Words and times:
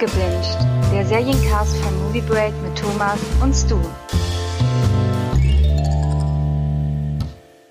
Abgebinged, 0.00 0.56
der 0.92 1.04
Seriencast 1.04 1.76
von 1.78 1.98
Movie 2.04 2.20
Break 2.20 2.54
mit 2.62 2.78
Thomas 2.78 3.18
und 3.42 3.52
Stu. 3.52 3.80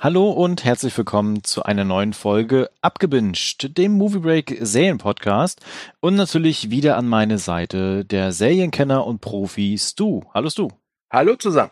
Hallo 0.01 0.31
und 0.31 0.65
herzlich 0.65 0.97
willkommen 0.97 1.45
zu 1.45 1.63
einer 1.63 1.85
neuen 1.85 2.11
Folge 2.11 2.69
Abgebinged, 2.81 3.77
dem 3.77 3.93
Movie 3.93 4.19
Break 4.19 4.57
Serienpodcast 4.59 5.61
und 6.01 6.15
natürlich 6.15 6.69
wieder 6.69 6.97
an 6.97 7.07
meine 7.07 7.37
Seite 7.37 8.03
der 8.03 8.33
Serienkenner 8.33 9.07
und 9.07 9.21
Profi 9.21 9.77
Stu. 9.77 10.23
Hallo 10.33 10.49
Stu. 10.49 10.67
Hallo 11.09 11.37
zusammen. 11.37 11.71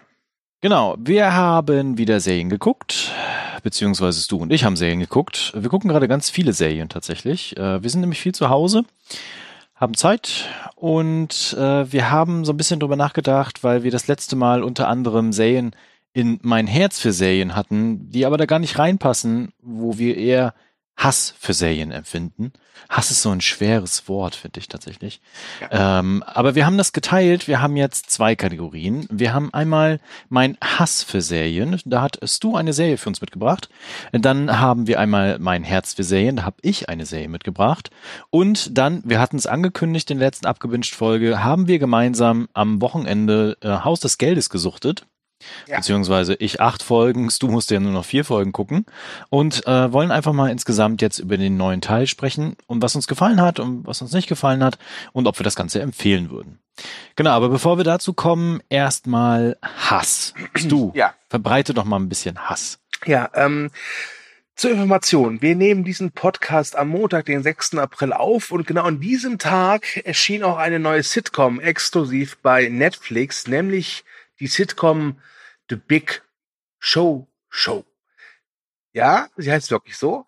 Genau, 0.62 0.96
wir 0.98 1.34
haben 1.34 1.98
wieder 1.98 2.22
Serien 2.22 2.50
geguckt, 2.50 3.12
beziehungsweise 3.62 4.22
Stu 4.22 4.38
und 4.38 4.54
ich 4.54 4.64
haben 4.64 4.78
Serien 4.78 5.02
geguckt. 5.02 5.52
Wir 5.54 5.70
gucken 5.70 5.90
gerade 5.90 6.08
ganz 6.08 6.30
viele 6.30 6.54
Serien 6.54 6.88
tatsächlich. 6.88 7.58
Äh, 7.58 7.84
wir 7.84 7.90
sind 7.90 8.00
nämlich 8.00 8.22
viel 8.22 8.34
zu 8.34 8.48
Hause 8.48 8.86
haben 9.76 9.94
Zeit 9.94 10.50
und 10.76 11.56
äh, 11.60 11.92
wir 11.92 12.10
haben 12.10 12.46
so 12.46 12.54
ein 12.54 12.58
bisschen 12.58 12.80
drüber 12.80 12.96
nachgedacht, 12.96 13.64
weil 13.64 13.84
wir 13.84 13.92
das 13.92 14.08
letzte 14.08 14.36
Mal 14.36 14.64
unter 14.64 14.88
anderem 14.88 15.34
Serien 15.34 15.76
in 16.14 16.40
mein 16.44 16.66
Herz 16.66 17.00
für 17.00 17.12
Serien 17.12 17.56
hatten, 17.56 18.10
die 18.10 18.26
aber 18.26 18.38
da 18.38 18.46
gar 18.46 18.60
nicht 18.60 18.80
reinpassen, 18.80 19.52
wo 19.62 19.98
wir 19.98 20.16
eher 20.16 20.54
Hass 20.98 21.34
für 21.38 21.54
Serien 21.54 21.92
empfinden. 21.92 22.54
Hass 22.90 23.12
ist 23.12 23.22
so 23.22 23.30
ein 23.30 23.42
schweres 23.42 24.08
Wort, 24.08 24.36
finde 24.36 24.60
ich 24.60 24.68
tatsächlich. 24.68 25.22
Ja. 25.60 26.00
Ähm, 26.00 26.24
aber 26.24 26.56
wir 26.56 26.66
haben 26.66 26.78
das 26.78 26.94
geteilt. 26.94 27.48
Wir 27.48 27.62
haben 27.62 27.76
jetzt 27.76 28.10
zwei 28.12 28.36
Kategorien. 28.36 29.06
Wir 29.12 29.34
haben 29.34 29.54
einmal 29.54 30.00
mein 30.30 30.58
Hass 30.64 31.04
für 31.04 31.22
Serien. 31.22 31.80
Da 31.86 32.08
hast 32.22 32.44
du 32.44 32.56
eine 32.56 32.74
Serie 32.74 32.98
für 32.98 33.10
uns 33.10 33.22
mitgebracht. 33.22 33.70
Dann 34.12 34.60
haben 34.60 34.88
wir 34.88 35.00
einmal 35.00 35.38
mein 35.40 35.64
Herz 35.64 35.94
für 35.94 36.04
Serien. 36.04 36.38
Da 36.38 36.44
habe 36.44 36.58
ich 36.62 36.88
eine 36.88 37.06
Serie 37.06 37.28
mitgebracht. 37.30 37.90
Und 38.30 38.78
dann, 38.78 39.02
wir 39.06 39.20
hatten 39.20 39.38
es 39.38 39.48
angekündigt 39.48 40.12
in 40.12 40.20
der 40.20 40.28
letzten 40.28 40.46
abgewünscht 40.46 40.96
Folge, 40.96 41.44
haben 41.44 41.68
wir 41.68 41.80
gemeinsam 41.80 42.48
am 42.54 42.82
Wochenende 42.82 43.58
äh, 43.62 43.70
Haus 43.70 44.00
des 44.00 44.18
Geldes 44.18 44.50
gesuchtet. 44.50 45.06
Ja. 45.68 45.78
Beziehungsweise 45.78 46.36
ich 46.36 46.62
acht 46.62 46.84
Folgen, 46.84 47.30
du 47.40 47.48
musst 47.48 47.72
ja 47.72 47.80
nur 47.80 47.92
noch 47.92 48.06
vier 48.06 48.26
Folgen 48.26 48.52
gucken 48.52 48.86
und 49.30 49.66
äh, 49.68 49.92
wollen 49.92 50.12
einfach 50.12 50.34
mal 50.34 50.52
insgesamt 50.52 51.02
jetzt 51.02 51.20
über 51.20 51.38
den 51.38 51.58
neuen 51.58 51.82
Teil 51.82 52.08
sprechen 52.08 52.56
und 52.68 52.82
was 52.82 52.96
uns 52.96 53.08
gefallen 53.08 53.42
hat 53.42 53.60
und 53.60 53.86
was 53.88 54.02
uns 54.02 54.14
nicht 54.14 54.28
gefallen 54.28 54.64
hat 54.64 54.78
und 55.14 55.28
ob 55.28 55.40
wir 55.40 55.44
das 55.44 55.56
Ganze 55.56 55.82
empfehlen 55.82 56.30
würden. 56.30 56.60
Genau, 57.16 57.32
aber 57.32 57.50
bevor 57.50 57.78
wir 57.78 57.86
dazu 57.86 58.14
kommen, 58.14 58.62
erstmal 58.70 59.58
Hass. 59.62 60.34
Du, 60.68 60.92
ja. 60.94 61.14
verbreite 61.30 61.74
doch 61.74 61.86
mal 61.86 61.98
ein 61.98 62.10
bisschen 62.10 62.38
Hass. 62.38 62.80
Ja, 63.06 63.30
ähm, 63.34 63.72
zur 64.56 64.72
Information, 64.72 65.42
wir 65.42 65.54
nehmen 65.54 65.84
diesen 65.84 66.12
Podcast 66.12 66.78
am 66.78 66.88
Montag, 66.88 67.26
den 67.26 67.44
6. 67.44 67.76
April 67.76 68.14
auf 68.14 68.52
und 68.52 68.66
genau 68.66 68.84
an 68.84 69.02
diesem 69.02 69.38
Tag 69.38 69.98
erschien 70.06 70.44
auch 70.44 70.58
eine 70.58 70.80
neue 70.80 71.04
Sitcom 71.04 71.60
exklusiv 71.60 72.38
bei 72.38 72.70
Netflix, 72.70 73.48
nämlich 73.48 74.06
die 74.40 74.48
Sitcom 74.48 75.18
The 75.70 75.76
Big 75.76 76.24
Show 76.80 77.28
Show. 77.50 77.86
Ja, 78.94 79.28
sie 79.36 79.52
heißt 79.52 79.72
wirklich 79.72 79.98
so. 79.98 80.26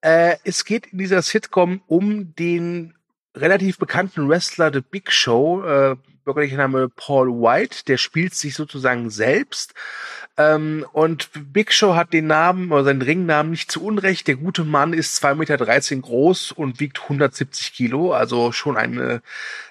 Äh, 0.00 0.36
es 0.44 0.64
geht 0.64 0.88
in 0.88 0.98
dieser 0.98 1.22
Sitcom 1.22 1.82
um 1.86 2.34
den 2.34 2.94
relativ 3.34 3.78
bekannten 3.78 4.28
Wrestler 4.28 4.72
The 4.72 4.80
Big 4.80 5.10
Show, 5.10 5.62
äh, 5.64 5.96
bürgerlicher 6.24 6.56
Name 6.56 6.88
Paul 6.88 7.28
White, 7.28 7.84
der 7.86 7.96
spielt 7.96 8.34
sich 8.34 8.54
sozusagen 8.54 9.10
selbst. 9.10 9.74
Ähm, 10.36 10.84
und 10.92 11.30
Big 11.52 11.72
Show 11.72 11.94
hat 11.94 12.12
den 12.12 12.26
Namen 12.26 12.72
oder 12.72 12.84
seinen 12.84 13.02
Ringnamen 13.02 13.50
nicht 13.50 13.70
zu 13.70 13.84
Unrecht. 13.84 14.28
Der 14.28 14.36
gute 14.36 14.64
Mann 14.64 14.92
ist 14.92 15.22
2,13 15.22 15.34
Meter 15.36 16.02
groß 16.02 16.52
und 16.52 16.80
wiegt 16.80 17.02
170 17.02 17.72
Kilo, 17.72 18.12
also 18.12 18.52
schon 18.52 18.76
eine 18.76 19.22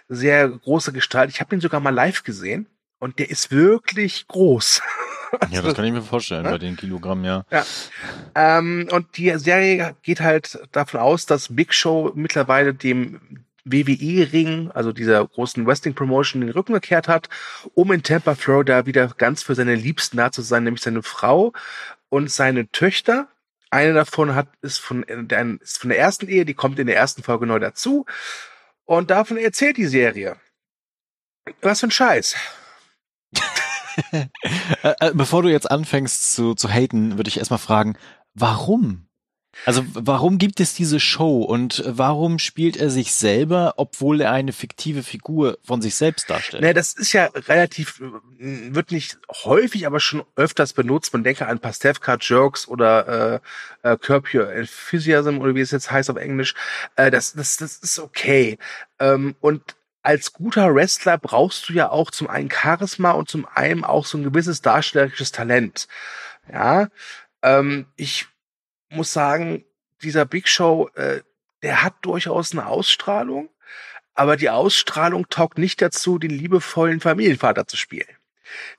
sehr 0.08 0.50
große 0.50 0.94
Gestalt. 0.94 1.30
Ich 1.30 1.42
habe 1.42 1.56
ihn 1.56 1.62
sogar 1.62 1.80
mal 1.80 1.94
live 1.94 2.24
gesehen 2.24 2.68
und 3.02 3.20
der 3.20 3.30
ist 3.30 3.52
wirklich 3.52 4.28
groß. 4.28 4.82
Also, 5.40 5.56
ja, 5.56 5.62
das 5.62 5.76
kann 5.76 5.86
ich 5.86 5.94
mir 5.94 6.02
vorstellen, 6.02 6.44
ne? 6.44 6.50
bei 6.50 6.58
den 6.58 6.76
Kilogramm, 6.76 7.24
ja. 7.24 7.46
ja. 7.50 7.66
Ähm, 8.36 8.90
und 8.92 9.16
die 9.16 9.32
Serie 9.38 9.96
geht 10.02 10.20
halt 10.20 10.60
davon 10.74 11.00
aus, 11.00 11.26
dass 11.26 11.56
Big 11.56 11.74
Show 11.74 12.12
mittlerweile 12.16 12.74
dem 12.74 13.46
WWE-Ring, 13.64 14.72
also 14.72 14.92
dieser 14.92 15.26
großen 15.26 15.66
Wrestling-Promotion, 15.66 16.42
den 16.42 16.50
Rücken 16.50 16.74
gekehrt 16.74 17.08
hat, 17.08 17.30
um 17.74 17.94
in 17.94 18.04
Tampa, 18.04 18.36
Florida 18.36 18.86
wieder 18.86 19.08
ganz 19.18 19.42
für 19.42 19.56
seine 19.56 19.76
Liebsten 19.76 20.18
da 20.18 20.34
zu 20.34 20.42
sein, 20.42 20.66
nämlich 20.66 20.84
seine 20.84 21.02
Frau 21.02 21.54
und 22.10 22.30
seine 22.30 22.70
Töchter. 22.70 23.30
Eine 23.70 23.94
davon 23.94 24.36
hat, 24.36 24.50
ist 24.62 24.80
von, 24.80 25.06
der, 25.08 25.58
ist 25.62 25.80
von 25.80 25.90
der 25.90 26.00
ersten 26.00 26.28
Ehe, 26.28 26.44
die 26.44 26.56
kommt 26.56 26.78
in 26.78 26.88
der 26.88 26.98
ersten 26.98 27.24
Folge 27.24 27.48
neu 27.48 27.60
dazu. 27.60 28.06
Und 28.84 29.12
davon 29.12 29.38
erzählt 29.38 29.78
die 29.78 29.86
Serie. 29.86 30.36
Was 31.62 31.80
für 31.80 31.88
ein 31.88 31.92
Scheiß. 31.92 32.36
Äh, 34.84 34.94
äh, 35.00 35.12
bevor 35.14 35.44
du 35.44 35.50
jetzt 35.50 35.70
anfängst 35.70 36.34
zu, 36.34 36.56
zu 36.56 36.70
haten, 36.70 37.18
würde 37.18 37.28
ich 37.28 37.38
erstmal 37.38 37.60
fragen, 37.60 37.98
warum? 38.34 39.08
Also 39.66 39.84
warum 39.94 40.38
gibt 40.38 40.60
es 40.60 40.74
diese 40.74 41.00
Show 41.00 41.44
und 41.44 41.84
warum 41.86 42.40
spielt 42.40 42.78
er 42.78 42.90
sich 42.90 43.12
selber, 43.12 43.74
obwohl 43.78 44.22
er 44.22 44.32
eine 44.32 44.54
fiktive 44.54 45.04
Figur 45.04 45.58
von 45.64 45.82
sich 45.82 45.96
selbst 45.96 46.30
darstellt? 46.30 46.64
Ne, 46.64 46.74
das 46.74 46.94
ist 46.94 47.14
ja 47.14 47.26
relativ, 47.26 48.02
äh, 48.40 48.74
wird 48.74 48.92
nicht 48.92 49.20
häufig, 49.44 49.86
aber 49.86 50.00
schon 50.00 50.24
öfters 50.36 50.74
benutzt. 50.74 51.14
Man 51.14 51.24
denke 51.24 51.48
an 51.48 51.60
Pastewka-Jokes 51.60 52.68
oder 52.68 53.42
äh, 53.84 53.90
äh, 53.92 53.98
Curb 53.98 54.34
Your 54.34 54.52
Enthusiasm 54.52 55.40
oder 55.40 55.54
wie 55.54 55.62
es 55.62 55.72
jetzt 55.72 55.92
heißt 55.92 56.10
auf 56.10 56.18
Englisch. 56.18 56.56
Äh, 56.96 57.12
das, 57.12 57.34
das, 57.34 57.58
das 57.58 57.78
ist 57.78 58.00
okay. 58.00 58.58
Ähm, 59.00 59.36
und 59.42 59.76
als 60.04 60.34
guter 60.34 60.74
Wrestler 60.74 61.18
brauchst 61.18 61.70
du 61.70 61.74
ja 61.74 61.90
auch 61.90 62.12
zum 62.12 62.28
einen 62.28 62.50
Charisma 62.50 63.12
und 63.12 63.30
zum 63.30 63.48
einen 63.54 63.84
auch 63.84 64.06
so 64.06 64.18
ein 64.18 64.24
gewisses 64.24 64.62
darstellerisches 64.62 65.32
Talent. 65.32 65.88
Ja, 66.52 66.90
ähm, 67.42 67.86
ich 67.96 68.28
muss 68.90 69.14
sagen, 69.14 69.64
dieser 70.02 70.26
Big 70.26 70.48
Show, 70.48 70.90
äh, 70.96 71.22
der 71.62 71.84
hat 71.84 71.94
durchaus 72.02 72.52
eine 72.52 72.66
Ausstrahlung, 72.66 73.50
aber 74.14 74.38
die 74.38 74.50
Ausstrahlung 74.50 75.30
taugt 75.30 75.58
nicht 75.58 75.82
dazu, 75.82 76.18
den 76.18 76.32
liebevollen 76.32 77.00
Familienvater 77.00 77.68
zu 77.68 77.78
spielen. 77.78 78.08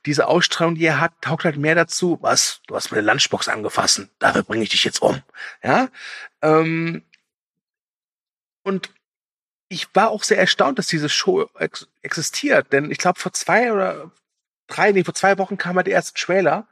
Diese 0.05 0.27
Ausstrahlung, 0.27 0.75
die 0.75 0.85
er 0.85 1.01
hat, 1.01 1.13
taugt 1.23 1.45
halt 1.45 1.57
mehr 1.57 1.75
dazu, 1.75 2.19
was, 2.21 2.61
du 2.67 2.75
hast 2.75 2.91
mir 2.91 2.99
eine 2.99 3.07
Lunchbox 3.07 3.49
angefasst, 3.49 4.09
dafür 4.19 4.43
bringe 4.43 4.65
ich 4.65 4.71
dich 4.71 4.85
jetzt 4.85 5.01
um. 5.01 5.23
Ja, 5.63 5.89
ähm, 6.43 7.05
und 8.65 8.91
ich 9.73 9.89
war 9.95 10.11
auch 10.11 10.23
sehr 10.23 10.39
erstaunt, 10.39 10.79
dass 10.79 10.87
diese 10.87 11.09
Show 11.09 11.49
ex 11.59 11.89
existiert, 12.03 12.73
denn 12.73 12.91
ich 12.91 12.99
glaube 12.99 13.19
vor 13.19 13.33
zwei 13.33 13.73
oder 13.73 14.11
drei, 14.69 14.93
nee, 14.93 15.05
vor 15.05 15.15
zwei 15.15 15.39
Wochen 15.39 15.57
kam 15.57 15.77
halt 15.77 15.87
der 15.87 15.95
erste 15.95 16.19
Trailer 16.21 16.67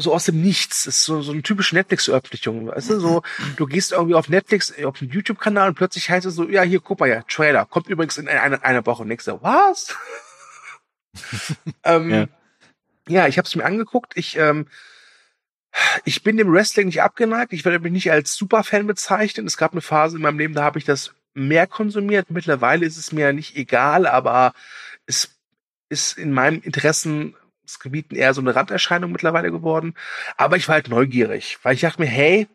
so 0.00 0.14
aus 0.14 0.24
dem 0.24 0.40
Nichts. 0.40 0.84
Das 0.84 0.96
ist 0.96 1.04
so, 1.04 1.22
so 1.22 1.32
eine 1.32 1.42
typische 1.42 1.74
Netflix-Veröffentlichung. 1.74 2.68
Weißt 2.68 2.90
du, 2.90 3.00
so, 3.00 3.22
du 3.56 3.66
gehst 3.66 3.92
irgendwie 3.92 4.14
auf 4.14 4.28
Netflix, 4.28 4.72
auf 4.84 4.98
den 4.98 5.10
YouTube-Kanal 5.10 5.70
und 5.70 5.74
plötzlich 5.74 6.08
heißt 6.08 6.26
es 6.26 6.34
so, 6.34 6.48
ja, 6.48 6.62
hier, 6.62 6.80
guck 6.80 7.00
mal, 7.00 7.08
ja, 7.08 7.22
Trailer. 7.22 7.66
Kommt 7.66 7.88
übrigens 7.88 8.16
in 8.16 8.28
einer, 8.28 8.62
einer 8.64 8.86
Woche. 8.86 9.02
Und 9.02 9.08
nächste, 9.08 9.42
was? 9.42 9.96
ähm, 11.84 12.10
ja. 12.10 12.26
ja, 13.08 13.26
ich 13.26 13.38
habe 13.38 13.46
es 13.46 13.56
mir 13.56 13.64
angeguckt. 13.64 14.16
Ich, 14.16 14.36
ähm, 14.36 14.68
ich 16.04 16.22
bin 16.22 16.36
dem 16.36 16.52
Wrestling 16.52 16.86
nicht 16.86 17.02
abgeneigt. 17.02 17.52
Ich 17.52 17.64
werde 17.64 17.80
mich 17.80 17.92
nicht 17.92 18.10
als 18.10 18.34
Superfan 18.34 18.86
bezeichnen. 18.86 19.46
Es 19.46 19.56
gab 19.56 19.72
eine 19.72 19.80
Phase 19.80 20.16
in 20.16 20.22
meinem 20.22 20.38
Leben, 20.38 20.54
da 20.54 20.62
habe 20.62 20.78
ich 20.78 20.84
das 20.84 21.14
mehr 21.38 21.66
konsumiert. 21.66 22.30
Mittlerweile 22.30 22.84
ist 22.84 22.96
es 22.96 23.12
mir 23.12 23.32
nicht 23.32 23.56
egal, 23.56 24.06
aber 24.06 24.52
es 25.06 25.38
ist 25.88 26.18
in 26.18 26.32
meinem 26.32 26.60
Interessensgebieten 26.62 28.16
eher 28.16 28.34
so 28.34 28.40
eine 28.40 28.54
Randerscheinung 28.54 29.12
mittlerweile 29.12 29.50
geworden. 29.50 29.94
Aber 30.36 30.56
ich 30.56 30.68
war 30.68 30.74
halt 30.74 30.88
neugierig, 30.88 31.58
weil 31.62 31.74
ich 31.74 31.80
dachte 31.80 32.00
mir, 32.00 32.08
hey, 32.08 32.48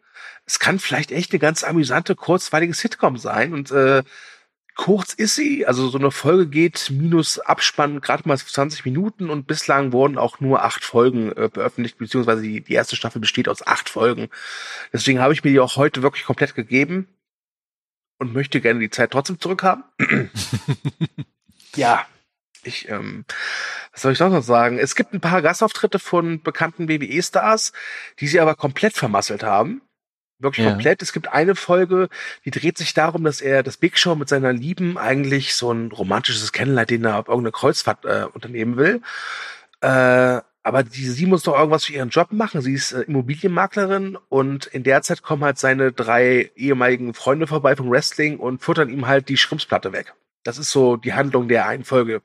es 0.45 0.59
kann 0.59 0.79
vielleicht 0.79 1.11
echt 1.11 1.31
eine 1.31 1.39
ganz 1.39 1.63
amüsante, 1.63 2.15
kurzweilige 2.15 2.73
Sitcom 2.73 3.17
sein. 3.17 3.53
Und 3.53 3.71
äh, 3.71 4.03
kurz 4.75 5.13
ist 5.13 5.35
sie, 5.35 5.65
also 5.65 5.87
so 5.87 5.97
eine 5.97 6.11
Folge 6.11 6.47
geht 6.47 6.89
minus 6.91 7.39
Abspann 7.39 8.01
gerade 8.01 8.27
mal 8.27 8.37
20 8.37 8.85
Minuten 8.85 9.29
und 9.29 9.47
bislang 9.47 9.93
wurden 9.93 10.17
auch 10.17 10.39
nur 10.39 10.63
acht 10.63 10.83
Folgen 10.83 11.31
äh, 11.31 11.49
veröffentlicht, 11.49 11.97
beziehungsweise 11.97 12.41
die, 12.41 12.61
die 12.61 12.73
erste 12.73 12.95
Staffel 12.95 13.21
besteht 13.21 13.47
aus 13.47 13.65
acht 13.65 13.89
Folgen. 13.89 14.29
Deswegen 14.91 15.19
habe 15.19 15.33
ich 15.33 15.43
mir 15.43 15.51
die 15.51 15.59
auch 15.59 15.77
heute 15.77 16.01
wirklich 16.01 16.25
komplett 16.25 16.55
gegeben 16.55 17.07
und 18.23 18.33
möchte 18.33 18.61
gerne 18.61 18.79
die 18.79 18.89
Zeit 18.89 19.11
trotzdem 19.11 19.39
zurückhaben. 19.39 19.83
ja, 21.75 22.05
ich, 22.63 22.89
ähm, 22.89 23.25
was 23.91 24.01
soll 24.01 24.13
ich 24.13 24.19
noch 24.19 24.41
sagen? 24.41 24.79
Es 24.79 24.95
gibt 24.95 25.13
ein 25.13 25.21
paar 25.21 25.41
Gastauftritte 25.41 25.99
von 25.99 26.41
bekannten 26.41 26.87
WWE-Stars, 26.87 27.73
die 28.19 28.27
sie 28.27 28.39
aber 28.39 28.55
komplett 28.55 28.93
vermasselt 28.93 29.43
haben. 29.43 29.81
Wirklich 30.39 30.65
ja. 30.65 30.71
komplett. 30.71 31.01
Es 31.01 31.13
gibt 31.13 31.29
eine 31.29 31.55
Folge, 31.55 32.09
die 32.45 32.51
dreht 32.51 32.77
sich 32.77 32.93
darum, 32.93 33.23
dass 33.23 33.41
er 33.41 33.63
das 33.63 33.77
Big 33.77 33.97
Show 33.97 34.15
mit 34.15 34.29
seiner 34.29 34.53
Lieben 34.53 34.97
eigentlich 34.97 35.55
so 35.55 35.71
ein 35.71 35.91
romantisches 35.91 36.51
Kennenlernen, 36.51 36.87
den 36.87 37.05
er 37.05 37.19
auf 37.19 37.27
irgendeine 37.27 37.51
Kreuzfahrt 37.51 38.05
äh, 38.05 38.25
unternehmen 38.31 38.77
will. 38.77 39.01
Äh, 39.81 40.41
aber 40.63 40.83
die, 40.83 41.09
sie 41.09 41.25
muss 41.25 41.43
doch 41.43 41.57
irgendwas 41.57 41.85
für 41.85 41.93
ihren 41.93 42.09
Job 42.09 42.31
machen. 42.31 42.61
Sie 42.61 42.73
ist 42.73 42.93
äh, 42.93 43.01
Immobilienmaklerin 43.01 44.17
und 44.29 44.65
in 44.67 44.83
der 44.83 45.01
Zeit 45.01 45.21
kommen 45.21 45.43
halt 45.43 45.59
seine 45.59 45.91
drei 45.91 46.51
ehemaligen 46.55 47.13
Freunde 47.13 47.47
vorbei 47.47 47.75
vom 47.75 47.91
Wrestling 47.91 48.39
und 48.39 48.61
futtern 48.63 48.89
ihm 48.89 49.07
halt 49.07 49.29
die 49.29 49.37
Schrimpsplatte 49.37 49.91
weg. 49.91 50.13
Das 50.43 50.57
ist 50.57 50.71
so 50.71 50.97
die 50.97 51.13
Handlung 51.13 51.47
der 51.47 51.67
einen 51.67 51.85
Folge, 51.85 52.21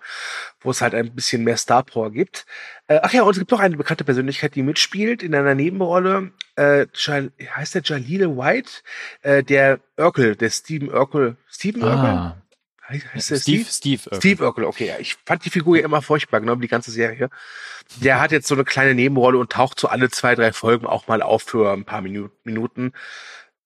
wo 0.61 0.71
es 0.71 0.81
halt 0.81 0.95
ein 0.95 1.15
bisschen 1.15 1.45
mehr 1.45 1.57
Star 1.57 1.85
Power 1.85 2.11
gibt. 2.11 2.47
Äh, 2.89 2.99
ach 3.03 3.13
ja, 3.13 3.23
und 3.23 3.31
es 3.31 3.39
gibt 3.39 3.51
noch 3.51 3.61
eine 3.61 3.77
bekannte 3.77 4.05
Persönlichkeit, 4.05 4.55
die 4.57 4.63
mitspielt 4.63 5.23
in 5.23 5.35
einer 5.35 5.55
Nebenrolle. 5.55 6.33
Äh, 6.57 6.87
Jal 6.95 7.31
heißt 7.55 7.77
der 7.77 7.83
Jalil 7.83 8.37
White, 8.37 8.71
äh, 9.23 9.45
der 9.45 9.81
Urkel, 9.97 10.35
der 10.35 10.51
Steven 10.51 10.93
Urkel. 10.93 11.37
Steven 11.49 11.83
Ah. 11.85 11.95
Urkel? 11.95 12.43
Heißt, 12.89 13.31
der 13.31 13.37
Steve, 13.37 13.65
Steve. 13.69 14.03
Urkel. 14.07 14.19
Steve 14.19 14.45
Urkel, 14.45 14.65
okay. 14.65 14.87
Ja. 14.87 14.99
Ich 14.99 15.17
fand 15.27 15.45
die 15.45 15.51
Figur 15.51 15.77
ja 15.77 15.85
immer 15.85 16.01
furchtbar, 16.01 16.41
genau 16.41 16.57
wie 16.57 16.63
die 16.63 16.69
ganze 16.69 16.91
Serie. 16.91 17.29
Der 17.97 18.21
hat 18.21 18.33
jetzt 18.33 18.49
so 18.49 18.55
eine 18.55 18.65
kleine 18.65 18.95
Nebenrolle 18.95 19.39
und 19.39 19.53
taucht 19.53 19.79
so 19.79 19.89
alle 19.89 20.11
zwei, 20.11 20.35
drei 20.35 20.53
Folgen 20.53 20.87
auch 20.87 21.07
mal 21.07 21.21
auf 21.21 21.43
für 21.43 21.73
ein 21.73 21.85
paar 21.85 22.01
Minu 22.01 22.31
Minuten. 22.45 22.93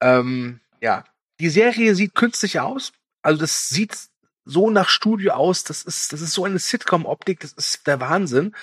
Ähm, 0.00 0.60
ja, 0.80 1.04
die 1.38 1.50
Serie 1.50 1.94
sieht 1.94 2.14
künstlich 2.14 2.58
aus. 2.58 2.92
Also 3.22 3.40
das 3.40 3.68
sieht 3.68 3.96
so 4.44 4.70
nach 4.70 4.88
Studio 4.88 5.32
aus. 5.34 5.64
Das 5.64 5.82
ist, 5.82 6.12
das 6.12 6.20
ist 6.20 6.32
so 6.32 6.44
eine 6.44 6.58
Sitcom-Optik. 6.58 7.40
Das 7.40 7.52
ist 7.52 7.86
der 7.86 8.00
Wahnsinn. 8.00 8.54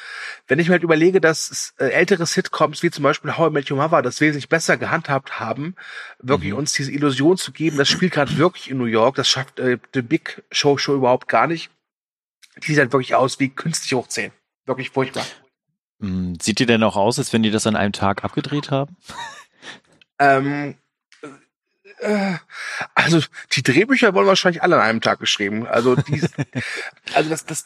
Wenn 0.47 0.59
ich 0.59 0.67
mir 0.67 0.73
halt 0.73 0.83
überlege, 0.83 1.21
dass 1.21 1.73
äh, 1.79 1.85
ältere 1.85 2.25
Sitcoms 2.25 2.83
wie 2.83 2.91
zum 2.91 3.03
Beispiel 3.03 3.37
How 3.37 3.49
I 3.49 3.53
Met 3.53 3.71
Your 3.71 3.77
Mother 3.77 4.01
das 4.01 4.19
wesentlich 4.21 4.49
besser 4.49 4.77
gehandhabt 4.77 5.39
haben, 5.39 5.75
wirklich 6.19 6.51
Mhm. 6.51 6.57
uns 6.57 6.73
diese 6.73 6.91
Illusion 6.91 7.37
zu 7.37 7.51
geben, 7.51 7.77
das 7.77 7.87
spielt 7.89 8.13
gerade 8.13 8.37
wirklich 8.37 8.69
in 8.69 8.77
New 8.77 8.85
York. 8.85 9.15
Das 9.15 9.29
schafft 9.29 9.59
äh, 9.59 9.77
The 9.93 10.01
Big 10.01 10.43
Show 10.51 10.77
Show 10.77 10.95
überhaupt 10.95 11.27
gar 11.27 11.47
nicht. 11.47 11.69
Die 12.63 12.67
sieht 12.67 12.79
halt 12.79 12.91
wirklich 12.91 13.15
aus 13.15 13.39
wie 13.39 13.49
künstlich 13.49 13.93
hoch 13.93 14.07
10. 14.07 14.31
Wirklich 14.65 14.89
furchtbar. 14.89 15.25
Hm, 16.01 16.37
Sieht 16.41 16.59
die 16.59 16.65
denn 16.65 16.83
auch 16.83 16.95
aus, 16.97 17.17
als 17.19 17.31
wenn 17.33 17.43
die 17.43 17.51
das 17.51 17.67
an 17.67 17.75
einem 17.75 17.93
Tag 17.93 18.23
abgedreht 18.23 18.69
haben? 18.71 18.97
Ähm, 20.19 20.75
äh, 21.99 22.35
also 22.95 23.21
die 23.53 23.63
Drehbücher 23.63 24.13
wurden 24.13 24.27
wahrscheinlich 24.27 24.63
alle 24.63 24.75
an 24.75 24.81
einem 24.81 25.01
Tag 25.01 25.19
geschrieben. 25.19 25.67
Also 25.67 25.95
die, 25.95 26.21
also 27.13 27.29
das, 27.29 27.45
das, 27.45 27.65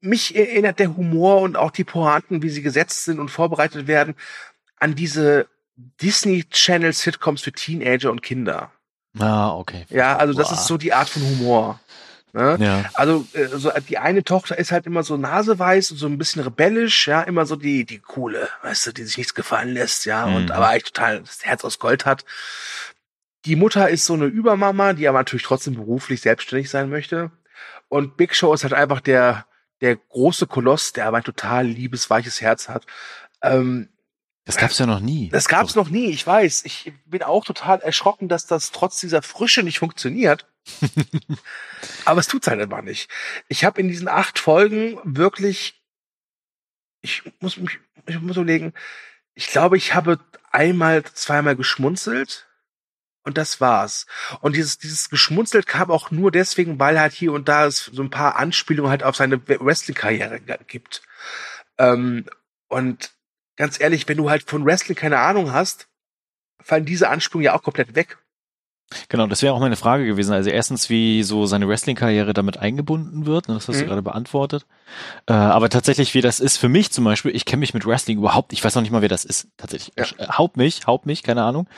mich 0.00 0.34
erinnert 0.34 0.78
der 0.78 0.96
Humor 0.96 1.40
und 1.40 1.56
auch 1.56 1.70
die 1.70 1.84
Pointen, 1.84 2.42
wie 2.42 2.50
sie 2.50 2.62
gesetzt 2.62 3.04
sind 3.04 3.20
und 3.20 3.30
vorbereitet 3.30 3.86
werden, 3.86 4.14
an 4.78 4.94
diese 4.94 5.46
Disney 5.76 6.44
Channel 6.44 6.92
Sitcoms 6.92 7.42
für 7.42 7.52
Teenager 7.52 8.10
und 8.10 8.22
Kinder. 8.22 8.72
Ah, 9.18 9.50
okay. 9.54 9.86
Ja, 9.90 10.16
also 10.16 10.34
das 10.34 10.48
Boah. 10.48 10.54
ist 10.54 10.66
so 10.66 10.76
die 10.76 10.92
Art 10.92 11.08
von 11.08 11.22
Humor. 11.22 11.80
Ne? 12.34 12.56
Ja. 12.60 12.90
Also 12.94 13.26
äh, 13.34 13.46
so 13.48 13.70
die 13.88 13.98
eine 13.98 14.24
Tochter 14.24 14.56
ist 14.58 14.72
halt 14.72 14.86
immer 14.86 15.02
so 15.02 15.18
naseweiß 15.18 15.90
und 15.90 15.96
so 15.98 16.06
ein 16.06 16.16
bisschen 16.16 16.42
rebellisch, 16.42 17.06
ja, 17.06 17.20
immer 17.22 17.44
so 17.44 17.56
die 17.56 17.84
die 17.84 17.98
coole, 17.98 18.48
weißt 18.62 18.86
du, 18.86 18.92
die 18.92 19.04
sich 19.04 19.18
nichts 19.18 19.34
gefallen 19.34 19.74
lässt, 19.74 20.06
ja, 20.06 20.24
und 20.24 20.46
Mhm. 20.46 20.50
aber 20.50 20.68
eigentlich 20.68 20.92
total 20.92 21.20
das 21.20 21.44
Herz 21.44 21.62
aus 21.62 21.78
Gold 21.78 22.06
hat. 22.06 22.24
Die 23.44 23.56
Mutter 23.56 23.88
ist 23.88 24.06
so 24.06 24.14
eine 24.14 24.26
Übermama, 24.26 24.92
die 24.92 25.08
aber 25.08 25.18
natürlich 25.18 25.42
trotzdem 25.44 25.74
beruflich 25.74 26.20
selbstständig 26.20 26.70
sein 26.70 26.90
möchte. 26.90 27.30
Und 27.88 28.16
Big 28.16 28.34
Show 28.34 28.52
ist 28.54 28.62
halt 28.62 28.74
einfach 28.74 29.00
der 29.00 29.46
der 29.82 29.96
große 29.96 30.46
Koloss, 30.46 30.92
der 30.92 31.06
aber 31.06 31.18
ein 31.18 31.24
total 31.24 31.66
liebes 31.66 32.08
weiches 32.08 32.40
Herz 32.40 32.68
hat. 32.68 32.86
Ähm, 33.42 33.88
Das 34.44 34.56
gab's 34.56 34.78
ja 34.78 34.86
noch 34.86 35.00
nie. 35.00 35.28
das 35.28 35.48
gab's 35.48 35.74
noch 35.74 35.88
nie, 35.90 36.06
ich 36.10 36.24
weiß. 36.24 36.64
Ich 36.64 36.92
bin 37.04 37.22
auch 37.24 37.44
total 37.44 37.80
erschrocken, 37.80 38.28
dass 38.28 38.46
das 38.46 38.70
trotz 38.70 39.00
dieser 39.00 39.22
Frische 39.22 39.64
nicht 39.64 39.80
funktioniert. 39.80 40.46
Aber 42.04 42.20
es 42.20 42.28
tut's 42.28 42.46
halt 42.46 42.60
einfach 42.60 42.82
nicht. 42.82 43.10
Ich 43.48 43.64
habe 43.64 43.80
in 43.80 43.88
diesen 43.88 44.06
acht 44.06 44.38
Folgen 44.38 44.98
wirklich, 45.02 45.82
ich 47.00 47.22
muss 47.40 47.56
mich, 47.56 47.80
ich 48.06 48.20
muss 48.20 48.36
überlegen, 48.36 48.72
ich 49.34 49.48
glaube, 49.48 49.76
ich 49.76 49.94
habe 49.94 50.20
einmal, 50.52 51.02
zweimal 51.02 51.56
geschmunzelt 51.56 52.46
und 53.24 53.38
das 53.38 53.60
war's. 53.60 54.06
Und 54.40 54.56
dieses, 54.56 54.78
dieses 54.78 55.10
Geschmunzelt 55.10 55.66
kam 55.66 55.90
auch 55.90 56.10
nur 56.10 56.30
deswegen, 56.30 56.78
weil 56.78 56.98
halt 56.98 57.12
hier 57.12 57.32
und 57.32 57.48
da 57.48 57.66
es 57.66 57.86
so 57.86 58.02
ein 58.02 58.10
paar 58.10 58.36
Anspielungen 58.36 58.90
halt 58.90 59.02
auf 59.02 59.16
seine 59.16 59.40
Wrestling-Karriere 59.46 60.40
gibt. 60.66 61.02
Ähm, 61.78 62.26
und 62.68 63.12
ganz 63.56 63.80
ehrlich, 63.80 64.08
wenn 64.08 64.16
du 64.16 64.30
halt 64.30 64.48
von 64.48 64.64
Wrestling 64.64 64.96
keine 64.96 65.18
Ahnung 65.18 65.52
hast, 65.52 65.88
fallen 66.60 66.84
diese 66.84 67.08
Anspielungen 67.08 67.44
ja 67.44 67.54
auch 67.54 67.62
komplett 67.62 67.94
weg. 67.94 68.18
Genau, 69.08 69.26
das 69.26 69.42
wäre 69.42 69.54
auch 69.54 69.60
meine 69.60 69.76
Frage 69.76 70.04
gewesen. 70.06 70.32
Also 70.32 70.50
erstens, 70.50 70.90
wie 70.90 71.22
so 71.22 71.46
seine 71.46 71.68
Wrestling-Karriere 71.68 72.32
damit 72.34 72.56
eingebunden 72.58 73.26
wird. 73.26 73.48
ne, 73.48 73.54
Das 73.54 73.68
hast 73.68 73.78
du 73.80 73.84
Mhm. 73.84 73.88
gerade 73.88 74.02
beantwortet. 74.02 74.66
Äh, 75.26 75.32
aber 75.32 75.68
tatsächlich, 75.70 76.14
wie 76.14 76.20
das 76.20 76.40
ist 76.40 76.56
für 76.58 76.68
mich 76.68 76.90
zum 76.90 77.04
Beispiel, 77.04 77.34
ich 77.34 77.44
kenne 77.44 77.60
mich 77.60 77.74
mit 77.74 77.86
Wrestling 77.86 78.18
überhaupt, 78.18 78.52
ich 78.52 78.62
weiß 78.64 78.74
noch 78.74 78.82
nicht 78.82 78.90
mal, 78.92 79.02
wer 79.02 79.08
das 79.08 79.24
ist. 79.24 79.48
Tatsächlich. 79.56 79.94
Ja. 79.98 80.04
Äh, 80.24 80.28
Haut 80.38 80.56
mich, 80.56 80.86
haut 80.86 81.06
mich, 81.06 81.22
keine 81.22 81.42
Ahnung. 81.42 81.68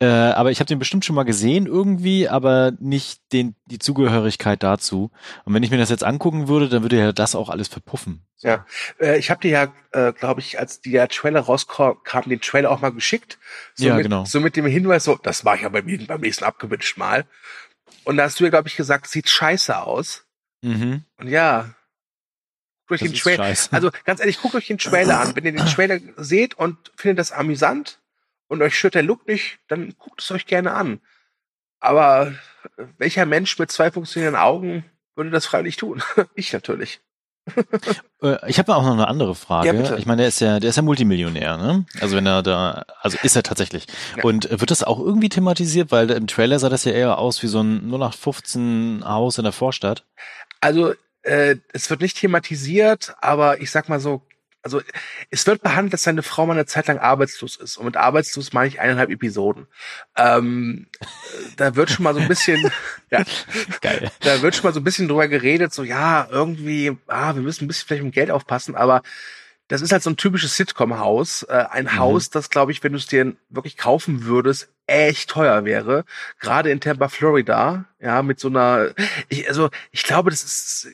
Äh, 0.00 0.06
aber 0.06 0.50
ich 0.50 0.60
habe 0.60 0.66
den 0.68 0.78
bestimmt 0.78 1.04
schon 1.04 1.16
mal 1.16 1.22
gesehen 1.24 1.66
irgendwie, 1.66 2.28
aber 2.28 2.72
nicht 2.80 3.20
den, 3.32 3.54
die 3.66 3.78
Zugehörigkeit 3.78 4.62
dazu. 4.62 5.10
Und 5.44 5.54
wenn 5.54 5.62
ich 5.62 5.70
mir 5.70 5.78
das 5.78 5.90
jetzt 5.90 6.04
angucken 6.04 6.48
würde, 6.48 6.68
dann 6.68 6.82
würde 6.82 6.98
ja 6.98 7.12
das 7.12 7.34
auch 7.34 7.48
alles 7.48 7.68
verpuffen. 7.68 8.22
So. 8.36 8.48
Ja. 8.48 8.66
Äh, 9.00 9.18
ich 9.18 9.30
habe 9.30 9.40
dir 9.40 9.50
ja, 9.50 9.74
äh, 9.92 10.12
glaube 10.12 10.40
ich, 10.40 10.58
als 10.58 10.80
der 10.80 11.08
Trailer 11.08 11.40
rauskam, 11.40 11.98
den 12.26 12.40
Trailer 12.40 12.70
auch 12.70 12.80
mal 12.80 12.92
geschickt. 12.92 13.38
So 13.74 13.86
Ja, 13.86 13.94
mit, 13.94 14.04
genau. 14.04 14.24
So 14.24 14.40
mit 14.40 14.56
dem 14.56 14.66
Hinweis, 14.66 15.04
so, 15.04 15.16
das 15.22 15.44
mache 15.44 15.56
ich 15.56 15.62
ja 15.62 15.68
beim, 15.68 15.86
beim 16.06 16.20
nächsten 16.20 16.44
abgewünscht 16.44 16.96
Mal. 16.98 17.26
Und 18.04 18.16
da 18.16 18.24
hast 18.24 18.40
du 18.40 18.44
ja, 18.44 18.50
glaube 18.50 18.68
ich, 18.68 18.76
gesagt, 18.76 19.08
sieht 19.08 19.28
scheiße 19.28 19.78
aus. 19.78 20.26
Mhm. 20.62 21.04
Und 21.16 21.28
ja, 21.28 21.74
guckt 22.86 22.92
euch 22.92 23.00
Das 23.00 23.10
den 23.10 23.18
Trailer. 23.18 23.44
scheiße. 23.44 23.72
Also 23.72 23.90
ganz 24.04 24.20
ehrlich, 24.20 24.40
guckt 24.40 24.54
euch 24.54 24.66
den 24.66 24.78
Trailer 24.78 25.20
an. 25.20 25.36
Wenn 25.36 25.44
ihr 25.44 25.52
den 25.52 25.66
Trailer 25.66 26.00
seht 26.16 26.54
und 26.54 26.92
findet 26.96 27.18
das 27.18 27.32
amüsant 27.32 28.00
und 28.48 28.62
euch 28.62 28.76
stört 28.76 28.94
der 28.94 29.02
Look 29.02 29.26
nicht, 29.26 29.58
dann 29.68 29.94
guckt 29.98 30.20
es 30.22 30.30
euch 30.30 30.46
gerne 30.46 30.72
an. 30.72 31.00
Aber 31.80 32.34
äh, 32.78 32.84
welcher 32.98 33.26
Mensch 33.26 33.58
mit 33.58 33.70
zwei 33.70 33.90
funktionierenden 33.90 34.40
Augen 34.40 34.84
würde 35.16 35.30
das 35.30 35.46
freiwillig 35.46 35.76
tun? 35.76 36.02
ich 36.34 36.52
natürlich. 36.52 37.00
Äh, 38.22 38.36
Ich 38.48 38.58
habe 38.58 38.74
auch 38.74 38.82
noch 38.82 38.92
eine 38.92 39.08
andere 39.08 39.34
Frage. 39.34 39.74
Ja. 39.74 39.96
Ich 39.96 40.06
meine, 40.06 40.22
der 40.22 40.28
ist 40.28 40.40
ja, 40.40 40.60
der 40.60 40.70
ist 40.70 40.76
ja 40.76 40.82
Multimillionär, 40.82 41.56
ne? 41.56 41.84
Also 42.00 42.16
wenn 42.16 42.26
er 42.26 42.42
da, 42.42 42.84
also 43.00 43.18
ist 43.22 43.36
er 43.36 43.42
tatsächlich. 43.42 43.86
Ja. 44.16 44.24
Und 44.24 44.50
äh, 44.50 44.60
wird 44.60 44.70
das 44.70 44.82
auch 44.82 44.98
irgendwie 44.98 45.28
thematisiert? 45.28 45.90
Weil 45.92 46.10
im 46.10 46.26
Trailer 46.26 46.58
sah 46.58 46.68
das 46.68 46.84
ja 46.84 46.92
eher 46.92 47.18
aus 47.18 47.42
wie 47.42 47.48
so 47.48 47.60
ein 47.60 47.90
0815 47.90 49.02
Haus 49.04 49.38
in 49.38 49.44
der 49.44 49.52
Vorstadt. 49.52 50.04
Also 50.60 50.94
äh, 51.22 51.56
es 51.72 51.90
wird 51.90 52.00
nicht 52.00 52.18
thematisiert, 52.18 53.14
aber 53.20 53.60
ich 53.60 53.70
sag 53.70 53.88
mal 53.88 54.00
so, 54.00 54.22
also 54.64 54.80
es 55.30 55.46
wird 55.46 55.62
behandelt, 55.62 55.92
dass 55.92 56.02
seine 56.04 56.22
Frau 56.22 56.46
mal 56.46 56.54
eine 56.54 56.64
Zeit 56.66 56.86
lang 56.88 56.98
arbeitslos 56.98 57.56
ist. 57.56 57.76
Und 57.76 57.84
mit 57.84 57.96
arbeitslos 57.96 58.52
meine 58.54 58.68
ich 58.68 58.80
eineinhalb 58.80 59.10
Episoden. 59.10 59.66
Ähm, 60.16 60.86
äh, 61.00 61.06
da 61.56 61.76
wird 61.76 61.90
schon 61.90 62.02
mal 62.02 62.14
so 62.14 62.20
ein 62.20 62.28
bisschen, 62.28 62.70
ja, 63.10 63.22
Geil. 63.82 64.10
da 64.20 64.40
wird 64.42 64.56
schon 64.56 64.64
mal 64.64 64.72
so 64.72 64.80
ein 64.80 64.84
bisschen 64.84 65.06
drüber 65.06 65.28
geredet, 65.28 65.74
so 65.74 65.84
ja, 65.84 66.26
irgendwie, 66.30 66.96
ah, 67.06 67.34
wir 67.34 67.42
müssen 67.42 67.64
ein 67.64 67.68
bisschen 67.68 67.86
vielleicht 67.86 68.04
mit 68.04 68.14
Geld 68.14 68.30
aufpassen, 68.30 68.74
aber 68.74 69.02
das 69.68 69.80
ist 69.82 69.92
halt 69.92 70.02
so 70.02 70.10
ein 70.10 70.16
typisches 70.16 70.56
Sitcom-Haus. 70.56 71.42
Äh, 71.44 71.64
ein 71.70 71.84
Mhm. 71.84 71.98
Haus, 71.98 72.30
das, 72.30 72.50
glaube 72.50 72.72
ich, 72.72 72.82
wenn 72.82 72.92
du 72.92 72.98
es 72.98 73.06
dir 73.06 73.34
wirklich 73.50 73.76
kaufen 73.76 74.24
würdest, 74.24 74.68
echt 74.86 75.30
teuer 75.30 75.64
wäre. 75.64 76.04
Gerade 76.40 76.70
in 76.70 76.80
Tampa, 76.80 77.08
Florida, 77.08 77.84
ja, 78.00 78.22
mit 78.22 78.40
so 78.40 78.48
einer, 78.48 78.90
ich, 79.28 79.48
also 79.48 79.70
ich 79.90 80.02
glaube, 80.04 80.30
das 80.30 80.42
ist, 80.42 80.88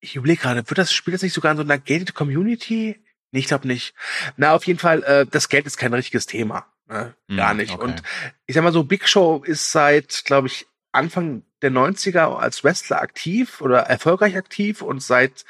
ich 0.00 0.16
überlege 0.16 0.42
gerade, 0.42 0.68
wird 0.68 0.78
das 0.78 0.92
spielt 0.92 1.14
das 1.14 1.22
nicht 1.22 1.32
sogar 1.32 1.52
in 1.52 1.56
so 1.56 1.62
einer 1.64 1.78
gated 1.78 2.14
Community? 2.14 3.00
Nee, 3.34 3.40
ich 3.40 3.48
glaube 3.48 3.66
nicht. 3.66 3.94
Na, 4.36 4.52
auf 4.52 4.64
jeden 4.64 4.78
Fall, 4.78 5.02
äh, 5.02 5.26
das 5.28 5.48
Geld 5.48 5.66
ist 5.66 5.76
kein 5.76 5.92
richtiges 5.92 6.26
Thema. 6.26 6.66
Ne? 6.86 7.16
Gar 7.36 7.50
Hm, 7.50 7.56
nicht. 7.56 7.72
okay. 7.74 7.82
Und 7.82 8.02
ich 8.46 8.54
sag 8.54 8.62
mal 8.62 8.72
so, 8.72 8.84
Big 8.84 9.08
Show 9.08 9.42
ist 9.44 9.72
seit, 9.72 10.22
glaube 10.24 10.46
ich, 10.46 10.66
Anfang 10.92 11.42
der 11.60 11.72
90er 11.72 12.36
als 12.36 12.62
Wrestler 12.62 13.02
aktiv 13.02 13.60
oder 13.60 13.80
erfolgreich 13.80 14.36
aktiv 14.36 14.82
und 14.82 15.02
seit 15.02 15.44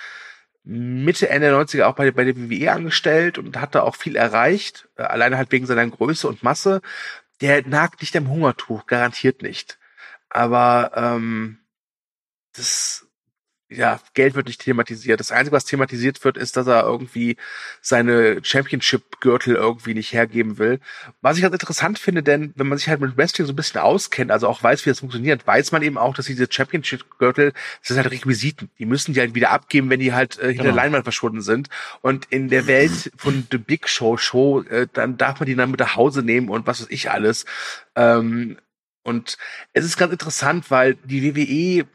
Mitte, 0.63 1.29
Ende 1.29 1.49
der 1.51 1.59
90er 1.61 1.85
auch 1.85 1.95
bei, 1.95 2.11
bei 2.11 2.25
der 2.25 2.37
WWE 2.39 2.73
angestellt 2.73 3.37
und 3.37 3.61
hat 3.61 3.75
da 3.75 3.83
auch 3.83 3.97
viel 3.97 4.17
erreicht, 4.17 4.89
äh, 4.97 5.03
alleine 5.03 5.37
halt 5.37 5.53
wegen 5.53 5.67
seiner 5.67 5.87
Größe 5.87 6.27
und 6.27 6.43
Masse. 6.43 6.81
Der 7.43 7.67
nagt 7.69 8.01
nicht 8.01 8.17
am 8.17 8.31
Hungertuch, 8.31 8.87
garantiert 8.87 9.43
nicht. 9.43 9.79
Aber 10.31 10.93
ähm, 10.97 11.59
das, 12.57 13.04
ja, 13.71 13.99
Geld 14.13 14.35
wird 14.35 14.47
nicht 14.47 14.61
thematisiert. 14.61 15.21
Das 15.21 15.33
Einzige, 15.33 15.57
was 15.57 15.65
thematisiert 15.65 16.23
wird, 16.23 16.37
ist, 16.37 16.57
dass 16.57 16.67
er 16.67 16.85
irgendwie 16.85 17.37
seine 17.81 18.45
Championship-Gürtel 18.45 19.57
irgendwie 19.57 19.95
nicht 19.95 20.13
hergeben 20.13 20.59
will. 20.59 20.81
Was 21.23 21.37
ich 21.37 21.43
ganz 21.43 21.55
interessant 21.55 21.99
finde, 21.99 22.23
denn 22.23 22.53
wenn 22.57 22.69
man 22.69 22.77
sich 22.77 22.89
halt 22.89 23.01
mit 23.01 23.17
Wrestling 23.17 23.47
so 23.47 23.53
ein 23.53 23.57
bisschen 23.57 23.81
auskennt, 23.81 24.31
also 24.31 24.49
auch 24.49 24.63
weiß, 24.63 24.85
wie 24.85 24.91
das 24.91 25.01
funktioniert, 25.01 25.47
weiß 25.47 25.73
man 25.73 25.83
eben 25.83 25.97
auch, 25.97 26.15
dass 26.15 26.27
diese 26.27 26.47
Championship-Gürtel, 26.49 27.53
das 27.81 27.89
sind 27.89 27.97
halt 27.97 28.11
Requisiten. 28.11 28.71
Die 28.79 28.87
müssen 28.87 29.15
die 29.15 29.21
halt 29.21 29.35
wieder 29.35 29.51
abgeben, 29.51 29.89
wenn 29.89 30.01
die 30.01 30.13
halt 30.13 30.39
äh, 30.39 30.49
hinter 30.49 30.65
der 30.65 30.73
Genau. 30.73 30.83
Leinwand 30.83 31.05
verschwunden 31.05 31.41
sind. 31.41 31.69
Und 32.03 32.27
in 32.31 32.49
der 32.49 32.67
Welt 32.67 33.13
von 33.17 33.47
The 33.51 33.59
Big 33.59 33.89
Show 33.89 34.19
Show, 34.19 34.61
äh, 34.63 34.87
dann 34.93 35.17
darf 35.17 35.41
man 35.41 35.47
die 35.47 35.57
dann 35.57 35.71
mit 35.71 35.81
nach 35.81 35.97
Hause 35.97 36.23
nehmen 36.23 36.51
und 36.51 36.67
was 36.67 36.81
weiß 36.83 36.91
ich 36.91 37.11
alles. 37.11 37.47
Ähm, 37.97 38.59
und 39.03 39.37
es 39.73 39.85
ist 39.85 39.97
ganz 39.97 40.13
interessant, 40.13 40.71
weil 40.71 40.95
die 41.05 41.35
WWE 41.35 41.87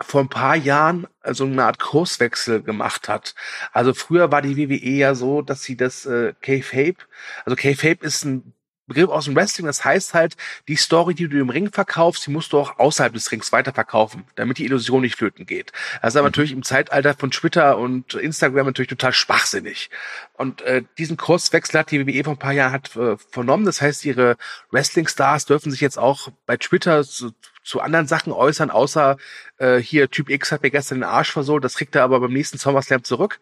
vor 0.00 0.20
ein 0.20 0.28
paar 0.28 0.56
Jahren 0.56 1.06
so 1.24 1.44
eine 1.44 1.64
Art 1.64 1.78
Kurswechsel 1.78 2.62
gemacht 2.62 3.08
hat. 3.08 3.34
Also 3.72 3.94
früher 3.94 4.30
war 4.30 4.42
die 4.42 4.56
WWE 4.56 4.90
ja 4.90 5.14
so, 5.14 5.42
dass 5.42 5.62
sie 5.62 5.76
das 5.76 6.06
äh, 6.06 6.34
K-Fape, 6.40 6.98
also 7.44 7.56
K-Fape 7.56 8.04
ist 8.04 8.24
ein 8.24 8.54
Begriff 8.88 9.10
aus 9.10 9.26
dem 9.26 9.36
Wrestling. 9.36 9.66
Das 9.66 9.84
heißt 9.84 10.14
halt, 10.14 10.36
die 10.66 10.76
Story, 10.76 11.14
die 11.14 11.28
du 11.28 11.38
im 11.38 11.50
Ring 11.50 11.70
verkaufst, 11.70 12.26
die 12.26 12.30
musst 12.30 12.52
du 12.52 12.58
auch 12.58 12.78
außerhalb 12.78 13.12
des 13.12 13.30
Rings 13.30 13.52
weiterverkaufen, 13.52 14.24
damit 14.34 14.58
die 14.58 14.64
Illusion 14.64 15.02
nicht 15.02 15.16
flöten 15.16 15.46
geht. 15.46 15.72
Das 16.02 16.14
ist 16.14 16.16
aber 16.16 16.24
mhm. 16.24 16.32
natürlich 16.32 16.52
im 16.52 16.62
Zeitalter 16.62 17.14
von 17.14 17.30
Twitter 17.30 17.78
und 17.78 18.14
Instagram 18.14 18.66
natürlich 18.66 18.88
total 18.88 19.12
schwachsinnig. 19.12 19.90
Und 20.34 20.62
äh, 20.62 20.82
diesen 20.98 21.16
Kurswechsel 21.16 21.80
hat 21.80 21.90
die 21.90 22.06
WWE 22.06 22.24
vor 22.24 22.34
ein 22.34 22.38
paar 22.38 22.52
Jahren 22.52 22.72
hat, 22.72 22.96
äh, 22.96 23.16
vernommen. 23.30 23.66
Das 23.66 23.80
heißt, 23.80 24.04
ihre 24.04 24.36
Wrestling-Stars 24.70 25.46
dürfen 25.46 25.70
sich 25.70 25.80
jetzt 25.80 25.98
auch 25.98 26.28
bei 26.46 26.56
Twitter 26.56 27.04
zu, 27.04 27.32
zu 27.62 27.80
anderen 27.80 28.06
Sachen 28.06 28.32
äußern, 28.32 28.70
außer 28.70 29.18
äh, 29.58 29.76
hier 29.76 30.10
Typ 30.10 30.30
X 30.30 30.52
hat 30.52 30.62
mir 30.62 30.70
gestern 30.70 30.98
den 30.98 31.04
Arsch 31.04 31.30
versohlt, 31.30 31.62
das 31.64 31.74
kriegt 31.76 31.94
er 31.94 32.02
aber 32.02 32.20
beim 32.20 32.32
nächsten 32.32 32.58
SummerSlam 32.58 33.04
zurück. 33.04 33.40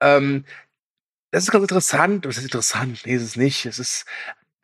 Ähm, 0.00 0.44
das 1.32 1.44
ist 1.44 1.50
ganz 1.50 1.62
interessant. 1.62 2.26
Das 2.26 2.36
ist 2.36 2.44
interessant. 2.44 3.00
Nee, 3.06 3.14
ist 3.14 3.22
es 3.22 3.36
nicht. 3.36 3.64
Es 3.64 3.78
ist, 3.78 4.04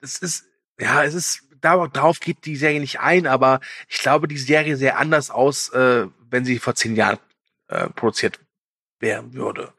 es 0.01 0.19
ist, 0.19 0.45
ja, 0.79 1.03
es 1.05 1.15
ist, 1.15 1.43
darauf 1.61 2.21
geht 2.21 2.45
die 2.45 2.57
Serie 2.57 2.81
nicht 2.81 3.01
ein, 3.01 3.27
aber 3.27 3.61
ich 3.89 3.99
glaube, 3.99 4.29
die 4.29 4.39
Serie 4.39 4.77
sähe 4.77 4.97
anders 4.97 5.31
aus, 5.31 5.71
äh, 5.71 6.07
wenn 6.31 6.45
sie 6.45 6.59
vor 6.59 6.75
zehn 6.75 6.95
Jahren 6.95 7.19
äh, 7.69 7.89
produziert 7.91 8.41
werden 9.01 9.35
würde. 9.35 9.73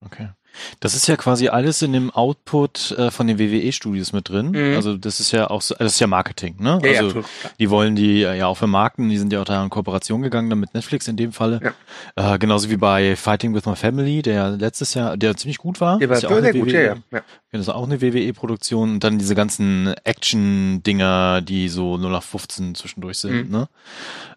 Okay. 0.00 0.30
Das 0.80 0.94
ist 0.94 1.06
ja 1.06 1.16
quasi 1.16 1.48
alles 1.48 1.82
in 1.82 1.92
dem 1.92 2.10
Output 2.10 2.92
äh, 2.92 3.10
von 3.10 3.26
den 3.26 3.38
WWE-Studios 3.38 4.12
mit 4.12 4.28
drin. 4.28 4.50
Mhm. 4.50 4.76
Also 4.76 4.96
das 4.96 5.20
ist 5.20 5.32
ja 5.32 5.50
auch 5.50 5.62
so, 5.62 5.74
das 5.78 5.94
ist 5.94 6.00
ja 6.00 6.06
Marketing, 6.06 6.56
ne? 6.58 6.80
Ja, 6.82 7.00
also 7.00 7.20
ja, 7.20 7.24
die 7.58 7.70
wollen 7.70 7.96
die 7.96 8.22
äh, 8.22 8.38
ja 8.38 8.46
auch 8.46 8.56
vermarkten, 8.56 9.08
die 9.08 9.18
sind 9.18 9.32
ja 9.32 9.40
auch 9.40 9.44
da 9.44 9.62
in 9.62 9.70
Kooperation 9.70 10.22
gegangen 10.22 10.50
dann 10.50 10.60
mit 10.60 10.74
Netflix 10.74 11.08
in 11.08 11.16
dem 11.16 11.32
Falle. 11.32 11.60
Ja. 12.16 12.34
Äh, 12.34 12.38
genauso 12.38 12.70
wie 12.70 12.76
bei 12.76 13.16
Fighting 13.16 13.54
with 13.54 13.66
My 13.66 13.76
Family, 13.76 14.22
der 14.22 14.50
letztes 14.50 14.94
Jahr, 14.94 15.16
der 15.16 15.36
ziemlich 15.36 15.58
gut 15.58 15.80
war. 15.80 15.98
Der 15.98 16.08
war 16.08 16.18
ja 16.18 16.28
sehr 16.40 16.52
gut, 16.52 16.66
WWE, 16.66 16.84
ja, 16.84 16.96
ja. 17.10 17.22
Das 17.52 17.60
ist 17.60 17.68
auch 17.68 17.84
eine 17.84 18.00
WWE-Produktion 18.00 18.94
und 18.94 19.04
dann 19.04 19.18
diese 19.18 19.34
ganzen 19.34 19.94
Action-Dinger, 20.04 21.40
die 21.42 21.68
so 21.68 21.96
0 21.96 22.10
nach 22.10 22.22
15 22.22 22.74
zwischendurch 22.74 23.18
sind, 23.18 23.46
mhm. 23.46 23.50
ne? 23.50 23.68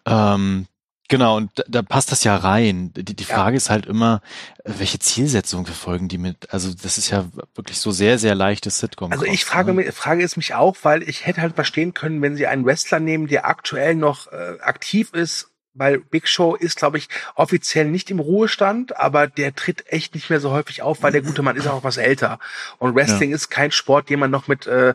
Ähm, 0.06 0.66
Genau, 1.08 1.38
und 1.38 1.50
da, 1.54 1.62
da 1.68 1.82
passt 1.82 2.12
das 2.12 2.22
ja 2.22 2.36
rein. 2.36 2.92
Die, 2.94 3.16
die 3.16 3.24
Frage 3.24 3.52
ja. 3.52 3.56
ist 3.56 3.70
halt 3.70 3.86
immer, 3.86 4.20
welche 4.64 4.98
Zielsetzung 4.98 5.64
verfolgen 5.64 6.08
die 6.08 6.18
mit? 6.18 6.52
Also 6.52 6.72
das 6.74 6.98
ist 6.98 7.10
ja 7.10 7.26
wirklich 7.54 7.78
so 7.78 7.90
sehr, 7.90 8.18
sehr 8.18 8.34
leichtes 8.34 8.78
Sitcom. 8.78 9.10
Also 9.10 9.24
ich 9.24 9.46
frage, 9.46 9.72
ne? 9.72 9.90
frage 9.92 10.22
es 10.22 10.36
mich 10.36 10.54
auch, 10.54 10.76
weil 10.82 11.02
ich 11.02 11.24
hätte 11.26 11.40
halt 11.40 11.54
verstehen 11.54 11.94
können, 11.94 12.20
wenn 12.20 12.36
sie 12.36 12.46
einen 12.46 12.66
Wrestler 12.66 13.00
nehmen, 13.00 13.26
der 13.26 13.46
aktuell 13.46 13.94
noch 13.94 14.30
äh, 14.30 14.60
aktiv 14.60 15.14
ist, 15.14 15.50
weil 15.72 15.98
Big 15.98 16.28
Show 16.28 16.54
ist, 16.54 16.76
glaube 16.76 16.98
ich, 16.98 17.08
offiziell 17.34 17.86
nicht 17.86 18.10
im 18.10 18.18
Ruhestand, 18.18 18.96
aber 18.96 19.28
der 19.28 19.54
tritt 19.54 19.90
echt 19.90 20.14
nicht 20.14 20.28
mehr 20.28 20.40
so 20.40 20.50
häufig 20.50 20.82
auf, 20.82 21.02
weil 21.02 21.12
der 21.12 21.22
gute 21.22 21.42
Mann 21.42 21.56
ist 21.56 21.68
auch 21.68 21.84
was 21.84 21.96
älter. 21.96 22.38
Und 22.78 22.94
Wrestling 22.94 23.30
ja. 23.30 23.36
ist 23.36 23.48
kein 23.48 23.70
Sport, 23.70 24.10
den 24.10 24.18
man 24.18 24.30
noch 24.30 24.48
mit, 24.48 24.66
äh, 24.66 24.94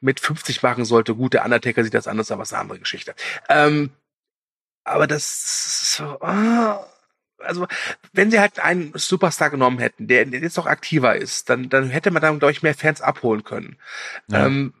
mit 0.00 0.20
50 0.20 0.62
machen 0.62 0.84
sollte. 0.84 1.14
Gut, 1.14 1.34
der 1.34 1.44
Undertaker 1.44 1.84
sieht 1.84 1.94
das 1.94 2.06
anders, 2.06 2.30
aber 2.30 2.42
es 2.42 2.48
ist 2.48 2.52
eine 2.54 2.62
andere 2.62 2.78
Geschichte. 2.78 3.14
Ähm, 3.48 3.90
aber 4.90 5.06
das 5.06 5.24
ist 5.24 5.94
so, 5.96 6.04
ah, 6.20 6.84
also 7.38 7.66
wenn 8.12 8.30
sie 8.30 8.40
halt 8.40 8.58
einen 8.60 8.92
Superstar 8.94 9.50
genommen 9.50 9.78
hätten, 9.78 10.06
der, 10.06 10.24
der 10.26 10.40
jetzt 10.40 10.56
noch 10.56 10.66
aktiver 10.66 11.16
ist, 11.16 11.48
dann, 11.48 11.68
dann 11.68 11.88
hätte 11.90 12.10
man 12.10 12.22
dann, 12.22 12.38
glaube 12.38 12.52
ich, 12.52 12.62
mehr 12.62 12.74
Fans 12.74 13.00
abholen 13.00 13.44
können. 13.44 13.76
Ja. 14.28 14.46
Ähm, 14.46 14.74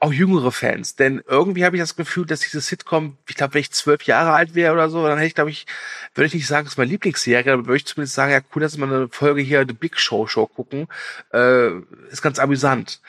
auch 0.00 0.12
jüngere 0.12 0.52
Fans. 0.52 0.96
Denn 0.96 1.22
irgendwie 1.26 1.64
habe 1.64 1.76
ich 1.76 1.82
das 1.82 1.96
Gefühl, 1.96 2.26
dass 2.26 2.40
diese 2.40 2.60
Sitcom, 2.60 3.18
ich 3.28 3.34
glaube, 3.34 3.54
wenn 3.54 3.60
ich 3.60 3.72
zwölf 3.72 4.02
Jahre 4.04 4.32
alt 4.32 4.54
wäre 4.54 4.72
oder 4.72 4.88
so, 4.88 5.06
dann 5.06 5.18
hätte 5.18 5.26
ich, 5.26 5.34
glaube 5.34 5.50
ich, 5.50 5.66
würde 6.14 6.26
ich 6.26 6.34
nicht 6.34 6.46
sagen, 6.46 6.66
es 6.66 6.74
ist 6.74 6.78
meine 6.78 6.90
Lieblingsserie, 6.90 7.52
aber 7.52 7.66
würde 7.66 7.76
ich 7.76 7.86
zumindest 7.86 8.14
sagen, 8.14 8.32
ja, 8.32 8.40
cool, 8.54 8.62
dass 8.62 8.76
wir 8.76 8.84
eine 8.84 9.08
Folge 9.08 9.42
hier 9.42 9.64
The 9.66 9.74
Big 9.74 9.98
Show 9.98 10.26
Show 10.26 10.46
gucken. 10.46 10.88
Äh, 11.32 11.70
ist 12.10 12.22
ganz 12.22 12.38
amüsant. 12.38 13.00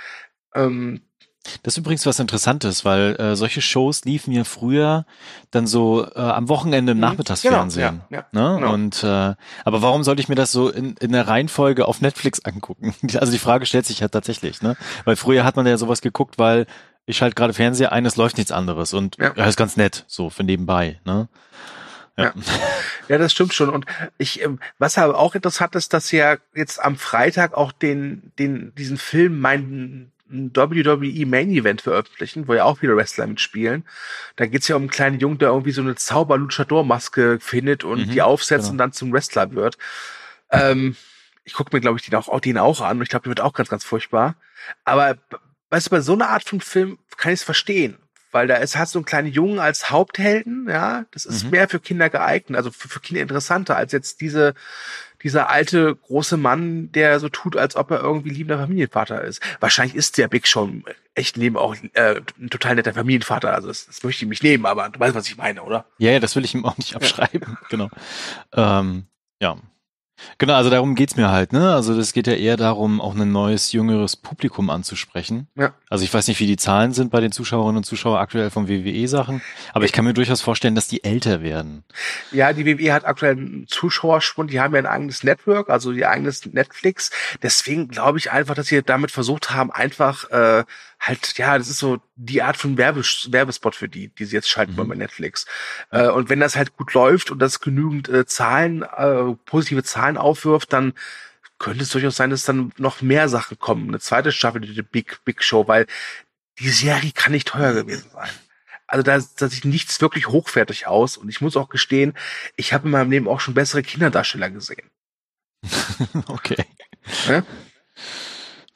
Ähm, 0.54 1.02
das 1.64 1.74
ist 1.74 1.78
übrigens 1.78 2.06
was 2.06 2.20
Interessantes, 2.20 2.86
weil 2.86 3.16
äh, 3.20 3.36
solche 3.36 3.62
Shows 3.62 4.06
liefen 4.06 4.32
ja 4.32 4.44
früher 4.44 5.06
dann 5.52 5.68
so 5.68 6.06
äh, 6.16 6.20
am 6.20 6.50
Wochenende 6.50 6.92
im 6.92 6.98
mhm. 6.98 7.02
Nachmittagsfernsehen. 7.02 8.02
Genau, 8.10 8.22
ja, 8.22 8.28
ja, 8.32 8.50
ne? 8.50 8.60
Genau. 8.60 8.74
Und 8.74 9.04
äh, 9.04 9.36
aber 9.64 9.82
warum 9.82 10.04
sollte 10.04 10.22
ich 10.22 10.30
mir 10.30 10.36
das 10.36 10.52
so 10.52 10.70
in, 10.70 10.96
in 10.98 11.12
der 11.12 11.28
Reihenfolge 11.28 11.88
auf 11.88 12.02
Netflix 12.02 12.44
angucken? 12.44 12.94
Also 13.16 13.32
die 13.32 13.40
Frage 13.40 13.66
stellt 13.66 13.86
sich 13.86 14.02
ja 14.02 14.10
tatsächlich, 14.10 14.62
ne? 14.62 14.76
Weil 15.06 15.16
früher 15.16 15.46
hat 15.46 15.56
man 15.56 15.66
ja 15.66 15.78
sowas 15.78 16.02
geguckt, 16.02 16.38
weil 16.38 16.68
ich 17.06 17.22
halt 17.22 17.36
gerade 17.36 17.54
Fernseher 17.54 17.92
ein, 17.92 18.06
es 18.06 18.18
läuft 18.18 18.38
nichts 18.38 18.52
anderes 18.52 18.94
und 18.94 19.18
ja. 19.18 19.32
ja, 19.36 19.46
ist 19.46 19.56
ganz 19.56 19.78
nett, 19.78 20.04
so 20.08 20.30
für 20.30 20.44
nebenbei, 20.44 21.00
ne? 21.06 21.30
Ja. 22.18 22.34
ja, 23.10 23.18
das 23.18 23.34
stimmt 23.34 23.54
schon. 23.54 23.70
Und 23.70 23.86
ich, 24.18 24.42
ähm, 24.42 24.60
was 24.78 24.98
aber 24.98 25.18
auch 25.18 25.36
interessant 25.36 25.76
ist, 25.76 25.94
dass 25.94 26.12
ja 26.12 26.38
jetzt 26.54 26.82
am 26.82 26.96
Freitag 26.96 27.54
auch 27.56 27.72
den, 27.72 28.32
den, 28.40 28.74
diesen 28.76 28.98
Film 28.98 29.40
mein 29.40 30.12
ein 30.30 30.56
WWE 30.56 31.26
Main 31.26 31.52
Event 31.52 31.82
veröffentlichen, 31.82 32.48
wo 32.48 32.54
ja 32.54 32.64
auch 32.64 32.80
viele 32.80 32.96
Wrestler 32.96 33.28
mitspielen. 33.28 33.86
Da 34.36 34.46
geht's 34.46 34.68
ja 34.68 34.76
um 34.76 34.84
einen 34.84 34.90
kleinen 34.90 35.20
Jungen, 35.20 35.38
der 35.38 35.50
irgendwie 35.50 35.72
so 35.72 35.82
eine 35.82 35.96
Zauber-Luchador-Maske 35.96 37.40
findet 37.40 37.84
und 37.84 38.08
mhm, 38.08 38.12
die 38.12 38.22
aufsetzt 38.22 38.64
genau. 38.64 38.72
und 38.72 38.78
dann 38.80 38.92
zum 38.92 39.14
Wrestler 39.14 39.52
wird. 39.54 39.78
Ähm, 40.50 40.96
ich 41.44 41.54
gucke 41.54 41.76
mir, 41.76 41.82
glaube 41.82 42.00
ich, 42.00 42.06
den 42.06 42.16
auch, 42.16 42.40
den 42.40 42.58
auch 42.58 42.82
an 42.82 42.98
und 42.98 43.04
ich 43.04 43.10
glaube, 43.10 43.24
der 43.24 43.30
wird 43.30 43.42
auch 43.42 43.54
ganz, 43.54 43.70
ganz 43.70 43.84
furchtbar. 43.84 44.36
Aber 44.84 45.18
weißt 45.70 45.88
du, 45.88 45.92
bei 45.92 46.02
so 46.02 46.14
einer 46.14 46.30
Art 46.30 46.44
von 46.44 46.60
Film 46.60 46.98
kann 47.18 47.32
ich 47.32 47.40
es 47.40 47.46
verstehen. 47.46 47.98
Weil 48.32 48.48
da 48.48 48.56
ist, 48.56 48.76
hast 48.76 48.94
du 48.94 49.00
einen 49.00 49.06
kleinen 49.06 49.32
Jungen 49.32 49.60
als 49.60 49.92
Haupthelden, 49.92 50.68
ja, 50.68 51.06
das 51.12 51.24
ist 51.24 51.46
mhm. 51.46 51.52
mehr 51.52 51.70
für 51.70 51.80
Kinder 51.80 52.10
geeignet, 52.10 52.58
also 52.58 52.70
für, 52.70 52.90
für 52.90 53.00
Kinder 53.00 53.22
interessanter 53.22 53.78
als 53.78 53.94
jetzt 53.94 54.20
diese 54.20 54.56
dieser 55.26 55.50
alte 55.50 55.96
große 55.96 56.38
Mann, 56.38 56.92
der 56.92 57.20
so 57.20 57.30
tut, 57.30 57.58
als 57.58 57.76
ob 57.76 57.90
er 57.90 58.00
irgendwie 58.00 58.30
liebender 58.30 58.60
Familienvater 58.60 59.24
ist. 59.24 59.42
Wahrscheinlich 59.60 59.96
ist 59.96 60.20
der 60.20 60.28
Big 60.28 60.48
schon 60.48 60.84
echt 61.16 61.36
Leben 61.36 61.58
auch 61.58 61.76
äh, 61.94 62.22
ein 62.40 62.52
total 62.52 62.76
netter 62.76 62.94
Familienvater. 62.94 63.52
Also 63.52 63.70
das, 63.70 63.88
das 63.88 64.04
möchte 64.04 64.24
ich 64.24 64.30
mich 64.30 64.44
nehmen, 64.44 64.68
aber 64.68 64.88
du 64.88 65.00
weißt, 65.00 65.16
was 65.16 65.28
ich 65.28 65.36
meine, 65.36 65.64
oder? 65.64 65.86
Ja, 65.98 66.12
ja 66.12 66.20
das 66.20 66.36
will 66.36 66.46
ich 66.46 66.54
ihm 66.54 66.64
auch 66.64 66.78
nicht 66.78 66.96
abschreiben. 66.96 67.58
Genau. 67.70 67.90
Ähm, 68.54 69.08
ja. 69.42 69.58
Genau, 70.38 70.54
also 70.54 70.70
darum 70.70 70.96
geht's 70.96 71.16
mir 71.16 71.30
halt, 71.30 71.54
ne? 71.54 71.74
Also 71.74 71.96
das 71.96 72.14
geht 72.14 72.28
ja 72.28 72.34
eher 72.34 72.58
darum, 72.58 73.02
auch 73.02 73.16
ein 73.16 73.32
neues, 73.32 73.72
jüngeres 73.72 74.16
Publikum 74.16 74.70
anzusprechen. 74.70 75.48
Ja. 75.56 75.74
Also 75.90 76.04
ich 76.04 76.14
weiß 76.14 76.28
nicht, 76.28 76.40
wie 76.40 76.48
die 76.48 76.58
Zahlen 76.58 76.94
sind 76.94 77.12
bei 77.12 77.22
den 77.22 77.32
Zuschauerinnen 77.32 77.78
und 77.78 77.84
Zuschauern 77.84 78.22
aktuell 78.22 78.50
von 78.50 78.68
WWE-Sachen, 78.68 79.42
aber 79.74 79.86
ich 79.86 79.92
kann 79.92 80.06
mir 80.06 80.14
durchaus 80.14 80.42
vorstellen, 80.42 80.76
dass 80.76 80.88
die 80.88 81.04
älter 81.04 81.42
werden. 81.42 81.84
Ja, 82.32 82.54
die 82.54 82.66
WWE 82.66 82.94
hat 82.94 83.06
aktuell 83.06 83.34
einen 83.34 83.68
Zuschauerschwund, 83.68 84.52
die 84.52 84.60
haben 84.60 84.74
ja 84.74 84.80
ein 84.80 84.86
eigenes 84.86 85.24
Network, 85.24 85.70
also 85.70 85.92
ihr 85.92 86.10
eigenes 86.10 86.46
Netflix. 86.46 87.12
Deswegen 87.42 87.90
glaube 87.90 88.18
ich 88.18 88.32
einfach, 88.32 88.56
dass 88.56 88.68
sie 88.68 88.82
damit 88.84 89.12
versucht 89.12 89.52
haben, 89.52 89.72
einfach 89.72 90.30
äh, 90.32 90.64
halt, 91.00 91.38
ja, 91.38 91.58
das 91.58 91.70
ist 91.70 91.80
so 91.80 92.02
die 92.16 92.42
Art 92.42 92.58
von 92.58 92.78
Werbes 92.78 93.32
Werbespot 93.32 93.76
für 93.76 93.90
die, 93.90 94.10
die 94.10 94.26
sie 94.26 94.36
jetzt 94.36 94.50
schalten 94.50 94.74
mhm. 94.74 94.78
wollen 94.78 94.90
bei 94.90 94.96
Netflix. 94.96 95.46
Äh, 95.92 96.08
und 96.08 96.30
wenn 96.30 96.40
das 96.40 96.56
halt 96.56 96.76
gut 96.78 96.94
läuft 96.94 97.32
und 97.32 97.40
das 97.40 97.60
genügend 97.60 98.10
äh, 98.10 98.26
Zahlen, 98.26 98.84
äh, 98.84 99.36
positive 99.46 99.84
Zahlen 99.84 100.18
aufwirft, 100.18 100.74
dann 100.74 100.94
könnte 101.58 101.84
es 101.84 101.90
durchaus 101.90 102.16
sein, 102.16 102.30
dass 102.30 102.44
dann 102.44 102.74
noch 102.78 103.02
mehr 103.02 103.30
Sachen 103.30 103.58
kommen. 103.60 103.88
Eine 103.88 104.00
zweite 104.00 104.32
Staffel, 104.32 104.62
die 104.62 104.82
Big, 104.82 105.24
Big 105.24 105.44
Show, 105.44 105.68
weil 105.68 105.88
die 106.60 106.70
Serie 106.70 107.12
kann 107.12 107.32
nicht 107.32 107.48
teuer 107.48 107.74
gewesen 107.74 108.10
sein. 108.12 108.30
Also 108.88 109.04
da, 109.04 109.20
da 109.38 109.48
sieht 109.48 109.66
nichts 109.66 110.00
wirklich 110.02 110.28
hochwertig 110.28 110.88
aus. 110.88 111.18
Und 111.18 111.30
ich 111.30 111.42
muss 111.42 111.58
auch 111.58 111.70
gestehen, 111.70 112.14
ich 112.56 112.74
habe 112.74 112.86
in 112.86 112.92
meinem 112.92 113.12
Leben 113.12 113.28
auch 113.28 113.40
schon 113.40 113.54
bessere 113.54 113.84
Kinderdarsteller 113.84 114.50
gesehen. 114.50 114.90
okay. 116.28 116.64
Ja? 117.28 117.44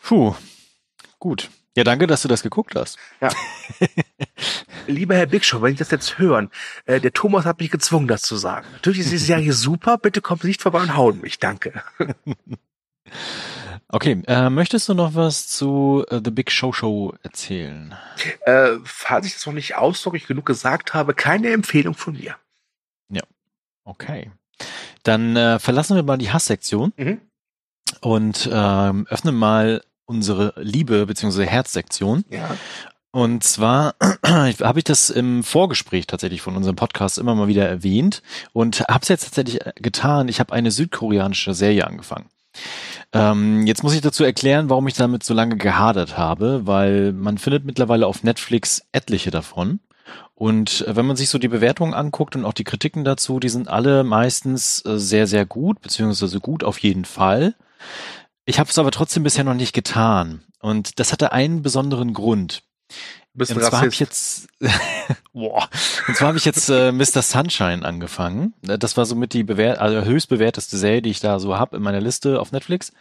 Puh. 0.02 0.36
Gut. 1.20 1.50
Ja, 1.78 1.84
danke, 1.84 2.08
dass 2.08 2.22
du 2.24 2.28
das 2.28 2.42
geguckt 2.42 2.76
hast. 2.76 2.98
Ja. 3.22 3.30
Lieber 4.88 5.16
Herr 5.16 5.28
Big 5.28 5.46
Show, 5.46 5.62
wenn 5.62 5.74
ich 5.74 5.80
das 5.80 5.92
jetzt 5.92 6.18
hören, 6.18 6.50
äh, 6.86 7.00
der 7.00 7.14
Thomas 7.14 7.46
hat 7.46 7.60
mich 7.60 7.70
gezwungen, 7.70 8.08
das 8.08 8.22
zu 8.22 8.38
sagen. 8.38 8.68
Natürlich 8.74 9.02
ist 9.02 9.12
die 9.12 9.18
Serie 9.18 9.54
super, 9.54 9.98
bitte 9.98 10.22
kommt 10.22 10.44
nicht 10.44 10.62
vorbei 10.62 10.82
und 10.82 10.96
hauen 10.96 11.22
mich, 11.22 11.40
danke. 11.40 11.84
Okay, 13.92 14.22
äh, 14.28 14.52
möchtest 14.52 14.88
du 14.88 14.94
noch 14.94 15.16
was 15.16 15.48
zu 15.48 16.06
äh, 16.10 16.22
The 16.24 16.30
Big 16.30 16.52
Show 16.52 16.72
Show 16.72 17.16
erzählen? 17.24 17.96
Äh, 18.46 18.74
falls 18.84 19.26
ich 19.26 19.34
das 19.34 19.48
noch 19.48 19.54
nicht 19.54 19.78
ausdrücklich 19.78 20.28
genug 20.28 20.46
gesagt 20.46 20.94
habe, 20.94 21.16
keine 21.16 21.50
Empfehlung 21.50 21.96
von 21.96 22.14
mir. 22.14 22.36
Ja, 23.10 23.24
okay. 23.86 24.32
Dann 25.02 25.36
äh, 25.36 25.58
verlassen 25.58 25.96
wir 25.96 26.04
mal 26.04 26.18
die 26.20 26.32
Hasssektion 26.32 26.94
mhm. 26.98 27.20
und 28.02 28.48
ähm, 28.52 29.08
öffnen 29.10 29.36
mal 29.36 29.82
unsere 30.10 30.54
Liebe 30.58 31.06
bzw. 31.06 31.46
Herzsektion. 31.46 32.26
Ja. 32.30 32.58
Und 33.12 33.44
zwar 33.44 33.96
habe 34.26 34.80
ich 34.80 34.84
das 34.84 35.10
im 35.10 35.44
Vorgespräch 35.44 36.08
tatsächlich 36.08 36.42
von 36.42 36.56
unserem 36.56 36.76
Podcast 36.76 37.18
immer 37.18 37.36
mal 37.36 37.48
wieder 37.48 37.68
erwähnt 37.68 38.22
und 38.52 38.82
habe 38.82 39.04
es 39.04 39.08
jetzt 39.08 39.24
tatsächlich 39.24 39.60
getan. 39.76 40.28
Ich 40.28 40.40
habe 40.40 40.54
eine 40.54 40.72
südkoreanische 40.72 41.54
Serie 41.54 41.88
angefangen. 41.88 42.26
Ähm, 43.14 43.66
jetzt 43.66 43.84
muss 43.84 43.94
ich 43.94 44.02
dazu 44.02 44.24
erklären, 44.24 44.70
warum 44.70 44.88
ich 44.88 44.94
damit 44.96 45.24
so 45.24 45.34
lange 45.34 45.58
gehadert 45.58 46.18
habe, 46.18 46.66
weil 46.66 47.14
man 47.14 47.38
findet 47.38 47.66
mittlerweile 47.66 48.06
auf 48.06 48.24
Netflix 48.24 48.84
etliche 48.92 49.32
davon. 49.32 49.80
Und 50.36 50.86
wenn 50.88 51.06
man 51.06 51.16
sich 51.16 51.30
so 51.30 51.38
die 51.38 51.48
Bewertungen 51.48 51.94
anguckt 51.94 52.36
und 52.36 52.46
auch 52.46 52.54
die 52.54 52.64
Kritiken 52.64 53.04
dazu, 53.04 53.40
die 53.40 53.50
sind 53.50 53.68
alle 53.68 54.04
meistens 54.04 54.84
äh, 54.86 54.98
sehr, 54.98 55.28
sehr 55.28 55.46
gut, 55.46 55.82
beziehungsweise 55.82 56.40
gut 56.40 56.64
auf 56.64 56.80
jeden 56.80 57.06
Fall. 57.06 57.56
Ich 58.50 58.58
habe 58.58 58.68
es 58.68 58.80
aber 58.80 58.90
trotzdem 58.90 59.22
bisher 59.22 59.44
noch 59.44 59.54
nicht 59.54 59.74
getan. 59.74 60.42
Und 60.60 61.00
das 61.00 61.12
hatte 61.12 61.34
einen 61.34 61.62
besonderen 61.62 62.16
Grund. 62.16 62.64
Bist 63.36 63.52
und 63.52 63.62
zwar 63.62 63.82
habe 63.82 63.90
ich 63.90 64.00
jetzt, 64.00 64.48
boah, 65.34 65.70
und 66.08 66.18
zwar 66.18 66.30
habe 66.30 66.40
ich 66.40 66.46
jetzt 66.46 66.68
äh, 66.68 66.92
Mr. 66.92 67.22
Sunshine 67.22 67.86
angefangen. 67.86 68.56
Das 68.64 68.98
war 68.98 69.06
somit 69.06 69.34
die 69.34 69.44
bewährt, 69.44 69.78
also 69.78 70.04
höchst 70.04 70.30
bewährteste 70.30 70.80
Serie, 70.80 71.04
die 71.04 71.12
ich 71.12 71.20
da 71.20 71.40
so 71.40 71.60
hab 71.60 71.76
in 71.76 71.84
meiner 71.84 72.02
Liste 72.02 72.42
auf 72.42 72.52
Netflix. 72.52 72.92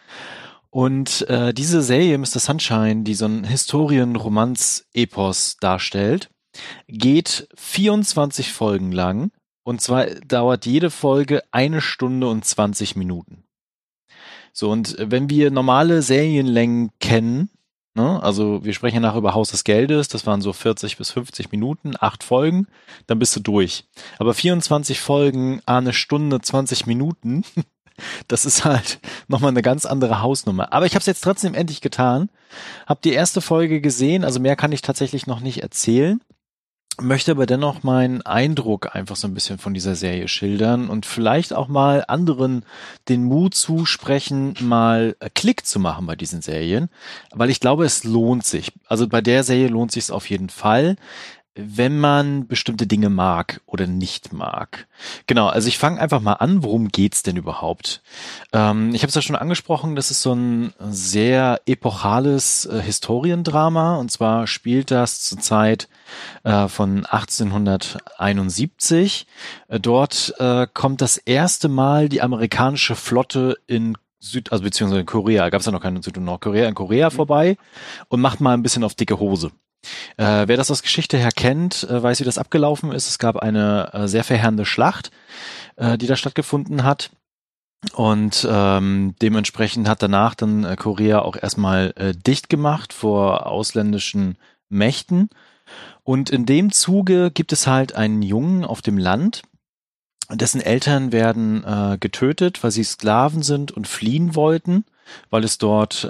Und 0.69 1.27
äh, 1.31 1.55
diese 1.55 1.81
Serie 1.81 2.19
Mr. 2.19 2.41
Sunshine, 2.41 3.05
die 3.05 3.15
so 3.15 3.25
ein 3.25 3.45
Historien-Romanz-Epos 3.45 5.57
darstellt, 5.61 6.29
geht 6.89 7.49
24 7.57 8.53
Folgen 8.53 8.93
lang. 8.93 9.31
Und 9.63 9.81
zwar 9.81 10.09
dauert 10.27 10.67
jede 10.67 10.91
Folge 10.91 11.43
eine 11.53 11.81
Stunde 11.81 12.29
und 12.29 12.45
20 12.45 12.97
Minuten. 12.97 13.45
So, 14.59 14.73
und 14.73 14.97
wenn 14.99 15.31
wir 15.31 15.53
normale 15.53 16.03
Serienlängen 16.03 16.91
kennen, 16.99 17.49
ne, 17.95 18.21
also 18.21 18.65
wir 18.65 18.73
sprechen 18.73 19.03
nachher 19.03 19.19
über 19.19 19.33
Haus 19.33 19.53
des 19.53 19.63
Geldes, 19.63 20.09
das 20.09 20.27
waren 20.27 20.41
so 20.41 20.53
40 20.53 20.97
bis 20.97 21.13
50 21.13 21.53
Minuten, 21.53 21.93
acht 21.97 22.25
Folgen, 22.25 22.67
dann 23.07 23.21
bist 23.21 23.37
du 23.37 23.41
durch. 23.41 23.85
Aber 24.19 24.35
24 24.35 24.99
Folgen, 24.99 25.61
eine 25.65 25.93
Stunde, 25.93 26.41
20 26.41 26.87
Minuten, 26.87 27.45
das 28.27 28.45
ist 28.45 28.65
halt 28.65 28.99
nochmal 29.29 29.53
eine 29.53 29.63
ganz 29.63 29.87
andere 29.87 30.23
Hausnummer. 30.23 30.73
Aber 30.73 30.87
ich 30.87 30.95
habe 30.95 31.03
es 31.03 31.07
jetzt 31.07 31.23
trotzdem 31.23 31.55
endlich 31.55 31.81
getan, 31.81 32.29
habe 32.89 32.99
die 33.05 33.13
erste 33.13 33.41
Folge 33.41 33.81
gesehen, 33.81 34.25
also 34.25 34.41
mehr 34.41 34.57
kann 34.57 34.73
ich 34.73 34.83
tatsächlich 34.83 35.29
noch 35.29 35.39
nicht 35.39 35.63
erzählen 35.63 36.21
möchte 37.01 37.33
aber 37.33 37.47
dennoch 37.47 37.83
meinen 37.83 38.23
Eindruck 38.23 38.95
einfach 38.95 39.17
so 39.17 39.29
ein 39.29 39.35
bisschen 39.35 39.59
von 39.59 39.75
dieser 39.75 39.95
Serie 39.95 40.29
schildern 40.29 40.89
und 40.89 41.07
vielleicht 41.07 41.53
auch 41.53 41.69
mal 41.69 42.05
anderen 42.09 42.65
den 43.09 43.25
Mut 43.25 43.55
zusprechen, 43.55 44.55
mal 44.61 45.17
Klick 45.35 45.65
zu 45.67 45.79
machen 45.81 46.07
bei 46.07 46.17
diesen 46.17 46.43
Serien, 46.43 46.89
weil 47.33 47.51
ich 47.51 47.61
glaube, 47.61 47.85
es 47.85 48.05
lohnt 48.05 48.45
sich. 48.45 48.73
Also 48.87 49.09
bei 49.09 49.21
der 49.21 49.45
Serie 49.45 49.69
lohnt 49.69 49.93
sich 49.93 50.05
es 50.05 50.11
auf 50.11 50.29
jeden 50.29 50.49
Fall 50.49 50.97
wenn 51.61 51.99
man 51.99 52.47
bestimmte 52.47 52.87
Dinge 52.87 53.11
mag 53.11 53.61
oder 53.67 53.89
nicht 53.89 54.33
mag. 54.33 54.87
Genau, 55.27 55.49
also 55.49 55.67
ich 55.67 55.77
fange 55.77 56.01
einfach 56.01 56.21
mal 56.21 56.35
an, 56.35 56.63
worum 56.63 56.87
geht's 56.89 57.25
denn 57.25 57.37
überhaupt? 57.37 58.01
Ähm, 58.53 58.95
ich 58.95 59.03
habe 59.03 59.09
es 59.09 59.17
ja 59.17 59.23
schon 59.23 59.35
angesprochen, 59.35 59.97
das 59.97 60.13
ist 60.13 60.23
so 60.23 60.35
ein 60.35 60.73
sehr 60.79 61.61
epochales 61.67 62.65
äh, 62.67 62.81
Historiendrama 62.81 63.97
und 63.97 64.13
zwar 64.13 64.47
spielt 64.47 64.93
das 64.93 65.21
zur 65.21 65.41
Zeit 65.41 65.89
äh, 66.45 66.69
von 66.69 67.07
1871. 67.07 69.27
Äh, 69.67 69.81
dort 69.81 70.35
äh, 70.39 70.69
kommt 70.73 71.01
das 71.01 71.17
erste 71.17 71.69
Mal 71.69 72.09
die 72.09 72.23
amerikanische 72.23 72.95
Flotte 72.95 73.57
in 73.67 73.99
Süd, 74.21 74.53
also 74.53 74.65
beziehungsweise 74.65 75.01
in 75.01 75.07
Korea, 75.07 75.49
gab 75.49 75.61
es 75.61 75.67
ja 75.67 75.73
noch 75.73 75.83
keine 75.83 76.03
Süd- 76.03 76.19
und 76.19 76.25
Nordkorea, 76.25 76.69
in 76.69 76.75
Korea 76.75 77.11
vorbei 77.11 77.57
und 78.09 78.21
macht 78.21 78.41
mal 78.41 78.55
ein 78.55 78.63
bisschen 78.63 78.85
auf 78.85 78.95
dicke 78.95 79.19
Hose. 79.19 79.51
Äh, 80.17 80.49
wer 80.49 80.57
das 80.57 80.71
aus 80.71 80.83
Geschichte 80.83 81.19
her 81.19 81.31
kennt, 81.35 81.85
äh, 81.85 82.03
weiß, 82.03 82.21
wie 82.21 82.25
das 82.25 82.39
abgelaufen 82.39 82.93
ist. 82.93 83.09
Es 83.09 83.19
gab 83.19 83.37
eine 83.37 83.91
äh, 83.93 84.09
sehr 84.09 84.25
verheerende 84.25 84.65
Schlacht, 84.65 85.11
äh, 85.77 85.99
die 85.99 86.07
da 86.07 86.17
stattgefunden 86.17 86.85
hat. 86.85 87.11
Und 87.93 88.47
ähm, 88.51 89.15
dementsprechend 89.23 89.89
hat 89.89 90.03
danach 90.03 90.35
dann 90.35 90.65
äh, 90.65 90.75
Korea 90.77 91.21
auch 91.21 91.37
erstmal 91.37 91.93
äh, 91.97 92.13
dicht 92.13 92.49
gemacht 92.49 92.93
vor 92.93 93.47
ausländischen 93.47 94.37
Mächten. 94.69 95.31
Und 96.03 96.31
in 96.31 96.45
dem 96.45 96.73
Zuge 96.73 97.31
gibt 97.31 97.53
es 97.53 97.67
halt 97.67 97.95
einen 97.95 98.23
Jungen 98.23 98.65
auf 98.65 98.83
dem 98.83 98.99
Land, 98.99 99.43
dessen 100.31 100.61
Eltern 100.61 101.13
werden 101.13 101.99
getötet, 102.01 102.63
weil 102.63 102.71
sie 102.71 102.85
Sklaven 102.85 103.43
sind 103.43 103.71
und 103.73 103.87
fliehen 103.87 104.35
wollten, 104.35 104.85
weil 105.29 105.45
es 105.45 105.59
dort 105.59 106.09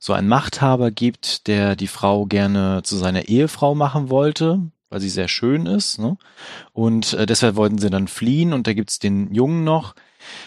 so 0.00 0.14
einen 0.14 0.28
Machthaber 0.28 0.90
gibt, 0.90 1.46
der 1.46 1.76
die 1.76 1.86
Frau 1.86 2.24
gerne 2.24 2.80
zu 2.82 2.96
seiner 2.96 3.28
Ehefrau 3.28 3.74
machen 3.74 4.08
wollte, 4.08 4.60
weil 4.88 5.00
sie 5.00 5.10
sehr 5.10 5.28
schön 5.28 5.66
ist. 5.66 5.98
Ne? 5.98 6.16
Und 6.72 7.12
äh, 7.12 7.26
deshalb 7.26 7.54
wollten 7.54 7.78
sie 7.78 7.90
dann 7.90 8.08
fliehen 8.08 8.54
und 8.54 8.66
da 8.66 8.72
gibt's 8.72 8.98
den 8.98 9.32
Jungen 9.32 9.62
noch. 9.62 9.94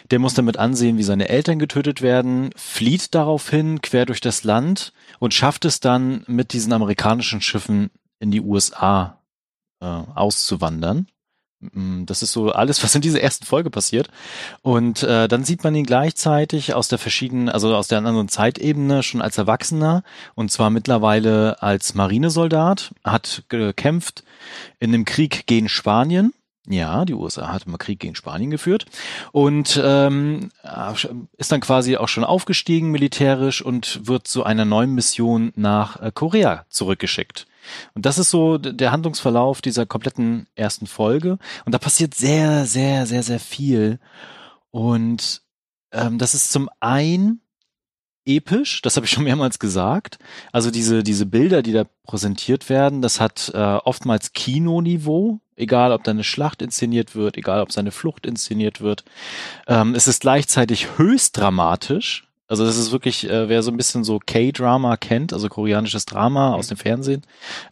Der 0.09 0.17
muss 0.19 0.33
damit 0.33 0.57
ansehen, 0.57 0.97
wie 0.97 1.03
seine 1.03 1.29
Eltern 1.29 1.59
getötet 1.59 2.01
werden, 2.01 2.49
flieht 2.55 3.13
daraufhin 3.13 3.81
quer 3.81 4.05
durch 4.05 4.21
das 4.21 4.43
Land 4.43 4.91
und 5.19 5.33
schafft 5.33 5.65
es 5.65 5.79
dann 5.79 6.23
mit 6.27 6.53
diesen 6.53 6.73
amerikanischen 6.73 7.41
Schiffen 7.41 7.91
in 8.19 8.31
die 8.31 8.41
USA 8.41 9.21
äh, 9.81 9.85
auszuwandern. 9.85 11.07
Mm, 11.73 12.05
das 12.05 12.21
ist 12.21 12.31
so 12.31 12.51
alles, 12.51 12.83
was 12.83 12.95
in 12.95 13.01
dieser 13.01 13.21
ersten 13.21 13.45
Folge 13.45 13.69
passiert. 13.69 14.09
Und 14.61 15.03
äh, 15.03 15.27
dann 15.27 15.43
sieht 15.43 15.63
man 15.63 15.75
ihn 15.75 15.85
gleichzeitig 15.85 16.73
aus 16.73 16.87
der 16.87 16.99
verschiedenen, 16.99 17.49
also 17.49 17.75
aus 17.75 17.87
der 17.87 17.99
anderen 17.99 18.27
Zeitebene 18.27 19.03
schon 19.03 19.21
als 19.21 19.37
Erwachsener 19.37 20.03
und 20.35 20.51
zwar 20.51 20.69
mittlerweile 20.69 21.61
als 21.61 21.95
Marinesoldat, 21.95 22.93
hat 23.03 23.43
gekämpft 23.49 24.23
in 24.79 24.91
dem 24.91 25.05
Krieg 25.05 25.47
gegen 25.47 25.69
Spanien. 25.69 26.33
Ja, 26.67 27.03
die 27.03 27.13
USA 27.13 27.51
hat 27.51 27.65
immer 27.65 27.77
Krieg 27.77 27.99
gegen 27.99 28.15
Spanien 28.15 28.49
geführt 28.49 28.85
und 29.33 29.81
ähm, 29.83 30.49
ist 31.37 31.51
dann 31.51 31.59
quasi 31.59 31.97
auch 31.97 32.07
schon 32.07 32.23
aufgestiegen 32.23 32.89
militärisch 32.89 33.61
und 33.61 34.07
wird 34.07 34.27
zu 34.27 34.45
einer 34.45 34.63
neuen 34.63 34.93
Mission 34.93 35.51
nach 35.57 36.01
äh, 36.01 36.11
Korea 36.13 36.65
zurückgeschickt. 36.69 37.47
Und 37.93 38.05
das 38.05 38.17
ist 38.17 38.29
so 38.29 38.57
der 38.57 38.91
Handlungsverlauf 38.91 39.61
dieser 39.61 39.85
kompletten 39.85 40.47
ersten 40.55 40.87
Folge. 40.87 41.37
Und 41.65 41.73
da 41.73 41.77
passiert 41.77 42.13
sehr, 42.13 42.65
sehr, 42.65 43.05
sehr, 43.05 43.23
sehr 43.23 43.39
viel. 43.39 43.99
Und 44.71 45.41
ähm, 45.91 46.17
das 46.17 46.33
ist 46.33 46.51
zum 46.51 46.69
einen 46.79 47.41
episch, 48.25 48.81
das 48.81 48.95
habe 48.95 49.05
ich 49.05 49.11
schon 49.11 49.23
mehrmals 49.23 49.59
gesagt. 49.59 50.17
Also 50.51 50.71
diese, 50.71 51.03
diese 51.03 51.25
Bilder, 51.25 51.61
die 51.61 51.73
da 51.73 51.85
präsentiert 52.05 52.69
werden, 52.69 53.01
das 53.01 53.19
hat 53.19 53.51
äh, 53.53 53.57
oftmals 53.57 54.33
Kinoniveau, 54.33 55.39
egal 55.55 55.91
ob 55.91 56.03
da 56.03 56.11
eine 56.11 56.23
Schlacht 56.23 56.61
inszeniert 56.61 57.15
wird, 57.15 57.37
egal 57.37 57.61
ob 57.61 57.71
seine 57.71 57.91
Flucht 57.91 58.25
inszeniert 58.25 58.81
wird. 58.81 59.03
Ähm, 59.67 59.95
es 59.95 60.07
ist 60.07 60.21
gleichzeitig 60.21 60.97
höchst 60.97 61.37
dramatisch. 61.37 62.27
Also 62.47 62.65
das 62.65 62.77
ist 62.77 62.91
wirklich, 62.91 63.29
äh, 63.29 63.47
wer 63.47 63.63
so 63.63 63.71
ein 63.71 63.77
bisschen 63.77 64.03
so 64.03 64.19
K-Drama 64.19 64.97
kennt, 64.97 65.31
also 65.31 65.47
koreanisches 65.47 66.05
Drama 66.05 66.49
mhm. 66.49 66.55
aus 66.55 66.67
dem 66.67 66.77
Fernsehen, 66.77 67.23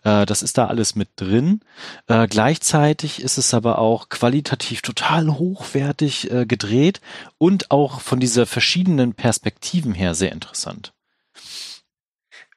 äh, 0.04 0.26
das 0.26 0.42
ist 0.42 0.58
da 0.58 0.68
alles 0.68 0.96
mit 0.96 1.10
drin. 1.18 1.62
Äh, 2.08 2.28
gleichzeitig 2.28 3.22
ist 3.22 3.38
es 3.38 3.54
aber 3.54 3.80
auch 3.80 4.10
qualitativ 4.10 4.82
total 4.82 5.28
hochwertig 5.28 6.32
äh, 6.32 6.46
gedreht 6.46 7.02
und 7.38 7.70
auch 7.70 8.00
von 8.00 8.20
dieser 8.20 8.46
verschiedenen 8.46 9.14
Perspektiven 9.14 9.94
her 9.94 10.16
sehr 10.16 10.32
interessant. 10.32 10.94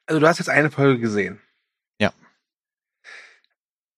Also 0.05 0.19
du 0.19 0.27
hast 0.27 0.39
jetzt 0.39 0.49
eine 0.49 0.71
Folge 0.71 0.99
gesehen. 0.99 1.41
Ja. 1.99 2.13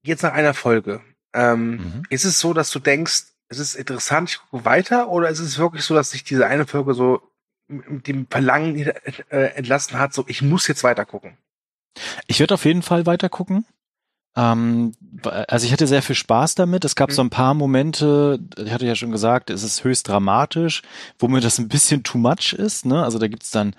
Jetzt 0.01 0.23
nach 0.23 0.33
einer 0.33 0.55
Folge. 0.55 1.01
Ähm, 1.33 1.69
mhm. 1.69 2.03
Ist 2.09 2.25
es 2.25 2.39
so, 2.39 2.53
dass 2.53 2.71
du 2.71 2.79
denkst, 2.79 3.25
es 3.49 3.59
ist 3.59 3.75
interessant, 3.75 4.31
ich 4.31 4.39
gucke 4.39 4.65
weiter, 4.65 5.09
oder 5.09 5.29
ist 5.29 5.39
es 5.39 5.59
wirklich 5.59 5.83
so, 5.83 5.93
dass 5.93 6.09
sich 6.09 6.23
diese 6.23 6.47
eine 6.47 6.65
Folge 6.65 6.93
so 6.93 7.21
dem 7.69 8.27
Verlangen 8.29 8.75
äh, 9.29 9.37
entlassen 9.55 9.99
hat, 9.99 10.13
so 10.13 10.25
ich 10.27 10.41
muss 10.41 10.67
jetzt 10.67 10.83
weiter 10.83 11.05
gucken. 11.05 11.37
Ich 12.27 12.39
werde 12.39 12.53
auf 12.53 12.65
jeden 12.65 12.81
Fall 12.81 13.05
weiter 13.05 13.29
gucken. 13.29 13.65
Ähm, 14.35 14.93
also 15.23 15.65
ich 15.65 15.73
hatte 15.73 15.87
sehr 15.87 16.03
viel 16.03 16.15
Spaß 16.15 16.55
damit. 16.55 16.85
Es 16.85 16.95
gab 16.95 17.09
mhm. 17.09 17.13
so 17.13 17.21
ein 17.23 17.29
paar 17.29 17.55
Momente, 17.55 18.39
ich 18.57 18.71
hatte 18.71 18.85
ja 18.85 18.95
schon 18.95 19.11
gesagt, 19.11 19.49
es 19.49 19.63
ist 19.63 19.83
höchst 19.83 20.07
dramatisch, 20.07 20.83
wo 21.17 21.27
mir 21.27 21.41
das 21.41 21.57
ein 21.57 21.67
bisschen 21.67 22.03
too 22.03 22.19
much 22.19 22.53
ist. 22.53 22.85
Ne? 22.85 23.03
Also 23.03 23.17
da 23.17 23.27
gibt's 23.27 23.51
dann 23.51 23.75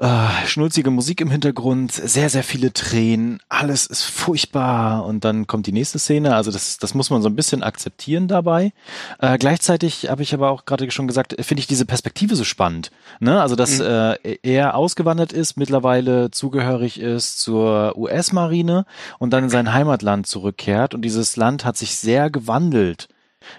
äh, 0.00 0.46
schnulzige 0.46 0.90
Musik 0.90 1.20
im 1.20 1.30
Hintergrund, 1.30 1.92
sehr, 1.92 2.30
sehr 2.30 2.42
viele 2.42 2.72
Tränen, 2.72 3.38
alles 3.50 3.84
ist 3.84 4.02
furchtbar 4.02 5.04
und 5.04 5.24
dann 5.24 5.46
kommt 5.46 5.66
die 5.66 5.72
nächste 5.72 5.98
Szene. 5.98 6.34
Also 6.34 6.50
das, 6.50 6.78
das 6.78 6.94
muss 6.94 7.10
man 7.10 7.20
so 7.20 7.28
ein 7.28 7.36
bisschen 7.36 7.62
akzeptieren 7.62 8.26
dabei. 8.26 8.72
Äh, 9.18 9.36
gleichzeitig 9.36 10.08
habe 10.08 10.22
ich 10.22 10.32
aber 10.32 10.50
auch 10.50 10.64
gerade 10.64 10.90
schon 10.90 11.06
gesagt, 11.06 11.36
finde 11.40 11.60
ich 11.60 11.66
diese 11.66 11.84
Perspektive 11.84 12.34
so 12.34 12.44
spannend. 12.44 12.90
Ne? 13.20 13.42
Also 13.42 13.56
dass 13.56 13.78
mhm. 13.78 13.84
äh, 13.84 14.38
er 14.42 14.74
ausgewandert 14.74 15.34
ist, 15.34 15.58
mittlerweile 15.58 16.30
zugehörig 16.30 16.98
ist 16.98 17.38
zur 17.38 17.94
US-Marine 17.98 18.86
und 19.18 19.34
dann 19.34 19.44
in 19.44 19.50
sein 19.50 19.74
Heimatland 19.74 20.26
zurückkehrt 20.26 20.94
und 20.94 21.02
dieses 21.02 21.36
Land 21.36 21.66
hat 21.66 21.76
sich 21.76 21.94
sehr 21.96 22.30
gewandelt. 22.30 23.08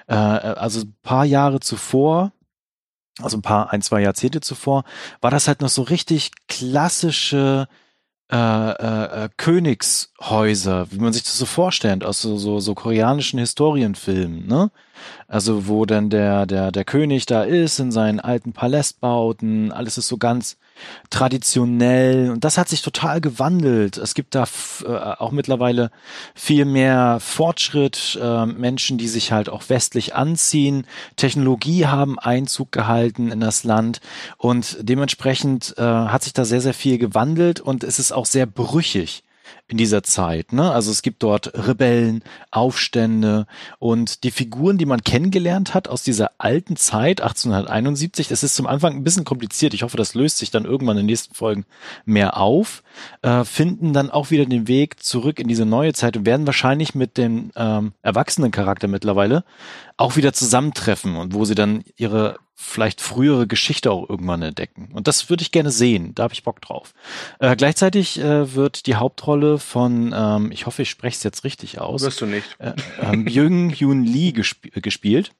Äh, 0.08 0.16
also 0.16 0.82
paar 1.04 1.26
Jahre 1.26 1.60
zuvor 1.60 2.32
also 3.24 3.38
ein 3.38 3.42
paar, 3.42 3.72
ein, 3.72 3.82
zwei 3.82 4.02
Jahrzehnte 4.02 4.42
zuvor, 4.42 4.84
war 5.22 5.32
das 5.32 5.48
halt 5.48 5.62
noch 5.62 5.70
so 5.70 5.82
richtig 5.82 6.32
klassische 6.48 7.68
äh, 8.32 8.38
äh, 8.38 9.26
äh, 9.26 9.30
Königshäuser, 9.36 10.90
wie 10.92 11.00
man 11.00 11.12
sich 11.12 11.24
das 11.24 11.38
so 11.38 11.46
vorstellt, 11.46 12.06
aus 12.06 12.22
so, 12.22 12.38
so, 12.38 12.62
so 12.62 12.74
koreanischen 12.76 13.40
Historienfilmen, 13.40 14.48
ne? 14.48 14.72
Also 15.28 15.68
wo 15.68 15.86
dann 15.86 16.10
der, 16.10 16.46
der, 16.46 16.72
der 16.72 16.86
König 16.86 17.26
da 17.26 17.44
ist, 17.44 17.80
in 17.80 17.92
seinen 17.92 18.22
alten 18.22 18.54
Palästbauten, 18.54 19.74
alles 19.74 19.98
ist 19.98 20.08
so 20.08 20.18
ganz 20.18 20.58
traditionell 21.10 22.30
und 22.32 22.44
das 22.44 22.58
hat 22.58 22.70
sich 22.70 22.82
total 22.82 23.22
gewandelt. 23.22 23.98
Es 23.98 24.14
gibt 24.14 24.36
da 24.36 24.46
äh, 24.84 24.88
auch 24.88 25.32
mittlerweile 25.32 25.92
viel 26.36 26.66
mehr 26.66 27.20
Fortschritt, 27.20 28.20
äh, 28.22 28.46
Menschen, 28.46 28.98
die 28.98 29.08
sich 29.08 29.32
halt 29.32 29.50
auch 29.50 29.70
westlich 29.70 30.16
anziehen. 30.16 30.86
Technologie 31.16 31.86
haben 31.88 32.20
Einzug 32.20 32.72
gehalten 32.72 33.32
in 33.32 33.40
das 33.40 33.64
Land 33.64 34.02
und 34.38 34.78
dementsprechend 34.82 35.76
äh, 35.78 35.82
hat 35.82 36.24
sich 36.24 36.34
da 36.34 36.46
sehr, 36.46 36.62
sehr 36.62 36.74
viel 36.74 36.98
gewandelt 36.98 37.60
und 37.60 37.84
es 37.84 38.00
ist 38.00 38.12
auch 38.12 38.26
sehr 38.26 38.46
brüchig 38.46 39.24
in 39.72 39.78
dieser 39.78 40.04
Zeit. 40.04 40.54
Ne? 40.54 40.72
Also 40.72 40.92
es 40.92 41.02
gibt 41.02 41.24
dort 41.24 41.52
Rebellen, 41.68 42.24
Aufstände 42.52 43.48
und 43.80 44.24
die 44.24 44.32
Figuren, 44.32 44.78
die 44.78 44.86
man 44.86 45.04
kennengelernt 45.04 45.74
hat 45.74 45.88
aus 45.88 46.04
dieser 46.04 46.32
alten 46.38 46.76
Zeit, 46.76 47.22
1871, 47.22 48.28
das 48.28 48.44
ist 48.44 48.56
zum 48.56 48.68
Anfang 48.68 48.96
ein 48.96 49.04
bisschen 49.04 49.24
kompliziert. 49.24 49.74
Ich 49.74 49.84
hoffe, 49.84 49.98
das 49.98 50.14
löst 50.14 50.38
sich 50.38 50.52
dann 50.52 50.66
irgendwann 50.66 50.98
in 50.98 51.04
den 51.04 51.08
nächsten 51.08 51.34
Folgen 51.34 51.66
mehr 52.06 52.38
auf, 52.38 52.84
äh, 53.22 53.46
finden 53.46 53.94
dann 53.94 54.12
auch 54.12 54.30
wieder 54.30 54.46
den 54.46 54.68
Weg 54.68 55.02
zurück 55.02 55.40
in 55.40 55.48
diese 55.48 55.66
neue 55.66 55.94
Zeit 55.94 56.18
und 56.18 56.26
werden 56.26 56.46
wahrscheinlich 56.46 56.94
mit 56.94 57.18
dem 57.18 57.52
ähm, 57.56 57.94
erwachsenen 58.02 58.52
Charakter 58.52 58.88
mittlerweile 58.88 59.46
auch 59.98 60.16
wieder 60.18 60.34
zusammentreffen 60.34 61.16
und 61.16 61.34
wo 61.34 61.46
sie 61.46 61.56
dann 61.56 61.84
ihre 61.96 62.40
vielleicht 62.62 63.02
frühere 63.02 63.48
Geschichte 63.48 63.92
auch 63.92 64.08
irgendwann 64.08 64.42
entdecken. 64.42 64.90
Und 64.94 65.08
das 65.08 65.30
würde 65.30 65.42
ich 65.42 65.52
gerne 65.52 65.72
sehen. 65.72 66.14
Da 66.16 66.24
habe 66.24 66.34
ich 66.34 66.44
Bock 66.44 66.62
drauf. 66.62 66.94
Äh, 67.40 67.56
gleichzeitig 67.56 68.20
äh, 68.20 68.54
wird 68.54 68.86
die 68.86 68.96
Hauptrolle 68.96 69.58
von, 69.62 70.14
ähm, 70.16 70.52
ich 70.52 70.66
hoffe, 70.66 70.82
ich 70.82 70.90
spreche 70.90 71.16
es 71.16 71.24
jetzt 71.24 71.44
richtig 71.44 71.80
aus. 71.80 72.02
Wirst 72.02 72.22
du 72.22 72.26
nicht. 72.26 72.56
Äh, 72.60 72.74
ähm, 73.02 73.28
Jung 73.28 73.70
Hyun 73.72 74.04
Lee 74.04 74.32
gesp 74.32 74.72
gespielt. 74.82 75.32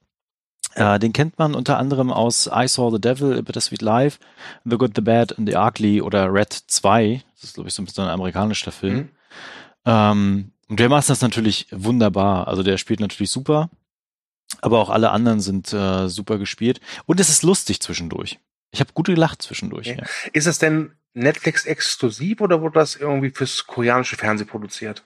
Äh, 0.74 0.98
den 0.98 1.12
kennt 1.12 1.38
man 1.38 1.54
unter 1.54 1.78
anderem 1.78 2.10
aus 2.10 2.48
I 2.52 2.66
Saw 2.66 2.90
the 2.90 3.00
Devil, 3.00 3.38
A 3.38 3.42
Bittersweet 3.42 3.82
Life, 3.82 4.18
The 4.64 4.78
Good, 4.78 4.92
The 4.94 5.02
Bad 5.02 5.38
and 5.38 5.48
The 5.48 5.56
Ugly 5.56 6.00
oder 6.00 6.32
Red 6.32 6.52
2. 6.52 7.22
Das 7.34 7.44
ist, 7.44 7.54
glaube 7.54 7.68
ich, 7.68 7.74
so 7.74 7.82
ein 7.82 7.84
bisschen 7.84 8.04
ein 8.04 8.10
amerikanischer 8.10 8.72
Film. 8.72 8.96
Mhm. 8.96 9.08
Ähm, 9.84 10.52
und 10.68 10.80
der 10.80 10.88
macht 10.88 11.10
das 11.10 11.20
natürlich 11.20 11.66
wunderbar. 11.70 12.48
Also 12.48 12.62
der 12.62 12.78
spielt 12.78 13.00
natürlich 13.00 13.30
super. 13.30 13.68
Aber 14.60 14.80
auch 14.80 14.90
alle 14.90 15.10
anderen 15.10 15.40
sind 15.40 15.72
äh, 15.72 16.08
super 16.08 16.38
gespielt. 16.38 16.80
Und 17.04 17.20
es 17.20 17.28
ist 17.28 17.42
lustig 17.42 17.80
zwischendurch. 17.80 18.38
Ich 18.70 18.80
habe 18.80 18.92
gut 18.94 19.06
gelacht 19.06 19.42
zwischendurch. 19.42 19.90
Okay. 19.90 20.00
Ja. 20.00 20.30
Ist 20.32 20.46
es 20.46 20.58
denn 20.58 20.92
Netflix 21.14 21.66
exklusiv 21.66 22.40
oder 22.40 22.62
wurde 22.62 22.78
das 22.78 22.96
irgendwie 22.96 23.30
fürs 23.30 23.66
koreanische 23.66 24.16
Fernsehen 24.16 24.48
produziert? 24.48 25.04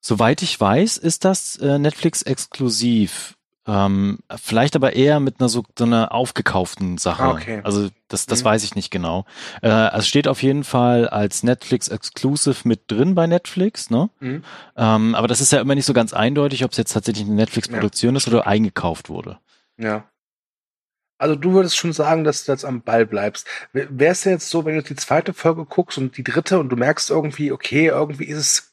Soweit 0.00 0.42
ich 0.42 0.58
weiß, 0.60 0.96
ist 0.96 1.24
das 1.24 1.56
äh, 1.58 1.78
Netflix 1.78 2.22
exklusiv. 2.22 3.36
Ähm, 3.64 4.18
vielleicht 4.36 4.74
aber 4.74 4.94
eher 4.94 5.20
mit 5.20 5.38
einer 5.38 5.48
so, 5.48 5.62
so 5.78 5.84
einer 5.84 6.10
aufgekauften 6.10 6.98
Sache. 6.98 7.28
Okay. 7.28 7.60
Also 7.62 7.90
das, 8.08 8.26
das 8.26 8.40
mhm. 8.40 8.46
weiß 8.46 8.64
ich 8.64 8.74
nicht 8.74 8.90
genau. 8.90 9.24
Äh, 9.62 9.68
also 9.68 10.04
steht 10.04 10.26
auf 10.26 10.42
jeden 10.42 10.64
Fall 10.64 11.08
als 11.08 11.44
Netflix 11.44 11.86
Exclusive 11.86 12.66
mit 12.66 12.90
drin 12.90 13.14
bei 13.14 13.28
Netflix, 13.28 13.88
ne? 13.88 14.10
Mhm. 14.18 14.42
Ähm, 14.76 15.14
aber 15.14 15.28
das 15.28 15.40
ist 15.40 15.52
ja 15.52 15.60
immer 15.60 15.76
nicht 15.76 15.86
so 15.86 15.92
ganz 15.92 16.12
eindeutig, 16.12 16.64
ob 16.64 16.72
es 16.72 16.76
jetzt 16.76 16.92
tatsächlich 16.92 17.24
eine 17.24 17.36
Netflix-Produktion 17.36 18.14
ja. 18.14 18.16
ist 18.16 18.26
oder 18.26 18.48
eingekauft 18.48 19.08
wurde. 19.08 19.38
Ja. 19.78 20.08
Also 21.22 21.36
du 21.36 21.52
würdest 21.52 21.76
schon 21.76 21.92
sagen, 21.92 22.24
dass 22.24 22.44
du 22.44 22.50
jetzt 22.50 22.64
am 22.64 22.82
Ball 22.82 23.06
bleibst. 23.06 23.46
Wäre 23.72 24.10
es 24.10 24.24
jetzt 24.24 24.50
so, 24.50 24.64
wenn 24.64 24.74
du 24.74 24.82
die 24.82 24.96
zweite 24.96 25.32
Folge 25.32 25.64
guckst 25.64 25.96
und 25.96 26.16
die 26.16 26.24
dritte 26.24 26.58
und 26.58 26.68
du 26.68 26.74
merkst 26.74 27.10
irgendwie, 27.10 27.52
okay, 27.52 27.86
irgendwie 27.86 28.24
ist 28.24 28.38
es 28.38 28.72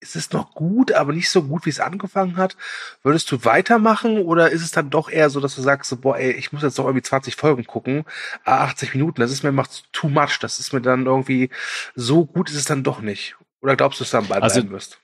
ist 0.00 0.14
es 0.14 0.32
noch 0.32 0.54
gut, 0.54 0.92
aber 0.92 1.12
nicht 1.12 1.28
so 1.28 1.42
gut, 1.42 1.66
wie 1.66 1.70
es 1.70 1.80
angefangen 1.80 2.36
hat. 2.36 2.56
Würdest 3.02 3.32
du 3.32 3.44
weitermachen 3.44 4.18
oder 4.18 4.48
ist 4.48 4.62
es 4.62 4.70
dann 4.70 4.90
doch 4.90 5.10
eher 5.10 5.28
so, 5.28 5.40
dass 5.40 5.56
du 5.56 5.62
sagst, 5.62 5.90
so, 5.90 5.96
boah, 5.96 6.16
ey, 6.16 6.30
ich 6.30 6.52
muss 6.52 6.62
jetzt 6.62 6.78
doch 6.78 6.84
irgendwie 6.84 7.02
20 7.02 7.34
Folgen 7.34 7.64
gucken, 7.64 8.04
80 8.44 8.94
Minuten, 8.94 9.20
das 9.20 9.32
ist 9.32 9.42
mir 9.42 9.50
macht 9.50 9.92
too 9.92 10.08
much, 10.08 10.38
das 10.40 10.60
ist 10.60 10.72
mir 10.72 10.80
dann 10.80 11.06
irgendwie 11.06 11.50
so 11.96 12.24
gut 12.24 12.48
ist 12.48 12.54
es 12.56 12.64
dann 12.64 12.84
doch 12.84 13.00
nicht. 13.00 13.34
Oder 13.60 13.74
glaubst 13.74 13.98
du, 13.98 14.04
dass 14.04 14.12
du 14.12 14.18
dann 14.18 14.28
bald 14.28 14.44
also, 14.44 14.60
bleiben 14.60 14.70
wirst? 14.70 15.00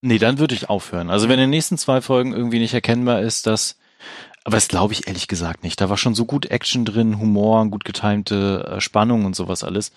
Nee, 0.00 0.18
dann 0.18 0.40
würde 0.40 0.56
ich 0.56 0.68
aufhören. 0.68 1.10
Also 1.10 1.28
wenn 1.28 1.38
in 1.38 1.44
den 1.44 1.50
nächsten 1.50 1.78
zwei 1.78 2.00
Folgen 2.00 2.32
irgendwie 2.32 2.58
nicht 2.58 2.74
erkennbar 2.74 3.22
ist, 3.22 3.46
dass 3.46 3.78
aber 4.44 4.58
das 4.58 4.68
glaube 4.68 4.92
ich 4.92 5.06
ehrlich 5.06 5.26
gesagt 5.26 5.62
nicht. 5.62 5.80
Da 5.80 5.88
war 5.88 5.96
schon 5.96 6.14
so 6.14 6.26
gut 6.26 6.46
Action 6.46 6.84
drin, 6.84 7.18
Humor, 7.18 7.66
gut 7.70 7.86
getimte 7.86 8.76
äh, 8.76 8.80
Spannung 8.80 9.24
und 9.24 9.34
sowas 9.34 9.64
alles. 9.64 9.90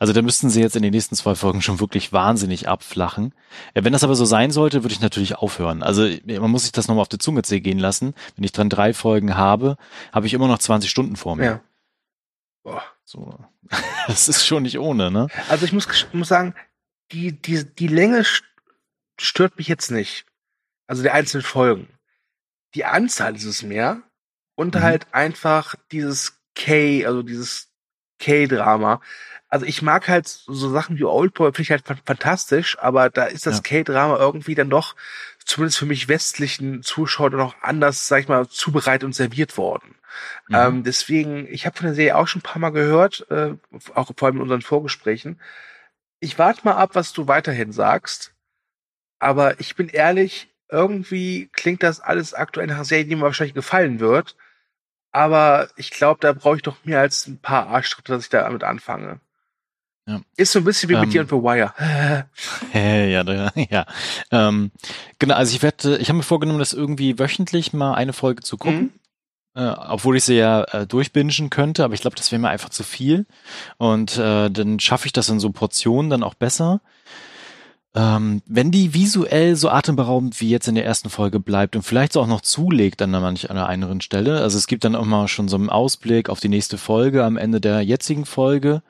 Also 0.00 0.12
da 0.12 0.22
müssten 0.22 0.50
sie 0.50 0.60
jetzt 0.60 0.74
in 0.74 0.82
den 0.82 0.90
nächsten 0.90 1.14
zwei 1.14 1.36
Folgen 1.36 1.62
schon 1.62 1.78
wirklich 1.78 2.12
wahnsinnig 2.12 2.68
abflachen. 2.68 3.32
Äh, 3.74 3.84
wenn 3.84 3.92
das 3.92 4.02
aber 4.02 4.16
so 4.16 4.24
sein 4.24 4.50
sollte, 4.50 4.82
würde 4.82 4.92
ich 4.92 5.00
natürlich 5.00 5.36
aufhören. 5.36 5.84
Also 5.84 6.08
man 6.26 6.50
muss 6.50 6.64
sich 6.64 6.72
das 6.72 6.88
nochmal 6.88 7.02
auf 7.02 7.08
die 7.08 7.18
Zunge 7.18 7.42
gehen 7.42 7.78
lassen. 7.78 8.14
Wenn 8.34 8.44
ich 8.44 8.50
dran 8.50 8.68
drei 8.68 8.92
Folgen 8.92 9.36
habe, 9.36 9.76
habe 10.12 10.26
ich 10.26 10.34
immer 10.34 10.48
noch 10.48 10.58
20 10.58 10.90
Stunden 10.90 11.14
vor 11.14 11.36
mir. 11.36 11.44
Ja. 11.44 11.60
Boah. 12.64 12.82
So. 13.04 13.38
Das 14.08 14.28
ist 14.28 14.44
schon 14.44 14.64
nicht 14.64 14.80
ohne, 14.80 15.12
ne? 15.12 15.28
Also 15.48 15.64
ich 15.64 15.72
muss, 15.72 15.86
muss 16.12 16.26
sagen, 16.26 16.56
die, 17.12 17.40
die, 17.40 17.64
die 17.64 17.86
Länge 17.86 18.24
stört 19.16 19.58
mich 19.58 19.68
jetzt 19.68 19.92
nicht. 19.92 20.26
Also 20.88 21.04
die 21.04 21.10
einzelnen 21.10 21.44
Folgen 21.44 21.86
die 22.74 22.84
Anzahl 22.84 23.36
ist 23.36 23.44
es 23.44 23.62
mehr 23.62 24.02
und 24.54 24.74
mhm. 24.74 24.82
halt 24.82 25.06
einfach 25.12 25.74
dieses 25.90 26.40
K, 26.54 27.06
also 27.06 27.22
dieses 27.22 27.68
K-Drama. 28.18 29.00
Also 29.48 29.66
ich 29.66 29.82
mag 29.82 30.08
halt 30.08 30.26
so 30.26 30.70
Sachen 30.70 30.96
wie 30.96 31.04
Oldboy, 31.04 31.52
finde 31.52 31.62
ich 31.62 31.70
halt 31.70 31.84
fantastisch, 32.06 32.78
aber 32.78 33.10
da 33.10 33.24
ist 33.24 33.46
das 33.46 33.56
ja. 33.56 33.62
K-Drama 33.62 34.16
irgendwie 34.16 34.54
dann 34.54 34.70
doch, 34.70 34.96
zumindest 35.44 35.78
für 35.78 35.86
mich 35.86 36.08
westlichen 36.08 36.82
Zuschauer, 36.82 37.30
noch 37.30 37.56
anders, 37.60 38.08
sag 38.08 38.20
ich 38.20 38.28
mal, 38.28 38.48
zubereitet 38.48 39.04
und 39.04 39.14
serviert 39.14 39.58
worden. 39.58 39.96
Mhm. 40.48 40.54
Ähm, 40.54 40.84
deswegen, 40.84 41.46
ich 41.48 41.66
habe 41.66 41.76
von 41.76 41.86
der 41.86 41.94
Serie 41.94 42.16
auch 42.16 42.28
schon 42.28 42.40
ein 42.40 42.44
paar 42.44 42.60
Mal 42.60 42.70
gehört, 42.70 43.26
äh, 43.30 43.54
auch 43.94 44.10
vor 44.16 44.26
allem 44.26 44.36
in 44.36 44.42
unseren 44.42 44.62
Vorgesprächen. 44.62 45.40
Ich 46.20 46.38
warte 46.38 46.62
mal 46.64 46.76
ab, 46.76 46.90
was 46.94 47.12
du 47.12 47.26
weiterhin 47.26 47.72
sagst. 47.72 48.34
Aber 49.18 49.60
ich 49.60 49.76
bin 49.76 49.88
ehrlich, 49.88 50.51
irgendwie 50.72 51.48
klingt 51.52 51.82
das 51.82 52.00
alles 52.00 52.34
aktuell 52.34 52.66
nach 52.66 52.76
einer 52.76 52.84
Serie, 52.84 53.04
die 53.04 53.14
mir 53.14 53.22
wahrscheinlich 53.22 53.54
gefallen 53.54 54.00
wird. 54.00 54.36
Aber 55.12 55.68
ich 55.76 55.90
glaube, 55.90 56.20
da 56.20 56.32
brauche 56.32 56.56
ich 56.56 56.62
doch 56.62 56.84
mehr 56.84 57.00
als 57.00 57.26
ein 57.26 57.38
paar 57.38 57.68
Arschtritte, 57.68 58.12
dass 58.12 58.24
ich 58.24 58.30
damit 58.30 58.64
anfange. 58.64 59.20
Ja. 60.08 60.20
Ist 60.36 60.52
so 60.52 60.58
ein 60.58 60.64
bisschen 60.64 60.88
wie 60.88 60.94
mit 60.94 61.04
ähm, 61.04 61.10
dir 61.10 61.20
und 61.20 61.30
The 61.30 61.36
Wire. 61.36 61.74
ja, 62.72 63.22
ja, 63.22 63.52
ja. 63.54 63.86
Ähm, 64.32 64.72
genau, 65.18 65.34
also 65.34 65.54
ich 65.54 65.62
werde, 65.62 65.98
ich 65.98 66.08
habe 66.08 66.16
mir 66.16 66.24
vorgenommen, 66.24 66.58
das 66.58 66.72
irgendwie 66.72 67.18
wöchentlich 67.18 67.72
mal 67.72 67.94
eine 67.94 68.12
Folge 68.12 68.42
zu 68.42 68.56
gucken. 68.56 68.80
Mhm. 68.80 68.92
Äh, 69.54 69.74
obwohl 69.76 70.16
ich 70.16 70.24
sie 70.24 70.38
ja 70.38 70.64
äh, 70.64 70.86
durchbingen 70.86 71.50
könnte, 71.50 71.84
aber 71.84 71.92
ich 71.92 72.00
glaube, 72.00 72.16
das 72.16 72.32
wäre 72.32 72.40
mir 72.40 72.48
einfach 72.48 72.70
zu 72.70 72.82
viel. 72.82 73.26
Und 73.76 74.16
äh, 74.16 74.50
dann 74.50 74.80
schaffe 74.80 75.06
ich 75.06 75.12
das 75.12 75.28
in 75.28 75.38
so 75.38 75.50
Portionen 75.50 76.10
dann 76.10 76.22
auch 76.22 76.34
besser. 76.34 76.80
Ähm, 77.94 78.40
wenn 78.46 78.70
die 78.70 78.94
visuell 78.94 79.54
so 79.54 79.68
atemberaubend 79.68 80.40
wie 80.40 80.48
jetzt 80.48 80.66
in 80.66 80.74
der 80.74 80.86
ersten 80.86 81.10
Folge 81.10 81.40
bleibt 81.40 81.76
und 81.76 81.82
vielleicht 81.82 82.14
so 82.14 82.22
auch 82.22 82.26
noch 82.26 82.40
zulegt 82.40 83.02
an 83.02 83.10
manch 83.10 83.50
einer 83.50 83.68
anderen 83.68 84.00
Stelle, 84.00 84.40
also 84.40 84.56
es 84.56 84.66
gibt 84.66 84.84
dann 84.84 84.96
auch 84.96 85.04
mal 85.04 85.28
schon 85.28 85.48
so 85.48 85.56
einen 85.56 85.68
Ausblick 85.68 86.30
auf 86.30 86.40
die 86.40 86.48
nächste 86.48 86.78
Folge 86.78 87.22
am 87.22 87.36
Ende 87.36 87.60
der 87.60 87.82
jetzigen 87.82 88.24
Folge. 88.24 88.82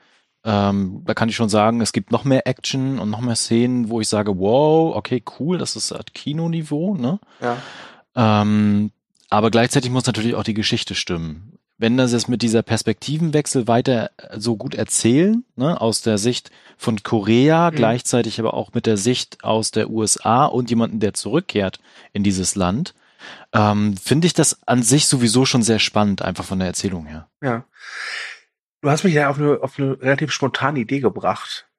Ähm, 0.45 1.01
da 1.05 1.13
kann 1.13 1.27
ich 1.27 1.35
schon 1.35 1.49
sagen, 1.49 1.81
es 1.81 1.91
gibt 1.91 2.11
noch 2.11 2.23
mehr 2.23 2.47
Action 2.47 2.97
und 2.99 3.09
noch 3.09 3.21
mehr 3.21 3.35
Szenen, 3.35 3.89
wo 3.89 3.99
ich 3.99 4.07
sage, 4.07 4.39
wow, 4.39 4.95
okay, 4.95 5.21
cool, 5.39 5.57
das 5.57 5.75
ist 5.75 5.91
halt 5.91 6.13
Kinoniveau, 6.13 6.95
ne? 6.95 7.19
Ja. 7.41 7.57
Ähm, 8.15 8.91
aber 9.29 9.51
gleichzeitig 9.51 9.91
muss 9.91 10.05
natürlich 10.05 10.35
auch 10.35 10.43
die 10.43 10.53
Geschichte 10.53 10.95
stimmen 10.95 11.57
wenn 11.77 11.97
das 11.97 12.11
jetzt 12.13 12.29
mit 12.29 12.41
dieser 12.41 12.61
Perspektivenwechsel 12.61 13.67
weiter 13.67 14.11
so 14.35 14.55
gut 14.55 14.75
erzählen, 14.75 15.43
ne, 15.55 15.79
aus 15.79 16.01
der 16.01 16.17
Sicht 16.17 16.51
von 16.77 17.01
Korea, 17.03 17.71
mhm. 17.71 17.75
gleichzeitig 17.75 18.39
aber 18.39 18.53
auch 18.53 18.73
mit 18.73 18.85
der 18.85 18.97
Sicht 18.97 19.43
aus 19.43 19.71
der 19.71 19.89
USA 19.89 20.45
und 20.45 20.69
jemanden, 20.69 20.99
der 20.99 21.13
zurückkehrt 21.13 21.79
in 22.11 22.23
dieses 22.23 22.55
Land, 22.55 22.93
ähm, 23.53 23.97
finde 23.97 24.27
ich 24.27 24.33
das 24.33 24.67
an 24.67 24.83
sich 24.83 25.07
sowieso 25.07 25.45
schon 25.45 25.63
sehr 25.63 25.79
spannend, 25.79 26.21
einfach 26.21 26.45
von 26.45 26.59
der 26.59 26.67
Erzählung 26.67 27.05
her. 27.05 27.29
Ja. 27.41 27.65
Du 28.81 28.89
hast 28.89 29.03
mich 29.03 29.13
ja 29.13 29.29
auf 29.29 29.37
eine, 29.37 29.59
auf 29.61 29.79
eine 29.79 29.99
relativ 30.01 30.31
spontane 30.31 30.79
Idee 30.79 30.99
gebracht. 30.99 31.69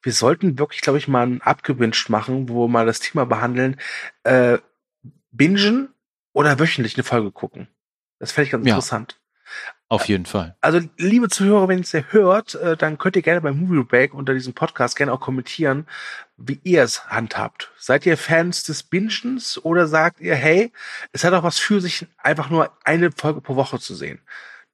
Wir 0.00 0.12
sollten 0.12 0.58
wirklich, 0.58 0.80
glaube 0.80 0.98
ich, 0.98 1.08
mal 1.08 1.26
ein 1.26 1.42
abgewünscht 1.42 2.08
machen, 2.08 2.48
wo 2.48 2.64
wir 2.64 2.68
mal 2.68 2.86
das 2.86 3.00
Thema 3.00 3.26
behandeln, 3.26 3.80
äh, 4.22 4.58
bingen 5.32 5.92
oder 6.32 6.58
wöchentlich 6.58 6.94
eine 6.94 7.04
Folge 7.04 7.32
gucken. 7.32 7.68
Das 8.18 8.32
fände 8.32 8.46
ich 8.46 8.52
ganz 8.52 8.66
ja. 8.66 8.74
interessant. 8.74 9.18
Auf 9.88 10.08
jeden 10.08 10.26
Fall. 10.26 10.56
Also, 10.60 10.80
liebe 10.98 11.28
Zuhörer, 11.28 11.68
wenn 11.68 11.78
ihr 11.78 11.84
es 11.84 11.94
hört, 12.10 12.56
äh, 12.56 12.76
dann 12.76 12.98
könnt 12.98 13.14
ihr 13.14 13.22
gerne 13.22 13.40
beim 13.40 13.56
Movie 13.56 13.84
Break 13.84 14.14
unter 14.14 14.34
diesem 14.34 14.52
Podcast 14.52 14.96
gerne 14.96 15.12
auch 15.12 15.20
kommentieren, 15.20 15.86
wie 16.36 16.60
ihr 16.64 16.82
es 16.82 17.06
handhabt. 17.06 17.70
Seid 17.78 18.04
ihr 18.04 18.16
Fans 18.16 18.64
des 18.64 18.82
Bingens 18.82 19.64
oder 19.64 19.86
sagt 19.86 20.20
ihr, 20.20 20.34
hey, 20.34 20.72
es 21.12 21.22
hat 21.22 21.34
auch 21.34 21.44
was 21.44 21.58
für 21.58 21.80
sich, 21.80 22.06
einfach 22.18 22.50
nur 22.50 22.72
eine 22.84 23.12
Folge 23.12 23.40
pro 23.40 23.54
Woche 23.54 23.78
zu 23.78 23.94
sehen? 23.94 24.18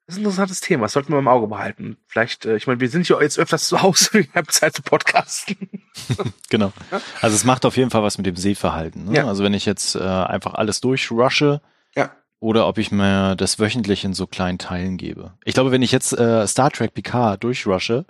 Das 0.06 0.16
ist 0.16 0.20
ein 0.20 0.24
interessantes 0.24 0.60
Thema, 0.60 0.84
das 0.86 0.92
sollten 0.92 1.12
wir 1.12 1.18
im 1.18 1.28
Auge 1.28 1.46
behalten. 1.46 1.98
Vielleicht, 2.06 2.46
äh, 2.46 2.56
ich 2.56 2.66
meine, 2.66 2.80
wir 2.80 2.88
sind 2.88 3.06
ja 3.06 3.20
jetzt 3.20 3.38
öfters 3.38 3.68
zu 3.68 3.82
Hause, 3.82 4.08
wir 4.14 4.26
haben 4.34 4.48
Zeit 4.48 4.74
zu 4.74 4.82
podcasten. 4.82 5.68
genau. 6.48 6.72
Also 7.20 7.36
es 7.36 7.44
macht 7.44 7.66
auf 7.66 7.76
jeden 7.76 7.90
Fall 7.90 8.02
was 8.02 8.16
mit 8.16 8.26
dem 8.26 8.36
Sehverhalten. 8.36 9.04
Ne? 9.04 9.18
Ja. 9.18 9.26
Also 9.26 9.44
wenn 9.44 9.52
ich 9.52 9.66
jetzt 9.66 9.94
äh, 9.94 10.00
einfach 10.00 10.54
alles 10.54 10.80
durchrushe, 10.80 11.60
ja 11.94 12.10
oder 12.42 12.66
ob 12.66 12.78
ich 12.78 12.90
mir 12.90 13.36
das 13.36 13.60
wöchentlich 13.60 14.04
in 14.04 14.14
so 14.14 14.26
kleinen 14.26 14.58
Teilen 14.58 14.96
gebe. 14.96 15.32
Ich 15.44 15.54
glaube, 15.54 15.70
wenn 15.70 15.80
ich 15.80 15.92
jetzt 15.92 16.12
äh, 16.12 16.44
Star 16.48 16.72
Trek 16.72 16.92
Picard 16.92 17.42
durchrushe, 17.44 18.04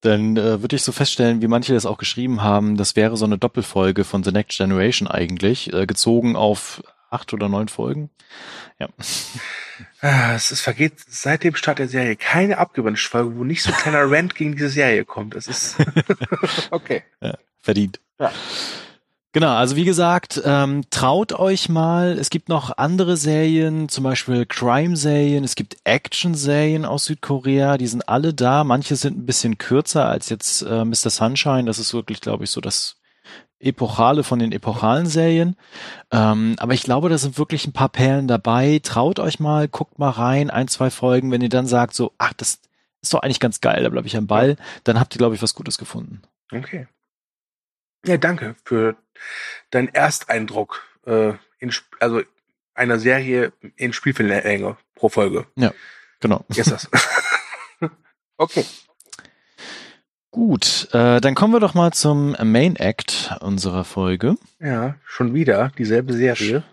dann 0.00 0.36
äh, 0.36 0.62
würde 0.62 0.76
ich 0.76 0.84
so 0.84 0.92
feststellen, 0.92 1.42
wie 1.42 1.48
manche 1.48 1.74
das 1.74 1.84
auch 1.84 1.98
geschrieben 1.98 2.40
haben, 2.40 2.76
das 2.76 2.94
wäre 2.94 3.16
so 3.16 3.24
eine 3.24 3.36
Doppelfolge 3.36 4.04
von 4.04 4.22
The 4.22 4.30
Next 4.30 4.58
Generation 4.58 5.08
eigentlich, 5.08 5.72
äh, 5.72 5.86
gezogen 5.86 6.36
auf 6.36 6.84
acht 7.10 7.32
oder 7.32 7.48
neun 7.48 7.66
Folgen. 7.66 8.10
Ja. 8.78 8.88
Ah, 10.02 10.34
es 10.34 10.52
ist, 10.52 10.60
vergeht 10.60 10.92
seit 11.08 11.42
dem 11.42 11.56
Start 11.56 11.80
der 11.80 11.88
Serie 11.88 12.14
keine 12.14 12.58
abgewünschte 12.58 13.10
Folge, 13.10 13.36
wo 13.36 13.42
nicht 13.42 13.64
so 13.64 13.72
ein 13.72 13.76
kleiner 13.76 14.08
Rant 14.08 14.36
gegen 14.36 14.52
diese 14.52 14.68
Serie 14.68 15.04
kommt. 15.04 15.34
Das 15.34 15.48
ist 15.48 15.76
okay. 16.70 17.02
Ja. 17.20 17.36
Verdient. 17.60 17.98
Ja. 18.20 18.30
Genau, 19.32 19.54
also 19.54 19.76
wie 19.76 19.84
gesagt, 19.84 20.40
ähm, 20.44 20.84
traut 20.88 21.34
euch 21.34 21.68
mal. 21.68 22.18
Es 22.18 22.30
gibt 22.30 22.48
noch 22.48 22.78
andere 22.78 23.18
Serien, 23.18 23.90
zum 23.90 24.04
Beispiel 24.04 24.46
Crime-Serien, 24.46 25.44
es 25.44 25.54
gibt 25.54 25.76
Action-Serien 25.84 26.86
aus 26.86 27.04
Südkorea, 27.04 27.76
die 27.76 27.86
sind 27.86 28.08
alle 28.08 28.32
da. 28.32 28.64
Manche 28.64 28.96
sind 28.96 29.18
ein 29.18 29.26
bisschen 29.26 29.58
kürzer 29.58 30.06
als 30.06 30.30
jetzt 30.30 30.62
äh, 30.62 30.84
Mr. 30.84 31.10
Sunshine. 31.10 31.64
Das 31.64 31.78
ist 31.78 31.92
wirklich, 31.92 32.22
glaube 32.22 32.44
ich, 32.44 32.50
so 32.50 32.62
das 32.62 32.96
Epochale 33.60 34.24
von 34.24 34.38
den 34.38 34.52
epochalen 34.52 35.06
Serien. 35.06 35.56
Ähm, 36.10 36.54
aber 36.58 36.72
ich 36.72 36.82
glaube, 36.82 37.10
da 37.10 37.18
sind 37.18 37.38
wirklich 37.38 37.66
ein 37.66 37.72
paar 37.72 37.90
Perlen 37.90 38.28
dabei. 38.28 38.80
Traut 38.82 39.18
euch 39.18 39.40
mal, 39.40 39.68
guckt 39.68 39.98
mal 39.98 40.10
rein, 40.10 40.48
ein, 40.48 40.68
zwei 40.68 40.88
Folgen. 40.88 41.30
Wenn 41.30 41.42
ihr 41.42 41.48
dann 41.50 41.66
sagt, 41.66 41.94
so, 41.94 42.12
ach, 42.16 42.32
das 42.32 42.60
ist 43.02 43.12
doch 43.12 43.20
eigentlich 43.20 43.40
ganz 43.40 43.60
geil, 43.60 43.82
da 43.82 43.90
bleibe 43.90 44.06
ich 44.06 44.16
am 44.16 44.26
Ball, 44.26 44.56
dann 44.84 44.98
habt 44.98 45.14
ihr, 45.14 45.18
glaube 45.18 45.34
ich, 45.34 45.42
was 45.42 45.54
Gutes 45.54 45.76
gefunden. 45.76 46.22
Okay. 46.52 46.86
Ja, 48.06 48.16
danke 48.16 48.56
für 48.64 48.96
deinen 49.70 49.88
Ersteindruck 49.88 50.82
äh, 51.06 51.32
in, 51.58 51.72
also 52.00 52.22
einer 52.74 52.98
Serie 52.98 53.52
in 53.76 53.92
Spielfilmlänge 53.92 54.76
pro 54.94 55.08
Folge. 55.08 55.46
Genau. 56.20 56.44
Ist 56.48 56.70
das? 56.70 56.88
okay. 58.36 58.64
Gut, 60.30 60.88
äh, 60.92 61.20
dann 61.20 61.34
kommen 61.34 61.54
wir 61.54 61.60
doch 61.60 61.74
mal 61.74 61.92
zum 61.92 62.36
Main 62.42 62.76
Act 62.76 63.34
unserer 63.40 63.84
Folge. 63.84 64.36
Ja, 64.60 64.96
schon 65.06 65.34
wieder 65.34 65.70
dieselbe 65.78 66.12
Serie. 66.12 66.64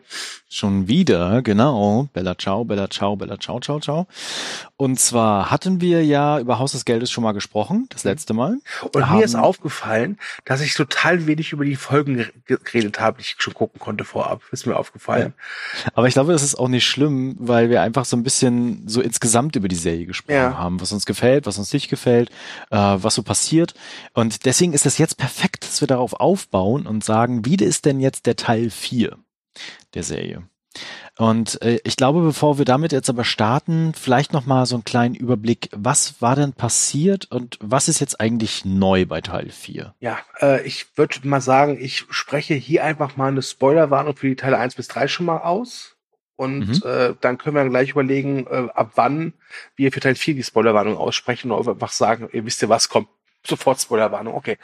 Schon 0.49 0.87
wieder, 0.87 1.41
genau. 1.41 2.07
Bella 2.13 2.35
Ciao, 2.37 2.63
Bella 2.63 2.89
Ciao, 2.89 3.15
Bella 3.15 3.37
Ciao, 3.39 3.59
Ciao, 3.59 3.79
Ciao. 3.79 4.07
Und 4.77 4.99
zwar 4.99 5.51
hatten 5.51 5.81
wir 5.81 6.03
ja 6.05 6.39
über 6.39 6.59
Haus 6.59 6.71
des 6.73 6.85
Geldes 6.85 7.11
schon 7.11 7.23
mal 7.23 7.33
gesprochen, 7.33 7.87
das 7.89 8.03
letzte 8.03 8.33
Mal. 8.33 8.57
Und 8.93 9.07
Haben- 9.09 9.17
mir 9.19 9.25
ist 9.25 9.35
aufgefallen, 9.35 10.17
dass 10.45 10.61
ich 10.61 10.73
total 10.75 11.27
wenig 11.27 11.51
über 11.51 11.65
die 11.65 11.75
Folgen 11.75 12.15
ge- 12.45 12.57
geredet 12.63 12.99
habe, 12.99 13.17
die 13.17 13.23
ich 13.23 13.35
schon 13.37 13.53
gucken 13.53 13.79
konnte 13.79 14.03
vorab. 14.05 14.41
Ist 14.51 14.65
mir 14.65 14.77
aufgefallen. 14.77 15.33
Aber 15.93 16.07
ich 16.07 16.13
glaube, 16.13 16.31
das 16.33 16.43
ist 16.43 16.55
auch 16.55 16.67
nicht 16.69 16.87
schlimm, 16.87 17.35
weil 17.39 17.69
wir 17.69 17.81
einfach 17.81 18.05
so 18.05 18.15
ein 18.15 18.23
bisschen 18.23 18.87
so 18.87 19.01
insgesamt 19.01 19.55
über 19.55 19.67
die 19.67 19.75
Serie 19.75 20.05
gesprochen 20.05 20.35
Ja. 20.37 20.57
haben, 20.57 20.79
was 20.79 20.91
uns 20.91 21.05
gefällt, 21.05 21.45
was 21.45 21.57
uns 21.57 21.73
nicht 21.73 21.89
gefällt, 21.89 22.29
äh, 22.69 22.77
was 22.77 23.15
so 23.15 23.23
passiert. 23.23 23.73
Und 24.13 24.45
deswegen 24.45 24.73
ist 24.73 24.85
es 24.85 24.97
jetzt 24.97 25.17
perfekt, 25.17 25.63
dass 25.63 25.81
wir 25.81 25.87
darauf 25.87 26.13
aufbauen 26.13 26.85
und 26.87 27.03
sagen, 27.03 27.45
wie 27.45 27.57
ist 27.75 27.85
denn 27.85 27.99
jetzt 27.99 28.25
der 28.25 28.37
Teil 28.37 28.69
4 28.69 29.17
der 29.93 30.03
Serie? 30.03 30.43
Und 31.17 31.61
äh, 31.61 31.79
ich 31.85 31.95
glaube, 31.95 32.21
bevor 32.21 32.57
wir 32.57 32.65
damit 32.65 32.91
jetzt 32.91 33.09
aber 33.09 33.23
starten, 33.23 33.93
vielleicht 33.93 34.33
noch 34.33 34.45
mal 34.45 34.65
so 34.65 34.75
einen 34.75 34.83
kleinen 34.83 35.15
Überblick, 35.15 35.69
was 35.71 36.21
war 36.21 36.35
denn 36.35 36.51
passiert 36.53 37.31
und 37.31 37.57
was 37.61 37.87
ist 37.87 37.99
jetzt 38.01 38.19
eigentlich 38.19 38.65
neu 38.65 39.05
bei 39.05 39.21
Teil 39.21 39.49
4? 39.49 39.93
Ja, 39.99 40.19
äh, 40.41 40.65
ich 40.65 40.97
würde 40.97 41.25
mal 41.27 41.39
sagen, 41.41 41.77
ich 41.79 42.05
spreche 42.09 42.53
hier 42.53 42.83
einfach 42.83 43.15
mal 43.15 43.29
eine 43.29 43.41
Spoilerwarnung 43.41 44.15
für 44.17 44.27
die 44.27 44.35
Teile 44.35 44.57
1 44.57 44.75
bis 44.75 44.87
3 44.89 45.07
schon 45.07 45.25
mal 45.25 45.37
aus. 45.39 45.95
Und 46.37 46.83
Mhm. 46.83 46.89
äh, 46.89 47.13
dann 47.21 47.37
können 47.37 47.55
wir 47.55 47.61
dann 47.61 47.71
gleich 47.71 47.91
überlegen, 47.91 48.45
äh, 48.47 48.67
ab 48.73 48.91
wann 48.95 49.33
wir 49.77 49.93
für 49.93 50.01
Teil 50.01 50.15
4 50.15 50.33
die 50.35 50.43
Spoilerwarnung 50.43 50.97
aussprechen 50.97 51.51
oder 51.51 51.71
einfach 51.71 51.93
sagen, 51.93 52.27
ihr 52.33 52.45
wisst 52.45 52.61
ihr 52.61 52.67
was, 52.67 52.89
kommt 52.89 53.07
sofort 53.47 53.79
Spoilerwarnung. 53.79 54.33
Okay. 54.35 54.57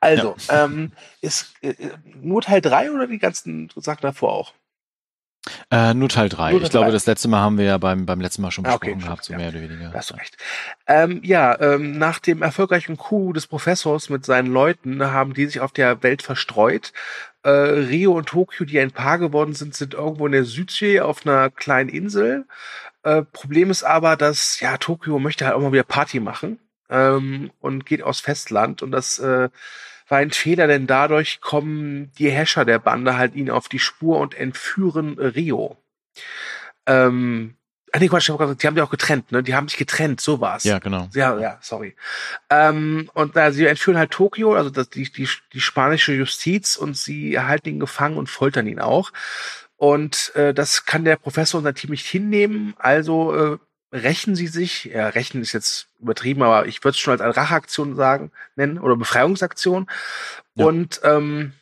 Also, 0.00 0.36
ähm, 0.48 0.92
ist 1.20 1.54
äh, 1.62 1.74
nur 2.20 2.42
Teil 2.42 2.60
3 2.60 2.92
oder 2.92 3.06
die 3.06 3.18
ganzen 3.18 3.70
Sachen 3.76 4.02
davor 4.02 4.32
auch? 4.32 4.52
Äh, 5.70 5.94
nur 5.94 6.08
Teil 6.08 6.28
3. 6.28 6.52
Nur 6.52 6.62
Ich 6.62 6.70
glaube, 6.70 6.86
drei. 6.86 6.92
das 6.92 7.06
letzte 7.06 7.26
Mal 7.26 7.40
haben 7.40 7.58
wir 7.58 7.64
ja 7.64 7.78
beim, 7.78 8.06
beim 8.06 8.20
letzten 8.20 8.42
Mal 8.42 8.52
schon 8.52 8.64
Ah, 8.64 8.74
okay, 8.74 8.94
besprochen 8.94 9.04
gehabt, 9.04 9.24
so 9.24 9.32
ja. 9.32 9.38
mehr 9.38 9.48
oder 9.48 9.60
weniger. 9.60 9.88
Da 9.90 9.98
hast 9.98 10.10
du 10.10 10.14
recht. 10.14 10.36
Ähm, 10.86 11.20
ja, 11.24 11.60
ähm, 11.60 11.98
nach 11.98 12.20
dem 12.20 12.42
erfolgreichen 12.42 12.96
Coup 12.96 13.32
des 13.34 13.48
Professors 13.48 14.08
mit 14.08 14.24
seinen 14.24 14.52
Leuten 14.52 15.02
haben 15.04 15.34
die 15.34 15.46
sich 15.46 15.60
auf 15.60 15.72
der 15.72 16.02
Welt 16.04 16.22
verstreut. 16.22 16.92
Äh, 17.42 17.50
Rio 17.50 18.12
und 18.12 18.28
Tokio, 18.28 18.64
die 18.64 18.78
ein 18.78 18.92
Paar 18.92 19.18
geworden 19.18 19.54
sind, 19.54 19.74
sind 19.74 19.94
irgendwo 19.94 20.26
in 20.26 20.32
der 20.32 20.44
Südsee 20.44 21.00
auf 21.00 21.26
einer 21.26 21.50
kleinen 21.50 21.88
Insel. 21.88 22.46
Äh, 23.02 23.22
Problem 23.22 23.70
ist 23.72 23.82
aber, 23.82 24.16
dass 24.16 24.60
ja 24.60 24.76
Tokio 24.76 25.18
möchte 25.18 25.44
halt 25.44 25.56
auch 25.56 25.60
mal 25.60 25.72
wieder 25.72 25.82
Party 25.82 26.20
machen 26.20 26.60
ähm, 26.92 27.50
und 27.58 27.86
geht 27.86 28.02
aus 28.02 28.20
Festland 28.20 28.82
und 28.82 28.92
das 28.92 29.18
äh, 29.18 29.48
war 30.08 30.18
ein 30.18 30.30
Fehler, 30.30 30.66
denn 30.66 30.86
dadurch 30.86 31.40
kommen 31.40 32.12
die 32.18 32.30
Herrscher 32.30 32.64
der 32.64 32.78
Bande 32.78 33.16
halt 33.16 33.34
ihnen 33.34 33.50
auf 33.50 33.68
die 33.68 33.78
Spur 33.78 34.18
und 34.18 34.34
entführen 34.34 35.18
Rio. 35.18 35.78
Ähm, 36.86 37.54
nee, 37.98 38.08
Quatsch, 38.08 38.28
die 38.28 38.66
haben 38.66 38.74
die 38.74 38.82
auch 38.82 38.90
getrennt, 38.90 39.32
ne? 39.32 39.42
Die 39.42 39.54
haben 39.54 39.68
sich 39.68 39.78
getrennt, 39.78 40.20
so 40.20 40.40
war's. 40.40 40.64
Ja, 40.64 40.80
genau. 40.80 41.08
Ja, 41.14 41.38
ja, 41.38 41.58
sorry. 41.62 41.96
Ähm, 42.50 43.10
und 43.14 43.36
da 43.36 43.52
sie 43.52 43.66
entführen 43.66 43.96
halt 43.96 44.10
Tokio, 44.10 44.54
also 44.54 44.68
das, 44.68 44.90
die, 44.90 45.10
die, 45.10 45.28
die 45.52 45.60
spanische 45.60 46.12
Justiz, 46.12 46.76
und 46.76 46.96
sie 46.96 47.38
halten 47.38 47.70
ihn 47.70 47.80
gefangen 47.80 48.18
und 48.18 48.28
foltern 48.28 48.66
ihn 48.66 48.80
auch. 48.80 49.12
Und 49.76 50.32
äh, 50.36 50.52
das 50.52 50.84
kann 50.84 51.04
der 51.04 51.16
Professor 51.16 51.58
und 51.58 51.64
sein 51.64 51.74
Team 51.74 51.90
nicht 51.90 52.06
hinnehmen. 52.06 52.74
Also 52.78 53.34
äh, 53.34 53.58
rächen 53.92 54.34
sie 54.34 54.48
sich. 54.48 54.84
Ja, 54.84 55.08
rächen 55.08 55.42
ist 55.42 55.52
jetzt 55.52 55.88
übertrieben, 56.00 56.42
aber 56.42 56.66
ich 56.66 56.82
würde 56.82 56.94
es 56.94 56.98
schon 56.98 57.12
als 57.12 57.20
eine 57.20 57.36
Racheaktion 57.36 57.94
sagen, 57.94 58.32
nennen 58.56 58.78
oder 58.78 58.96
Befreiungsaktion. 58.96 59.88
Ja. 60.54 60.66
Und 60.66 61.00
ähm, 61.04 61.52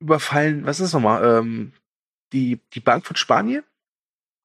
überfallen, 0.00 0.66
was 0.66 0.80
ist 0.80 0.86
das 0.86 0.92
nochmal? 0.94 1.38
Ähm, 1.38 1.72
die, 2.32 2.60
die 2.74 2.80
Bank 2.80 3.06
von 3.06 3.16
Spanien? 3.16 3.62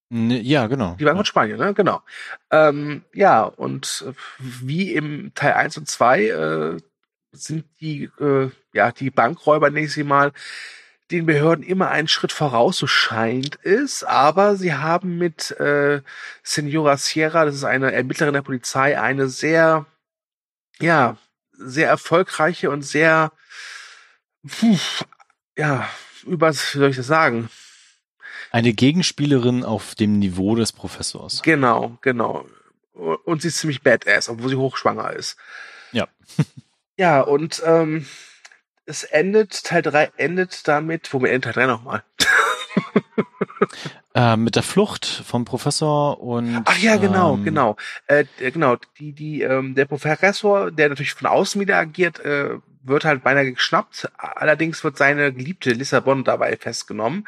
Ne, 0.10 0.40
ja, 0.40 0.68
genau. 0.68 0.96
Die 1.00 1.04
Bank 1.04 1.18
von 1.18 1.26
Spanien, 1.26 1.58
ne? 1.58 1.74
Genau. 1.74 2.02
Ähm, 2.52 3.04
ja, 3.14 3.44
und 3.44 4.06
äh, 4.08 4.14
wie 4.40 4.94
im 4.94 5.34
Teil 5.34 5.54
1 5.54 5.78
und 5.78 5.90
2 5.90 6.26
äh, 6.28 6.78
sind 7.34 7.66
die, 7.82 8.10
äh, 8.20 8.50
ja, 8.74 8.92
die 8.92 9.10
Bankräuber, 9.10 9.72
sie 9.88 10.04
mal, 10.04 10.32
den 11.12 11.26
Behörden 11.26 11.64
immer 11.64 11.90
einen 11.90 12.08
Schritt 12.08 12.32
voraus, 12.32 12.78
so 12.78 12.88
scheint 12.88 13.64
es, 13.64 14.04
aber 14.04 14.56
sie 14.58 14.74
haben 14.74 15.18
mit 15.18 15.52
äh, 15.52 16.02
Senora 16.44 16.98
Sierra, 16.98 17.46
das 17.46 17.56
ist 17.56 17.64
eine 17.64 17.94
Ermittlerin 17.94 18.34
der 18.34 18.42
Polizei, 18.42 19.00
eine 19.00 19.30
sehr, 19.30 19.86
ja, 20.80 21.18
sehr 21.54 21.88
erfolgreiche 21.88 22.70
und 22.70 22.82
sehr, 22.82 23.32
puh, 24.46 24.78
ja, 25.58 25.90
über, 26.26 26.52
wie 26.52 26.78
soll 26.78 26.90
ich 26.90 26.98
das 26.98 27.08
sagen? 27.08 27.50
Eine 28.52 28.74
Gegenspielerin 28.74 29.64
auf 29.64 29.96
dem 29.96 30.20
Niveau 30.20 30.56
des 30.56 30.72
Professors. 30.72 31.42
Genau, 31.42 31.98
genau. 32.02 32.46
Und 32.94 33.42
sie 33.42 33.50
ist 33.50 33.60
ziemlich 33.60 33.82
badass, 33.82 34.30
obwohl 34.30 34.50
sie 34.50 34.56
hochschwanger 34.56 35.14
ist. 35.14 35.38
Ja. 35.92 36.08
Ja, 36.98 37.22
und 37.22 37.62
ähm, 37.64 38.08
es 38.88 39.04
endet, 39.04 39.64
Teil 39.64 39.82
3 39.82 40.12
endet 40.18 40.68
damit, 40.68 41.14
wo 41.14 41.22
wir 41.22 41.30
endet 41.30 41.54
Teil 41.54 41.66
3 41.66 41.68
nochmal? 41.68 42.04
Äh, 44.14 44.36
mit 44.36 44.56
der 44.56 44.64
Flucht 44.64 45.06
vom 45.06 45.46
Professor 45.46 46.20
und. 46.20 46.64
Ach 46.66 46.78
ja, 46.80 46.98
genau, 46.98 47.36
ähm, 47.36 47.44
genau. 47.44 47.76
Äh, 48.08 48.26
genau, 48.38 48.78
die, 48.98 49.14
die, 49.14 49.42
ähm, 49.44 49.76
der 49.76 49.86
Professor, 49.86 50.72
der 50.72 50.90
natürlich 50.90 51.14
von 51.14 51.28
außen 51.28 51.62
wieder 51.62 51.78
agiert, 51.78 52.20
äh, 52.22 52.58
wird 52.82 53.06
halt 53.06 53.24
beinahe 53.24 53.52
geschnappt. 53.52 54.10
Allerdings 54.18 54.84
wird 54.84 54.98
seine 54.98 55.32
geliebte 55.34 55.72
Lissabon 55.72 56.24
dabei 56.24 56.58
festgenommen. 56.58 57.28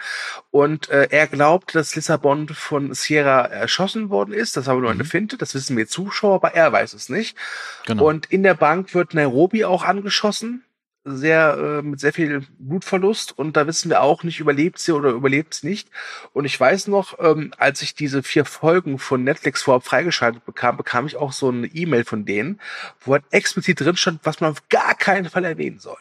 Und 0.50 0.90
äh, 0.90 1.10
er 1.12 1.28
glaubt, 1.28 1.76
dass 1.76 1.96
Lissabon 1.96 2.48
von 2.50 2.94
Sierra 2.96 3.42
erschossen 3.46 4.10
worden 4.10 4.34
ist. 4.34 4.58
Das 4.58 4.64
ist 4.64 4.70
aber 4.70 4.82
nur 4.82 4.90
eine 4.92 5.04
Mhm. 5.04 5.08
Finte. 5.08 5.38
Das 5.38 5.54
wissen 5.54 5.78
wir 5.78 5.88
Zuschauer, 5.88 6.36
aber 6.36 6.56
er 6.56 6.72
weiß 6.72 6.94
es 6.94 7.10
nicht. 7.10 7.38
Genau. 7.86 8.06
Und 8.06 8.28
in 8.28 8.42
der 8.42 8.56
Bank 8.56 8.96
wird 8.96 9.14
Nairobi 9.14 9.66
auch 9.66 9.84
angeschossen. 9.84 10.64
Sehr, 11.06 11.58
äh, 11.58 11.82
mit 11.82 12.00
sehr 12.00 12.14
viel 12.14 12.46
Blutverlust. 12.60 13.38
Und 13.38 13.56
da 13.56 13.66
wissen 13.68 13.90
wir 13.90 14.02
auch 14.02 14.24
nicht, 14.24 14.40
überlebt 14.40 14.80
sie 14.80 14.92
oder 14.92 15.12
überlebt 15.12 15.54
sie 15.54 15.68
nicht. 15.68 15.90
Und 16.34 16.46
ich 16.46 16.60
weiß 16.60 16.88
noch, 16.88 17.18
ähm, 17.20 17.54
als 17.58 17.82
ich 17.82 17.96
diese 17.96 18.22
vier 18.22 18.46
Folgen 18.46 19.00
von 19.00 19.24
Netflix 19.24 19.64
vorab 19.64 19.86
freigeschaltet 19.86 20.46
bekam, 20.46 20.78
bekam 20.78 21.08
ich 21.08 21.16
auch 21.16 21.32
so 21.32 21.50
eine 21.50 21.68
E-Mail 21.68 22.04
von 22.04 22.26
denen, 22.26 22.60
wo 23.00 23.14
halt 23.14 23.24
explizit 23.32 23.80
drin 23.80 23.96
stand, 23.96 24.20
was 24.24 24.42
man 24.42 24.52
auf 24.52 24.68
gar 24.70 24.94
keinen 24.94 25.30
Fall 25.30 25.46
erwähnen 25.46 25.80
soll. 25.80 25.98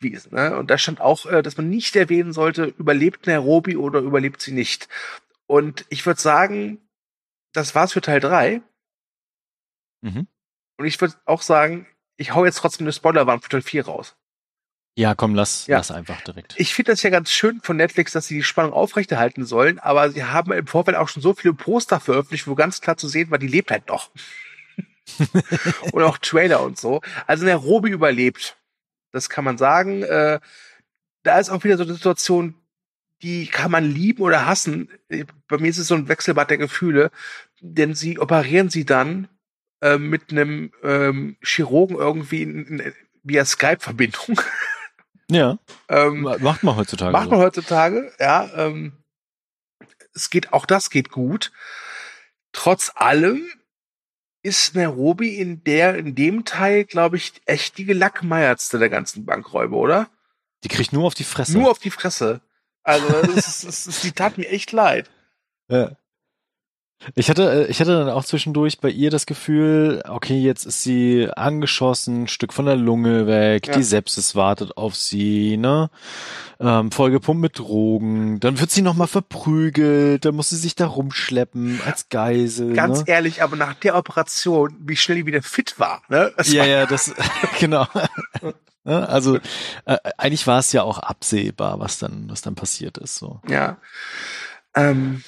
Wie 0.00 0.10
ist, 0.10 0.32
ne? 0.32 0.56
Und 0.56 0.70
da 0.70 0.78
stand 0.78 1.00
auch, 1.00 1.26
äh, 1.26 1.42
dass 1.42 1.56
man 1.56 1.70
nicht 1.70 1.94
erwähnen 1.96 2.32
sollte, 2.32 2.64
überlebt 2.76 3.26
Nairobi 3.26 3.76
oder 3.76 4.00
überlebt 4.00 4.42
sie 4.42 4.52
nicht. 4.52 4.88
Und 5.46 5.86
ich 5.88 6.04
würde 6.06 6.20
sagen, 6.20 6.80
das 7.52 7.74
war's 7.74 7.92
für 7.92 8.00
Teil 8.00 8.20
drei. 8.20 8.62
Mhm. 10.02 10.26
Und 10.76 10.86
ich 10.86 11.00
würde 11.00 11.14
auch 11.24 11.42
sagen, 11.42 11.86
ich 12.16 12.34
hau 12.34 12.44
jetzt 12.44 12.58
trotzdem 12.58 12.84
eine 12.84 12.92
Spoilerwarnung 12.92 13.42
für 13.42 13.48
Teil 13.48 13.62
4 13.62 13.86
raus. 13.86 14.16
Ja, 14.96 15.14
komm, 15.14 15.34
lass, 15.34 15.66
Ja. 15.66 15.78
lass 15.78 15.90
einfach 15.90 16.20
direkt. 16.20 16.54
Ich 16.56 16.72
finde 16.72 16.92
das 16.92 17.02
ja 17.02 17.10
ganz 17.10 17.30
schön 17.30 17.60
von 17.62 17.76
Netflix, 17.76 18.12
dass 18.12 18.28
sie 18.28 18.36
die 18.36 18.44
Spannung 18.44 18.72
aufrechterhalten 18.72 19.44
sollen, 19.44 19.80
aber 19.80 20.10
sie 20.10 20.24
haben 20.24 20.52
im 20.52 20.66
Vorfeld 20.68 20.96
auch 20.96 21.08
schon 21.08 21.22
so 21.22 21.34
viele 21.34 21.54
Poster 21.54 21.98
veröffentlicht, 21.98 22.46
wo 22.46 22.54
ganz 22.54 22.80
klar 22.80 22.96
zu 22.96 23.08
sehen 23.08 23.30
war, 23.30 23.38
die 23.38 23.48
lebt 23.48 23.70
halt 23.72 23.88
noch. 23.88 24.10
und 25.92 26.02
auch 26.02 26.18
Trailer 26.18 26.62
und 26.62 26.78
so. 26.78 27.00
Also 27.26 27.44
Nairobi 27.44 27.90
überlebt. 27.90 28.56
Das 29.10 29.28
kann 29.28 29.44
man 29.44 29.58
sagen. 29.58 30.02
Äh, 30.02 30.40
da 31.22 31.38
ist 31.38 31.50
auch 31.50 31.64
wieder 31.64 31.76
so 31.76 31.84
eine 31.84 31.94
Situation, 31.94 32.54
die 33.22 33.46
kann 33.46 33.70
man 33.70 33.84
lieben 33.90 34.22
oder 34.22 34.46
hassen. 34.46 34.90
Bei 35.48 35.58
mir 35.58 35.68
ist 35.68 35.78
es 35.78 35.88
so 35.88 35.94
ein 35.94 36.08
Wechselbad 36.08 36.50
der 36.50 36.58
Gefühle, 36.58 37.10
denn 37.60 37.94
sie 37.94 38.18
operieren 38.18 38.70
sie 38.70 38.84
dann 38.84 39.28
äh, 39.80 39.98
mit 39.98 40.30
einem 40.30 40.72
ähm, 40.82 41.36
Chirurgen 41.42 41.96
irgendwie 41.96 42.42
in, 42.42 42.66
in, 42.66 42.92
via 43.22 43.44
Skype-Verbindung. 43.44 44.40
Ja. 45.30 45.58
Ähm, 45.88 46.22
macht 46.22 46.62
man 46.62 46.76
heutzutage. 46.76 47.12
macht 47.12 47.30
man 47.30 47.40
so. 47.40 47.44
heutzutage, 47.44 48.12
ja. 48.18 48.50
Ähm, 48.56 48.92
es 50.14 50.30
geht, 50.30 50.52
auch 50.52 50.66
das 50.66 50.90
geht 50.90 51.10
gut. 51.10 51.52
Trotz 52.52 52.92
allem 52.94 53.46
ist 54.42 54.74
Nairobi 54.74 55.36
in 55.36 55.64
der, 55.64 55.96
in 55.96 56.14
dem 56.14 56.44
Teil, 56.44 56.84
glaube 56.84 57.16
ich, 57.16 57.32
echt 57.46 57.78
die 57.78 57.86
gelackmeiertste 57.86 58.78
der 58.78 58.90
ganzen 58.90 59.24
Bankräuber, 59.24 59.76
oder? 59.76 60.10
Die 60.62 60.68
kriegt 60.68 60.92
nur 60.92 61.06
auf 61.06 61.14
die 61.14 61.24
Fresse. 61.24 61.58
Nur 61.58 61.70
auf 61.70 61.78
die 61.78 61.90
Fresse. 61.90 62.40
Also, 62.82 63.06
es 63.36 63.48
ist, 63.48 63.64
es 63.64 63.86
ist, 63.86 64.04
die 64.04 64.12
tat 64.12 64.36
mir 64.36 64.48
echt 64.48 64.72
leid. 64.72 65.10
Ja. 65.68 65.96
Ich 67.14 67.28
hatte, 67.30 67.66
äh, 67.66 67.70
ich 67.70 67.80
hatte 67.80 67.96
dann 67.98 68.08
auch 68.08 68.24
zwischendurch 68.24 68.80
bei 68.80 68.88
ihr 68.90 69.10
das 69.10 69.26
Gefühl, 69.26 70.02
okay, 70.08 70.38
jetzt 70.40 70.64
ist 70.64 70.82
sie 70.82 71.28
angeschossen, 71.34 72.22
ein 72.24 72.28
Stück 72.28 72.52
von 72.52 72.66
der 72.66 72.76
Lunge 72.76 73.26
weg, 73.26 73.66
Ja. 73.68 73.74
die 73.76 73.82
Sepsis 73.82 74.34
wartet 74.34 74.76
auf 74.76 74.94
sie, 74.96 75.56
ne? 75.56 75.90
Ähm, 76.60 76.90
vollgepumpt 76.92 77.40
mit 77.42 77.58
Drogen, 77.58 78.38
dann 78.40 78.60
wird 78.60 78.70
sie 78.70 78.82
nochmal 78.82 79.08
verprügelt, 79.08 80.24
dann 80.24 80.34
muss 80.36 80.50
sie 80.50 80.56
sich 80.56 80.74
da 80.76 80.86
rumschleppen 80.86 81.80
als 81.84 82.08
Geisel. 82.08 82.72
Ganz 82.74 83.00
ne? 83.00 83.04
ehrlich, 83.08 83.42
aber 83.42 83.56
nach 83.56 83.74
der 83.74 83.96
Operation, 83.96 84.76
wie 84.80 84.96
schnell 84.96 85.18
die 85.18 85.26
wieder 85.26 85.42
fit 85.42 85.78
war, 85.78 86.02
ne? 86.08 86.32
Es 86.36 86.52
Ja, 86.52 86.60
war, 86.62 86.68
ja, 86.68 86.86
das, 86.86 87.12
genau. 87.58 87.86
Ne? 88.86 89.08
also, 89.08 89.36
äh, 89.86 89.96
eigentlich 90.18 90.46
war 90.46 90.58
es 90.58 90.70
ja 90.72 90.82
auch 90.82 90.98
absehbar, 90.98 91.80
was 91.80 91.98
dann, 91.98 92.26
was 92.28 92.42
dann 92.42 92.54
passiert 92.54 92.98
ist, 92.98 93.16
so. 93.16 93.40
ja. 93.48 93.78
Ähm, 94.76 95.22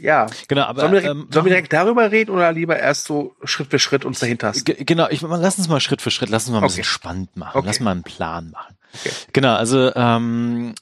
ja. 0.00 0.26
Genau, 0.48 0.62
aber, 0.62 0.80
Sollen 0.82 0.92
wir, 0.92 1.00
direkt- 1.00 1.16
ähm, 1.20 1.28
sollen 1.30 1.44
wir 1.46 1.50
direkt 1.50 1.72
darüber 1.72 2.10
reden 2.10 2.30
oder 2.30 2.52
lieber 2.52 2.78
erst 2.78 3.04
so 3.04 3.34
Schritt 3.44 3.70
für 3.70 3.78
Schritt 3.78 4.04
uns 4.04 4.20
dahinter 4.20 4.52
Genau, 4.64 5.08
ich 5.10 5.20
lass 5.22 5.58
uns 5.58 5.68
mal 5.68 5.80
Schritt 5.80 6.02
für 6.02 6.10
Schritt, 6.10 6.28
lass 6.30 6.44
uns 6.44 6.52
mal 6.52 6.58
ein 6.58 6.64
Okay. 6.64 6.72
bisschen 6.76 6.84
spannend 6.84 7.36
machen, 7.36 7.58
Okay. 7.58 7.66
lass 7.66 7.80
mal 7.80 7.92
einen 7.92 8.02
Plan 8.02 8.50
machen. 8.50 8.76
Okay. 8.94 9.10
Genau, 9.32 9.54
also 9.54 9.94
ähm, 9.94 10.74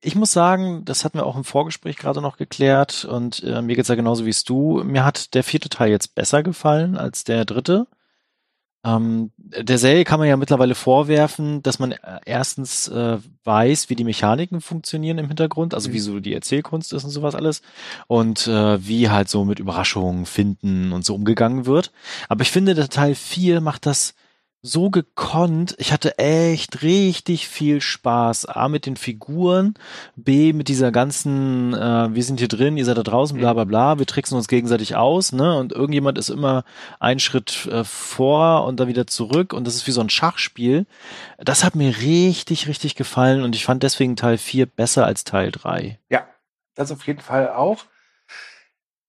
ich 0.00 0.16
muss 0.16 0.32
sagen, 0.32 0.84
das 0.84 1.04
hatten 1.04 1.18
wir 1.18 1.26
auch 1.26 1.36
im 1.36 1.44
Vorgespräch 1.44 1.96
gerade 1.96 2.20
noch 2.20 2.36
geklärt 2.36 3.04
und 3.04 3.42
äh, 3.44 3.62
mir 3.62 3.76
geht's 3.76 3.88
ja 3.88 3.94
genauso 3.94 4.26
wie 4.26 4.30
es 4.30 4.42
du. 4.42 4.82
Mir 4.84 5.04
hat 5.04 5.34
der 5.34 5.44
vierte 5.44 5.68
Teil 5.68 5.90
jetzt 5.90 6.14
besser 6.16 6.42
gefallen 6.42 6.96
als 6.96 7.22
der 7.24 7.44
dritte. 7.44 7.86
Ähm, 8.84 9.30
der 9.36 9.78
Serie 9.78 10.04
kann 10.04 10.18
man 10.18 10.28
ja 10.28 10.36
mittlerweile 10.36 10.74
vorwerfen, 10.74 11.62
dass 11.62 11.78
man 11.78 11.92
äh, 11.92 11.98
erstens 12.24 12.88
äh, 12.88 13.18
weiß, 13.44 13.90
wie 13.90 13.94
die 13.94 14.04
Mechaniken 14.04 14.60
funktionieren 14.60 15.18
im 15.18 15.28
Hintergrund, 15.28 15.72
also 15.74 15.88
Mhm. 15.88 15.92
wie 15.94 15.98
so 16.00 16.20
die 16.20 16.34
Erzählkunst 16.34 16.92
ist 16.92 17.04
und 17.04 17.10
sowas 17.10 17.34
alles 17.36 17.62
und 18.08 18.46
äh, 18.48 18.84
wie 18.86 19.08
halt 19.08 19.28
so 19.28 19.44
mit 19.44 19.60
Überraschungen 19.60 20.26
finden 20.26 20.92
und 20.92 21.04
so 21.04 21.14
umgegangen 21.14 21.66
wird. 21.66 21.92
Aber 22.28 22.42
ich 22.42 22.50
finde, 22.50 22.74
der 22.74 22.88
Teil 22.88 23.14
4 23.14 23.60
macht 23.60 23.86
das 23.86 24.14
so 24.62 24.90
gekonnt. 24.90 25.74
Ich 25.78 25.92
hatte 25.92 26.18
echt 26.18 26.82
richtig 26.82 27.48
viel 27.48 27.80
Spaß. 27.80 28.46
A 28.46 28.68
mit 28.68 28.86
den 28.86 28.96
Figuren, 28.96 29.74
B 30.14 30.52
mit 30.52 30.68
dieser 30.68 30.92
ganzen, 30.92 31.74
äh, 31.74 32.14
wir 32.14 32.22
sind 32.22 32.38
hier 32.38 32.48
drin, 32.48 32.76
ihr 32.76 32.84
seid 32.84 32.96
da 32.96 33.02
draußen, 33.02 33.36
bla 33.36 33.52
bla 33.54 33.64
bla, 33.64 33.98
wir 33.98 34.06
tricksen 34.06 34.36
uns 34.36 34.46
gegenseitig 34.46 34.94
aus, 34.94 35.32
ne? 35.32 35.58
Und 35.58 35.72
irgendjemand 35.72 36.16
ist 36.16 36.28
immer 36.28 36.64
einen 37.00 37.18
Schritt 37.18 37.66
äh, 37.66 37.82
vor 37.82 38.64
und 38.64 38.78
dann 38.78 38.86
wieder 38.86 39.08
zurück 39.08 39.52
und 39.52 39.66
das 39.66 39.74
ist 39.74 39.88
wie 39.88 39.92
so 39.92 40.00
ein 40.00 40.10
Schachspiel. 40.10 40.86
Das 41.38 41.64
hat 41.64 41.74
mir 41.74 41.98
richtig, 41.98 42.68
richtig 42.68 42.94
gefallen 42.94 43.42
und 43.42 43.56
ich 43.56 43.64
fand 43.64 43.82
deswegen 43.82 44.14
Teil 44.14 44.38
4 44.38 44.66
besser 44.66 45.04
als 45.04 45.24
Teil 45.24 45.50
3. 45.50 45.98
Ja, 46.08 46.28
das 46.76 46.92
auf 46.92 47.04
jeden 47.08 47.20
Fall 47.20 47.50
auch. 47.50 47.84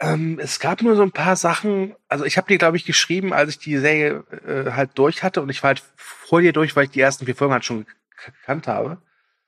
Ähm, 0.03 0.37
es 0.37 0.59
gab 0.59 0.81
nur 0.81 0.97
so 0.97 1.01
ein 1.03 1.13
paar 1.13 1.37
Sachen, 1.37 1.95
also 2.09 2.25
ich 2.25 2.35
habe 2.37 2.47
dir, 2.47 2.57
glaube 2.57 2.75
ich, 2.75 2.83
geschrieben, 2.83 3.31
als 3.31 3.51
ich 3.51 3.59
die 3.59 3.77
Serie 3.77 4.25
äh, 4.45 4.71
halt 4.71 4.91
durch 4.95 5.23
hatte 5.23 5.41
und 5.41 5.49
ich 5.49 5.63
war 5.63 5.69
halt 5.69 5.83
vor 5.95 6.41
dir 6.41 6.51
durch, 6.51 6.75
weil 6.75 6.85
ich 6.85 6.91
die 6.91 6.99
ersten 6.99 7.25
vier 7.25 7.35
Folgen 7.37 7.53
halt 7.53 7.63
schon 7.63 7.85
gek- 7.85 8.31
gekannt 8.41 8.67
habe. 8.67 9.01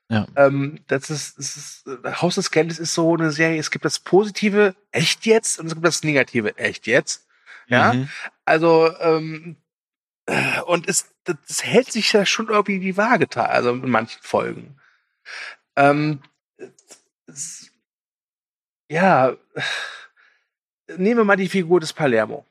Ja. 0.08 0.26
Ähm, 0.34 0.80
das 0.86 1.10
ist, 1.10 1.36
das 1.38 1.56
ist 1.56 1.86
äh, 1.86 2.12
Haus 2.22 2.36
des 2.36 2.50
Geldes 2.50 2.78
ist 2.78 2.94
so 2.94 3.14
eine 3.14 3.32
Serie, 3.32 3.60
es 3.60 3.70
gibt 3.70 3.84
das 3.84 3.98
Positive, 3.98 4.74
echt 4.92 5.26
jetzt, 5.26 5.60
und 5.60 5.66
es 5.66 5.74
gibt 5.74 5.84
das 5.84 6.02
Negative, 6.04 6.56
echt 6.56 6.86
jetzt. 6.86 7.26
Ja, 7.68 7.92
Mhm. 7.92 8.08
also, 8.46 8.96
ähm, 9.00 9.56
äh, 10.26 10.60
und 10.62 10.88
es, 10.88 11.06
das, 11.24 11.64
hält 11.64 11.92
sich 11.92 12.12
ja 12.12 12.24
schon 12.24 12.48
irgendwie 12.48 12.78
die 12.78 12.96
Waage, 12.96 13.28
also 13.36 13.70
in 13.70 13.90
manchen 13.90 14.22
Folgen. 14.22 14.78
Ähm, 15.74 16.20
es, 17.26 17.70
ja, 18.88 19.36
nehmen 20.96 21.18
wir 21.18 21.24
mal 21.24 21.36
die 21.36 21.48
Figur 21.48 21.80
des 21.80 21.92
Palermo. 21.92 22.44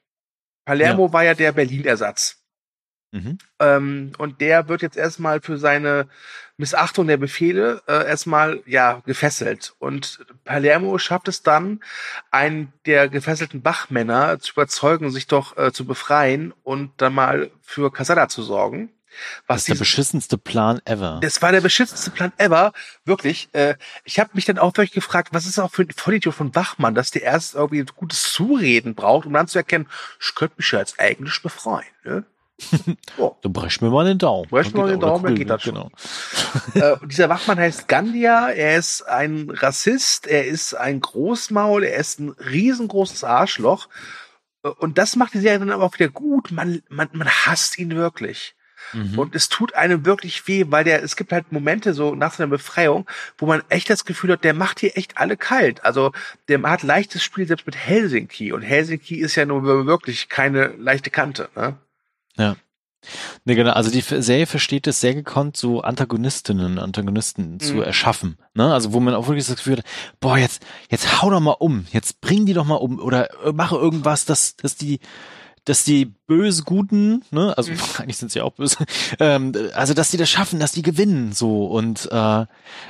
Palermo 0.66 1.14
war 1.14 1.24
ja 1.24 1.34
der 1.34 1.52
Berlin-Ersatz. 1.52 2.42
Mhm. 3.12 3.38
Ähm, 3.60 4.12
und 4.18 4.42
der 4.42 4.68
wird 4.68 4.82
jetzt 4.82 4.98
erstmal 4.98 5.40
für 5.40 5.58
seine 5.58 6.08
Missachtung 6.58 7.08
der 7.08 7.18
Befehle 7.18 7.82
äh, 7.88 8.08
erstmal 8.08 8.62
ja 8.66 9.02
gefesselt. 9.06 9.74
Und 9.80 10.26
Palermo 10.44 10.98
schafft 10.98 11.28
es 11.28 11.44
dann, 11.44 11.82
einen 12.32 12.74
der 12.86 13.08
gefesselten 13.08 13.62
Bachmänner 13.62 14.40
zu 14.40 14.54
überzeugen, 14.54 15.12
sich 15.12 15.28
doch 15.28 15.58
äh, 15.58 15.72
zu 15.72 15.86
befreien 15.86 16.54
und 16.64 16.92
dann 16.98 17.14
mal 17.14 17.52
für 17.62 17.92
Casada 17.92 18.28
zu 18.28 18.42
sorgen. 18.42 18.90
Das 19.48 19.48
Was 19.48 19.58
ist 19.62 19.68
der 19.70 19.76
beschissenste 19.76 20.38
Plan 20.38 20.82
ever. 20.86 21.20
das 21.22 21.42
war 21.42 21.52
der 21.52 21.62
beschissenste 21.62 22.12
Plan 22.12 22.32
ever. 22.38 22.74
Wirklich. 23.06 23.50
Äh, 23.54 23.76
ich 24.04 24.20
habe 24.20 24.32
mich 24.34 24.46
dann 24.46 24.58
auch 24.60 24.76
wirklich 24.78 24.92
gefragt, 24.92 25.30
was 25.32 25.46
ist 25.46 25.60
auch 25.60 25.72
für 25.72 25.84
ein 25.84 25.92
Vollidiot 25.96 26.34
von 26.36 26.54
Wachmann, 26.56 26.96
dass 26.96 27.12
der 27.12 27.24
erst 27.24 27.56
irgendwie 27.56 27.80
ein 27.80 27.88
gutes 27.96 28.24
Zureden 28.34 28.96
braucht, 28.96 29.26
um 29.26 29.34
dann 29.34 29.48
zu 29.48 29.58
erkennen, 29.58 29.88
ich 30.20 30.36
könnte 30.36 30.56
mich 30.58 30.72
ja 30.72 30.80
jetzt 30.80 31.00
eigentlich 31.00 31.42
befreien. 31.42 31.86
Ne? 32.04 32.24
so. 33.18 33.38
Du 33.42 33.50
brech 33.50 33.82
mir 33.82 33.90
mal 33.90 34.06
den 34.06 34.18
Daumen. 34.18 34.48
Brech 34.50 34.74
mir 34.74 34.82
mal 34.82 34.90
den 34.90 35.00
Daumen, 35.02 35.24
dann 35.26 35.36
geht 35.36 35.50
das 35.50 35.64
schon. 35.64 35.74
Genau. 35.74 35.92
äh, 36.76 36.96
dieser 37.06 37.28
Wachmann 37.28 37.60
heißt 37.60 37.88
Gandia, 37.88 38.50
er 38.50 38.78
ist 38.78 39.02
ein 39.02 39.50
Rassist, 39.50 40.28
er 40.28 40.46
ist 40.46 40.74
ein 40.74 41.02
Großmaul, 41.02 41.84
er 41.84 41.98
ist 41.98 42.20
ein 42.20 42.30
riesengroßes 42.30 43.24
Arschloch. 43.26 43.90
Äh, 44.64 44.70
Und 44.70 44.98
das 44.98 45.18
macht 45.18 45.34
die 45.34 45.40
Serie 45.40 45.60
dann 45.60 45.72
aber 45.72 45.84
auch 45.84 45.94
wieder 45.96 46.10
gut. 46.10 46.52
Man, 46.52 46.82
man, 46.90 47.10
man 47.12 47.28
hasst 47.28 47.78
ihn 47.78 47.94
wirklich. 47.96 48.56
Mhm. 48.94 49.18
Und 49.20 49.36
es 49.36 49.50
tut 49.50 49.76
einem 49.76 50.06
wirklich 50.06 50.48
weh, 50.48 50.66
weil 50.70 50.84
der, 50.84 51.04
es 51.04 51.16
gibt 51.16 51.32
halt 51.32 51.52
Momente 51.52 51.94
so 51.94 52.16
nach 52.16 52.34
seiner 52.34 52.50
Befreiung, 52.50 53.08
wo 53.38 53.46
man 53.46 53.64
echt 53.70 53.90
das 53.90 54.06
Gefühl 54.06 54.32
hat, 54.32 54.44
der 54.44 54.54
macht 54.54 54.80
hier 54.80 54.98
echt 54.98 55.18
alle 55.18 55.38
kalt. 55.38 55.84
Also 55.84 56.12
der 56.48 56.62
hat 56.64 56.84
leichtes 56.84 57.24
Spiel 57.24 57.48
selbst 57.48 57.66
mit 57.66 57.76
Helsinki. 57.76 58.52
Und 58.54 58.62
Helsinki 58.62 59.16
ist 59.16 59.36
ja 59.36 59.46
nun 59.46 59.64
wirklich 59.86 60.30
keine 60.30 60.68
leichte 60.78 61.10
Kante. 61.10 61.50
Ne? 61.56 61.76
Ja. 62.38 62.56
Nee, 63.44 63.54
genau. 63.54 63.72
Also 63.74 63.92
die 63.92 64.02
Serie 64.02 64.48
versteht 64.48 64.88
es 64.88 65.00
sehr 65.00 65.14
gekonnt, 65.14 65.58
so 65.58 65.82
Antagonistinnen, 65.82 66.80
Antagonisten 66.80 67.60
zu 67.60 67.76
Mhm. 67.76 67.82
erschaffen. 67.84 68.38
Ne? 68.56 68.74
Also 68.74 68.94
wo 68.94 69.00
man 69.00 69.14
auch 69.14 69.28
wirklich 69.28 69.46
das 69.46 69.58
Gefühl 69.58 69.78
hat, 69.78 69.86
boah, 70.20 70.38
jetzt, 70.40 70.66
jetzt 70.90 71.22
hau 71.22 71.30
doch 71.30 71.40
mal 71.40 71.52
um, 71.52 71.86
jetzt 71.92 72.20
bring 72.22 72.48
die 72.48 72.54
doch 72.54 72.66
mal 72.66 72.76
um 72.76 73.00
oder 73.00 73.30
äh, 73.46 73.52
mache 73.52 73.76
irgendwas, 73.76 74.26
dass, 74.26 74.56
dass 74.56 74.76
die, 74.76 75.00
dass 75.66 75.84
die 75.84 76.06
böse 76.06 76.64
Guten, 76.64 77.24
ne, 77.32 77.54
also 77.58 77.72
Mhm. 77.72 77.78
eigentlich 78.00 78.18
sind 78.18 78.32
sie 78.32 78.42
auch 78.42 78.54
böse, 78.54 78.78
ähm, 79.20 79.52
also 79.74 79.94
dass 79.94 80.12
die 80.12 80.18
das 80.18 80.30
schaffen, 80.30 80.60
dass 80.60 80.72
die 80.72 80.82
gewinnen, 80.82 81.34
so 81.34 81.66
und 81.66 82.08
äh, 82.12 82.46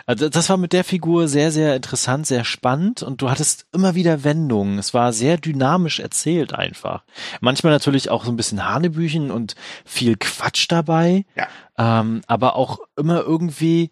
also 0.06 0.30
das 0.30 0.50
war 0.50 0.58
mit 0.58 0.74
der 0.74 0.84
Figur 0.84 1.28
sehr, 1.28 1.52
sehr 1.52 1.76
interessant, 1.76 2.28
sehr 2.28 2.44
spannend 2.46 3.02
und 3.04 3.22
du 3.22 3.30
hattest 3.30 3.66
immer 3.74 3.96
wieder 3.96 4.24
Wendungen. 4.24 4.78
Es 4.78 4.94
war 4.94 5.12
sehr 5.14 5.38
dynamisch 5.38 6.00
erzählt 6.00 6.54
einfach. 6.54 7.04
Manchmal 7.42 7.74
natürlich 7.74 8.10
auch 8.10 8.24
so 8.26 8.32
ein 8.32 8.38
bisschen 8.38 8.66
Hanebüchen 8.68 9.32
und 9.32 9.56
viel 9.86 10.16
Quatsch 10.18 10.66
dabei, 10.70 11.26
Ja. 11.36 11.48
ähm, 11.78 12.22
aber 12.28 12.56
auch 12.56 12.80
immer 12.96 13.22
irgendwie 13.22 13.92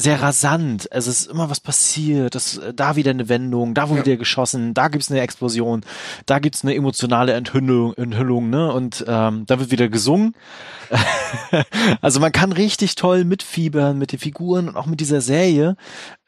sehr 0.00 0.22
rasant. 0.22 0.86
Es 0.92 1.08
ist 1.08 1.26
immer 1.26 1.50
was 1.50 1.58
passiert. 1.58 2.36
Das, 2.36 2.60
da 2.74 2.94
wieder 2.94 3.10
eine 3.10 3.28
Wendung, 3.28 3.74
da 3.74 3.88
wurde 3.88 4.00
Ja. 4.00 4.06
wieder 4.06 4.16
geschossen, 4.16 4.72
da 4.72 4.88
gibt's 4.88 5.10
eine 5.10 5.20
Explosion, 5.20 5.82
da 6.26 6.38
gibt's 6.38 6.62
eine 6.62 6.74
emotionale 6.74 7.32
Enthüllung, 7.32 7.94
Enthüllung 7.94 8.48
ne? 8.48 8.72
Und 8.72 9.04
ähm, 9.08 9.44
da 9.46 9.58
wird 9.58 9.72
wieder 9.72 9.88
gesungen. 9.88 10.34
also 12.00 12.20
man 12.20 12.32
kann 12.32 12.52
richtig 12.52 12.94
toll 12.94 13.24
mitfiebern 13.24 13.98
mit 13.98 14.12
den 14.12 14.18
Figuren 14.20 14.68
und 14.68 14.76
auch 14.76 14.86
mit 14.86 15.00
dieser 15.00 15.20
Serie. 15.20 15.76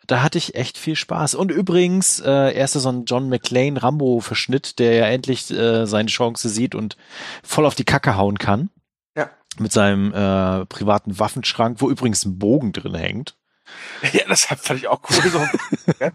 Da 0.06 0.22
hatte 0.22 0.38
ich 0.38 0.56
echt 0.56 0.76
viel 0.76 0.96
Spaß. 0.96 1.36
Und 1.36 1.52
übrigens, 1.52 2.18
äh, 2.18 2.52
erster 2.52 2.80
so 2.80 2.88
ein 2.88 3.04
John 3.04 3.28
McClane 3.28 3.80
Rambo-Verschnitt, 3.80 4.80
der 4.80 4.94
ja 4.94 5.04
endlich 5.06 5.48
äh, 5.52 5.86
seine 5.86 6.08
Chance 6.08 6.48
sieht 6.48 6.74
und 6.74 6.96
voll 7.44 7.64
auf 7.66 7.76
die 7.76 7.84
Kacke 7.84 8.16
hauen 8.16 8.36
kann. 8.38 8.70
Ja. 9.16 9.30
Mit 9.58 9.70
seinem 9.70 10.12
äh, 10.12 10.66
privaten 10.66 11.20
Waffenschrank, 11.20 11.80
wo 11.80 11.88
übrigens 11.88 12.24
ein 12.24 12.38
Bogen 12.38 12.72
drin 12.72 12.96
hängt. 12.96 13.36
Ja, 14.12 14.24
das 14.28 14.44
fand 14.44 14.80
ich 14.80 14.88
auch 14.88 15.01
cool. 15.11 15.30
So. 15.30 15.48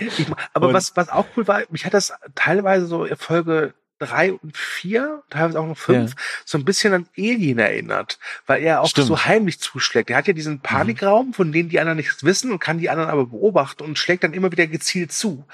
Ich, 0.00 0.26
aber 0.52 0.68
Und- 0.68 0.74
was, 0.74 0.96
was 0.96 1.08
auch 1.08 1.26
cool 1.36 1.46
war, 1.48 1.62
mich 1.70 1.84
hat 1.84 1.94
das 1.94 2.12
teilweise 2.34 2.86
so 2.86 3.04
in 3.04 3.16
Folge 3.16 3.74
drei 3.98 4.32
und 4.32 4.56
vier, 4.56 5.22
teilweise 5.30 5.60
auch 5.60 5.66
noch 5.66 5.78
fünf, 5.78 6.10
Ja. 6.10 6.16
so 6.44 6.58
ein 6.58 6.64
bisschen 6.64 6.92
an 6.92 7.08
Alien 7.16 7.58
erinnert, 7.60 8.18
weil 8.44 8.62
er 8.62 8.80
auch 8.82 8.88
Stimmt. 8.88 9.06
so 9.06 9.24
heimlich 9.24 9.60
zuschlägt. 9.60 10.10
Er 10.10 10.16
hat 10.16 10.26
ja 10.26 10.34
diesen 10.34 10.60
Panikraum, 10.60 11.32
von 11.32 11.52
dem 11.52 11.68
die 11.68 11.78
anderen 11.78 11.96
nichts 11.96 12.24
wissen 12.24 12.50
und 12.52 12.58
kann 12.58 12.78
die 12.78 12.90
anderen 12.90 13.08
aber 13.10 13.26
beobachten 13.26 13.84
und 13.84 13.98
schlägt 13.98 14.24
dann 14.24 14.34
immer 14.34 14.50
wieder 14.50 14.66
gezielt 14.66 15.12
zu. 15.12 15.46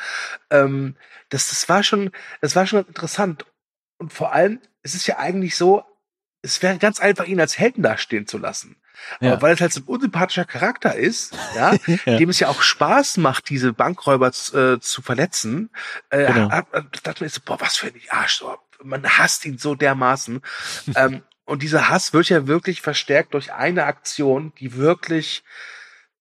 Ähm, 0.49 0.97
das, 1.29 1.51
das 1.51 1.69
war 1.69 1.83
schon, 1.83 2.11
das 2.41 2.57
war 2.57 2.67
schon 2.67 2.85
interessant. 2.87 3.45
Und 3.99 4.13
vor 4.13 4.33
allem, 4.33 4.59
es 4.83 4.95
ist 4.95 5.07
ja 5.07 5.19
eigentlich 5.19 5.55
so, 5.55 5.85
es 6.43 6.63
wäre 6.63 6.79
ganz 6.79 6.99
einfach, 6.99 7.27
ihn 7.27 7.39
als 7.41 7.59
Helden 7.59 7.83
dastehen 7.83 8.27
zu 8.27 8.39
lassen. 8.39 8.77
Aber 9.21 9.27
Ja. 9.29 9.43
weil 9.43 9.55
es 9.55 9.61
halt 9.61 9.73
so 9.73 9.81
ein 9.81 9.85
unsympathischer 9.85 10.45
Charakter 10.45 10.95
ist, 10.95 11.35
ja, 11.55 11.75
Ja. 12.07 12.17
dem 12.19 12.29
es 12.29 12.41
ja 12.41 12.49
auch 12.49 12.63
Spaß 12.63 13.17
macht, 13.19 13.49
diese 13.49 13.73
Bankräuber 13.73 14.33
zu, 14.33 14.57
äh, 14.75 14.81
zu 14.81 15.03
verletzen, 15.03 15.71
äh, 16.11 16.27
Genau. 16.33 16.51
hat, 16.51 16.73
hat, 16.73 17.07
dachte 17.07 17.25
mir 17.25 17.31
so, 17.31 17.41
boah, 17.45 17.61
was 17.61 17.77
für 17.77 17.89
ein 17.89 18.01
Arsch, 18.11 18.43
man 18.83 19.07
hasst 19.19 19.45
ihn 19.45 19.59
so 19.59 19.75
dermaßen. 19.75 20.41
ähm, 20.97 21.23
und 21.45 21.63
dieser 21.63 21.89
Hass 21.89 22.13
wird 22.13 22.29
ja 22.29 22.47
wirklich 22.47 22.81
verstärkt 22.81 23.35
durch 23.35 23.53
eine 23.53 23.85
Aktion, 23.85 24.53
die 24.61 24.77
wirklich, 24.77 25.43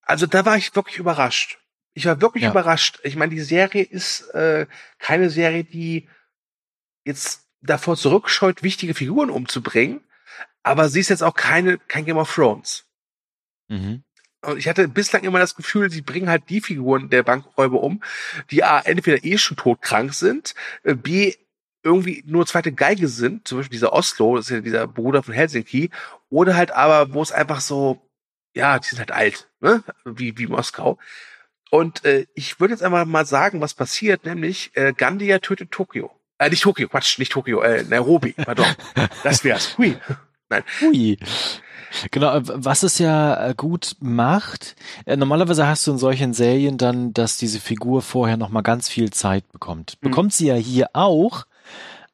also 0.01 0.25
da 0.25 0.45
war 0.45 0.57
ich 0.57 0.75
wirklich 0.75 0.97
überrascht. 0.97 1.59
Ich 1.93 2.05
war 2.05 2.19
wirklich 2.21 2.45
Ja. 2.45 2.51
überrascht. 2.51 2.99
Ich 3.03 3.15
meine, 3.15 3.31
die 3.33 3.41
Serie 3.41 3.83
ist 3.83 4.21
äh, 4.33 4.65
keine 4.97 5.29
Serie, 5.29 5.63
die 5.63 6.09
jetzt 7.03 7.41
davor 7.61 7.95
zurückscheut, 7.97 8.63
wichtige 8.63 8.93
Figuren 8.93 9.29
umzubringen, 9.29 10.01
aber 10.69 10.89
sie 10.89 10.99
ist 10.99 11.09
jetzt 11.09 11.23
auch 11.23 11.33
keine 11.33 11.79
kein 11.79 12.05
Game 12.05 12.17
of 12.17 12.33
Thrones. 12.33 12.85
Mhm. 13.69 14.03
Und 14.41 14.57
ich 14.57 14.67
hatte 14.69 14.87
bislang 14.87 15.23
immer 15.23 15.39
das 15.39 15.55
Gefühl, 15.55 15.89
sie 15.89 16.01
bringen 16.01 16.29
halt 16.29 16.49
die 16.49 16.61
Figuren 16.61 17.09
der 17.09 17.23
Bankräuber 17.23 17.81
um, 17.81 18.01
die 18.51 18.63
A, 18.63 18.79
entweder 18.79 19.23
eh 19.25 19.37
schon 19.37 19.57
todkrank 19.57 20.13
sind, 20.13 20.55
äh, 20.83 20.95
B, 20.95 21.33
irgendwie 21.83 22.23
nur 22.25 22.45
zweite 22.45 22.71
Geige 22.71 23.07
sind, 23.07 23.47
zum 23.47 23.57
Beispiel 23.57 23.77
dieser 23.77 23.93
Oslo, 23.93 24.37
das 24.37 24.45
ist 24.45 24.51
ja 24.51 24.61
dieser 24.61 24.87
Bruder 24.87 25.23
von 25.23 25.33
Helsinki, 25.33 25.89
oder 26.29 26.55
halt 26.55 26.71
aber, 26.71 27.13
wo 27.13 27.21
es 27.21 27.31
einfach 27.31 27.61
so, 27.61 28.01
ja, 28.53 28.79
die 28.79 28.87
sind 28.87 28.99
halt 28.99 29.11
alt, 29.11 29.49
ne? 29.59 29.83
Wie, 30.05 30.37
wie 30.37 30.47
Moskau. 30.47 30.99
Und 31.69 32.05
äh, 32.05 32.25
ich 32.33 32.59
würde 32.59 32.73
jetzt 32.73 32.83
einfach 32.83 33.05
mal 33.05 33.25
sagen, 33.25 33.59
was 33.59 33.73
passiert, 33.73 34.25
nämlich 34.25 34.71
äh, 34.75 34.93
Gandia 34.93 35.39
tötet 35.39 35.71
Tokio. 35.71 36.11
Äh, 36.37 36.49
nicht 36.49 36.63
Tokio, 36.63 36.87
Quatsch, 36.87 37.19
nicht 37.19 37.31
Tokio, 37.31 37.61
äh, 37.61 37.83
Nairobi, 37.83 38.33
pardon. 38.33 38.65
Das 39.23 39.43
wär's. 39.43 39.77
Hui. 39.77 39.97
Hui. 40.81 41.17
Genau, 42.11 42.35
äh, 42.35 42.41
was 42.45 42.83
es 42.83 42.99
ja 42.99 43.49
äh, 43.49 43.53
gut 43.55 43.95
macht, 43.99 44.75
äh, 45.05 45.17
normalerweise 45.17 45.67
hast 45.67 45.87
du 45.87 45.91
in 45.91 45.97
solchen 45.97 46.33
Serien 46.33 46.77
dann, 46.77 47.13
dass 47.13 47.37
diese 47.37 47.59
Figur 47.59 48.01
vorher 48.01 48.37
nochmal 48.37 48.63
ganz 48.63 48.89
viel 48.89 49.09
Zeit 49.11 49.51
bekommt. 49.51 49.97
Mhm. 50.01 50.09
Bekommt 50.09 50.33
sie 50.33 50.47
ja 50.47 50.55
hier 50.55 50.89
auch, 50.93 51.45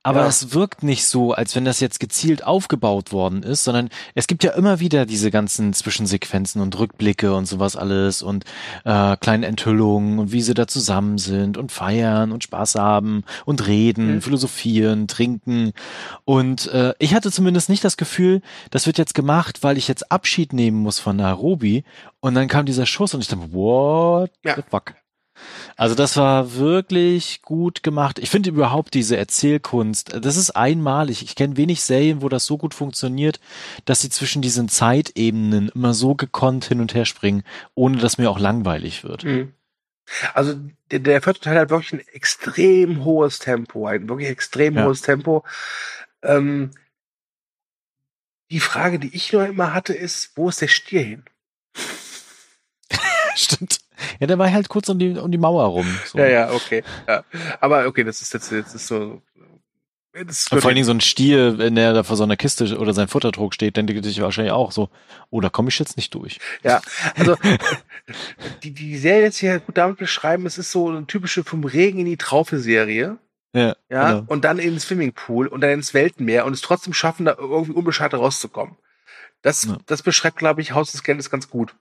aber 0.05 0.21
Ja. 0.21 0.27
es 0.27 0.53
wirkt 0.53 0.83
nicht 0.83 1.07
so, 1.07 1.33
als 1.33 1.55
wenn 1.55 1.65
das 1.65 1.79
jetzt 1.79 1.99
gezielt 1.99 2.43
aufgebaut 2.45 3.11
worden 3.11 3.41
ist, 3.41 3.63
sondern 3.63 3.89
es 4.13 4.27
gibt 4.27 4.43
ja 4.43 4.51
immer 4.51 4.79
wieder 4.79 5.07
diese 5.07 5.31
ganzen 5.31 5.73
Zwischensequenzen 5.73 6.61
und 6.61 6.77
Rückblicke 6.77 7.33
und 7.33 7.47
sowas 7.47 7.75
alles 7.75 8.21
und 8.21 8.45
äh, 8.83 9.17
kleine 9.17 9.47
Enthüllungen 9.47 10.19
und 10.19 10.31
wie 10.31 10.43
sie 10.43 10.53
da 10.53 10.67
zusammen 10.67 11.17
sind 11.17 11.57
und 11.57 11.71
feiern 11.71 12.31
und 12.31 12.43
Spaß 12.43 12.75
haben 12.75 13.23
und 13.45 13.65
reden, 13.65 14.15
Mhm. 14.15 14.21
philosophieren, 14.21 15.07
trinken. 15.07 15.73
Und 16.23 16.67
äh, 16.67 16.93
ich 16.99 17.15
hatte 17.15 17.31
zumindest 17.31 17.69
nicht 17.69 17.83
das 17.83 17.97
Gefühl, 17.97 18.41
das 18.69 18.85
wird 18.85 18.99
jetzt 18.99 19.15
gemacht, 19.15 19.63
weil 19.63 19.77
ich 19.77 19.87
jetzt 19.87 20.11
Abschied 20.11 20.53
nehmen 20.53 20.77
muss 20.77 20.99
von 20.99 21.15
Nairobi. 21.15 21.83
Und 22.19 22.35
dann 22.35 22.47
kam 22.47 22.67
dieser 22.67 22.85
Schuss 22.85 23.13
und 23.15 23.21
ich 23.21 23.27
dachte, 23.27 23.51
what 23.53 24.29
Ja. 24.43 24.55
the 24.55 24.61
fuck? 24.69 24.93
Also 25.77 25.93
das 25.93 26.15
war 26.15 26.55
wirklich 26.55 27.41
gut 27.41 27.83
gemacht. 27.83 28.19
Ich 28.19 28.29
finde 28.29 28.49
überhaupt 28.49 28.93
diese 28.93 29.17
Erzählkunst, 29.17 30.15
das 30.23 30.37
ist 30.37 30.51
einmalig. 30.51 31.21
Ich 31.21 31.35
kenne 31.35 31.57
wenig 31.57 31.81
Serien, 31.81 32.21
wo 32.21 32.29
das 32.29 32.45
so 32.45 32.57
gut 32.57 32.73
funktioniert, 32.73 33.39
dass 33.83 34.01
sie 34.01 34.09
zwischen 34.09 34.41
diesen 34.41 34.69
Zeitebenen 34.69 35.69
immer 35.69 35.93
so 35.93 36.15
gekonnt 36.15 36.65
hin 36.65 36.79
und 36.79 36.93
her 36.93 37.05
springen, 37.05 37.43
ohne 37.73 37.97
dass 37.97 38.17
mir 38.17 38.29
auch 38.29 38.39
langweilig 38.39 39.03
wird. 39.03 39.25
Mhm. 39.25 39.53
Also 40.33 40.55
der, 40.91 40.99
der 40.99 41.21
vierte 41.21 41.41
Teil 41.41 41.59
hat 41.59 41.71
wirklich 41.71 41.93
ein 41.93 42.07
extrem 42.13 43.03
hohes 43.03 43.39
Tempo, 43.39 43.87
ein 43.87 44.07
wirklich 44.07 44.29
extrem 44.29 44.75
Ja. 44.75 44.85
hohes 44.85 45.01
Tempo. 45.01 45.43
Ähm, 46.23 46.71
die 48.51 48.59
Frage, 48.59 48.99
die 48.99 49.13
ich 49.15 49.33
nur 49.33 49.45
immer 49.45 49.73
hatte, 49.73 49.93
ist, 49.93 50.31
wo 50.37 50.49
ist 50.49 50.61
der 50.61 50.67
Stier 50.67 51.01
hin? 51.01 51.25
Stimmt. 53.35 53.84
Ja, 54.19 54.27
der 54.27 54.37
war 54.37 54.51
halt 54.51 54.69
kurz 54.69 54.89
um 54.89 54.99
die, 54.99 55.17
um 55.17 55.31
die 55.31 55.37
Mauer 55.37 55.65
rum. 55.65 55.87
So. 56.05 56.17
Ja, 56.17 56.27
ja, 56.27 56.51
okay. 56.51 56.83
Ja. 57.07 57.23
Aber 57.59 57.85
okay, 57.87 58.03
das 58.03 58.21
ist 58.21 58.33
jetzt, 58.33 58.51
jetzt 58.51 58.73
ist 58.75 58.87
so. 58.87 59.21
Und 60.17 60.31
vor 60.61 60.65
allen 60.67 60.75
Dingen 60.75 60.85
so 60.85 60.93
ein 60.93 61.01
Stier, 61.01 61.57
wenn 61.57 61.75
der 61.75 61.91
da 61.91 62.03
vor 62.03 62.15
so 62.15 62.23
einer 62.23 62.37
Kiste 62.37 62.77
oder 62.77 62.93
sein 62.93 63.09
Futtertrog 63.09 63.53
steht, 63.53 63.75
dann 63.75 63.85
denkt 63.85 64.05
er 64.05 64.07
sich 64.07 64.21
wahrscheinlich 64.21 64.53
auch 64.53 64.71
so, 64.71 64.87
oh, 65.29 65.41
da 65.41 65.49
komme 65.49 65.67
ich 65.67 65.77
jetzt 65.77 65.97
nicht 65.97 66.13
durch. 66.13 66.39
Ja, 66.63 66.81
also 67.15 67.35
die, 68.63 68.71
die 68.71 68.97
Serie 68.97 69.23
lässt 69.23 69.39
sich 69.39 69.47
ja 69.49 69.57
gut 69.57 69.77
damit 69.77 69.97
beschreiben, 69.97 70.45
es 70.45 70.57
ist 70.57 70.71
so 70.71 70.87
eine 70.87 71.05
typische 71.05 71.43
vom 71.43 71.65
Regen 71.65 71.99
in 71.99 72.05
die 72.05 72.15
Traufe-Serie. 72.15 73.17
Ja, 73.53 73.75
Ja, 73.89 74.11
genau. 74.13 74.23
und 74.27 74.45
dann 74.45 74.57
ins 74.59 74.83
Swimmingpool 74.83 75.47
und 75.47 75.59
dann 75.61 75.71
ins 75.71 75.93
Weltenmeer 75.93 76.45
und 76.45 76.53
es 76.53 76.61
trotzdem 76.61 76.93
schaffen, 76.93 77.25
da 77.25 77.35
irgendwie 77.37 77.73
unbeschadet 77.73 78.17
rauszukommen. 78.19 78.75
Das, 79.41 79.65
Ja. 79.65 79.77
das 79.85 80.01
beschreibt, 80.01 80.37
glaube 80.37 80.61
ich, 80.61 80.71
Haus 80.71 80.91
des 80.91 81.03
Geldes 81.03 81.29
ganz 81.29 81.49
gut. 81.49 81.75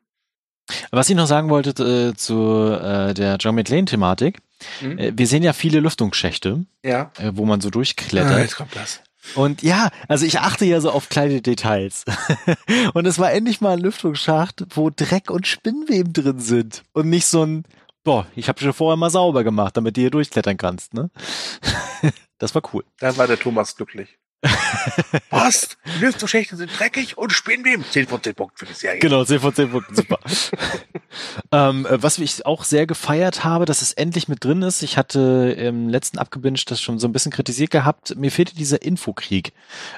Was 0.91 1.11
ich 1.11 1.17
noch 1.17 1.27
sagen 1.27 1.51
wollte 1.51 1.71
äh, 2.11 2.15
zu 2.17 2.71
äh, 2.73 3.13
der 3.15 3.37
John 3.37 3.55
McLean-Thematik, 3.55 4.39
Mhm. 4.81 4.99
äh, 4.99 5.13
wir 5.15 5.27
sehen 5.27 5.43
ja 5.43 5.53
viele 5.53 5.81
Lüftungsschächte, 5.81 6.65
Ja. 6.83 7.11
äh, 7.19 7.33
wo 7.35 7.45
man 7.45 7.61
so 7.61 7.69
Ah, 7.69 7.73
durchklettert. 7.73 8.39
jetzt 8.39 8.57
kommt 8.57 8.75
das. 8.75 9.01
Und 9.35 9.63
ja, 9.63 9.91
also 10.09 10.25
ich 10.25 10.39
achte 10.41 10.65
ja 10.65 10.81
so 10.81 10.91
auf 10.91 11.09
kleine 11.11 11.43
Details. 11.43 12.05
und 12.95 13.07
es 13.07 13.19
war 13.19 13.33
endlich 13.33 13.61
mal 13.61 13.73
ein 13.75 13.81
Lüftungsschacht, 13.81 14.65
wo 14.71 14.91
Dreck 14.91 15.31
und 15.31 15.47
Spinnweben 15.47 16.13
drin 16.13 16.41
sind. 16.41 16.83
Und 16.93 17.09
nicht 17.11 17.27
so 17.27 17.45
ein, 17.45 17.65
boah, 18.05 18.27
ich 18.37 18.49
habe 18.49 18.61
schon 18.61 18.73
vorher 18.73 18.97
mal 18.97 19.11
sauber 19.11 19.45
gemacht, 19.45 19.77
damit 19.77 19.97
du 19.97 20.03
hier 20.03 20.11
durchklettern 20.11 20.57
kannst, 20.57 20.95
ne? 20.95 21.11
das 22.39 22.55
war 22.55 22.63
cool. 22.73 22.85
Da 23.01 23.17
war 23.17 23.27
der 23.27 23.39
Thomas 23.39 23.77
glücklich. 23.77 24.19
Was? 25.31 25.77
Die 25.87 26.05
Lüftungsschächte 26.05 26.57
sind 26.57 26.71
dreckig 26.79 27.17
und 27.19 27.33
Spinnweben. 27.33 27.85
10 27.91 28.07
von 28.07 28.23
10 28.23 28.35
Punkten 28.35 28.59
für 28.59 28.67
die 28.67 28.73
Serie. 28.75 28.99
Genau, 29.01 29.25
10 29.25 29.41
von 29.41 29.55
10 29.55 29.71
Punkten, 29.71 29.95
super. 29.95 30.19
ähm, 31.53 31.87
äh, 31.87 32.03
was 32.03 32.19
ich 32.19 32.45
auch 32.47 32.65
sehr 32.65 32.87
gefeiert 32.87 33.45
habe, 33.45 33.65
dass 33.65 33.83
es 33.83 33.93
endlich 33.93 34.29
mit 34.29 34.45
drin 34.45 34.63
ist. 34.63 34.83
Ich 34.83 34.97
hatte 34.97 35.55
im 35.59 35.89
letzten 35.89 36.19
abgebinged 36.19 36.71
das 36.71 36.81
schon 36.81 36.99
so 36.99 37.09
ein 37.09 37.13
bisschen 37.13 37.33
kritisiert 37.33 37.71
gehabt. 37.71 38.17
Mir 38.17 38.31
fehlte 38.31 38.55
dieser 38.55 38.83
Infokrieg. 38.83 39.53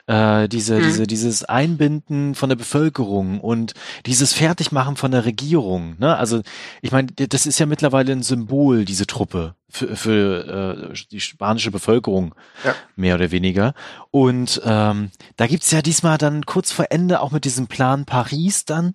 Äh, 0.06 0.48
diese, 0.48 0.76
Mhm. 0.76 0.82
diese, 0.84 1.06
dieses 1.06 1.44
Einbinden 1.44 2.34
von 2.34 2.48
der 2.48 2.56
Bevölkerung 2.56 3.40
und 3.40 3.74
dieses 4.06 4.32
Fertigmachen 4.32 4.96
von 4.96 5.10
der 5.10 5.24
Regierung. 5.24 5.96
Ne? 5.98 6.16
Also, 6.16 6.42
ich 6.82 6.92
meine, 6.92 7.08
das 7.12 7.46
ist 7.46 7.58
ja 7.58 7.66
mittlerweile 7.66 8.12
ein 8.12 8.22
Symbol, 8.22 8.84
diese 8.84 9.06
Truppe 9.06 9.54
für, 9.68 9.96
für 9.96 10.90
äh, 10.92 10.94
die 11.10 11.20
spanische 11.20 11.70
Bevölkerung, 11.70 12.34
Ja. 12.64 12.74
mehr 12.94 13.16
oder 13.16 13.30
weniger. 13.30 13.74
Und 14.10 14.60
ähm, 14.64 15.10
da 15.36 15.46
gibt's 15.46 15.70
ja 15.70 15.82
diesmal 15.82 16.18
dann 16.18 16.46
kurz 16.46 16.72
vor 16.72 16.86
Ende 16.90 17.20
auch 17.20 17.32
mit 17.32 17.44
diesem 17.44 17.66
Plan 17.66 18.04
Paris 18.04 18.64
dann 18.64 18.92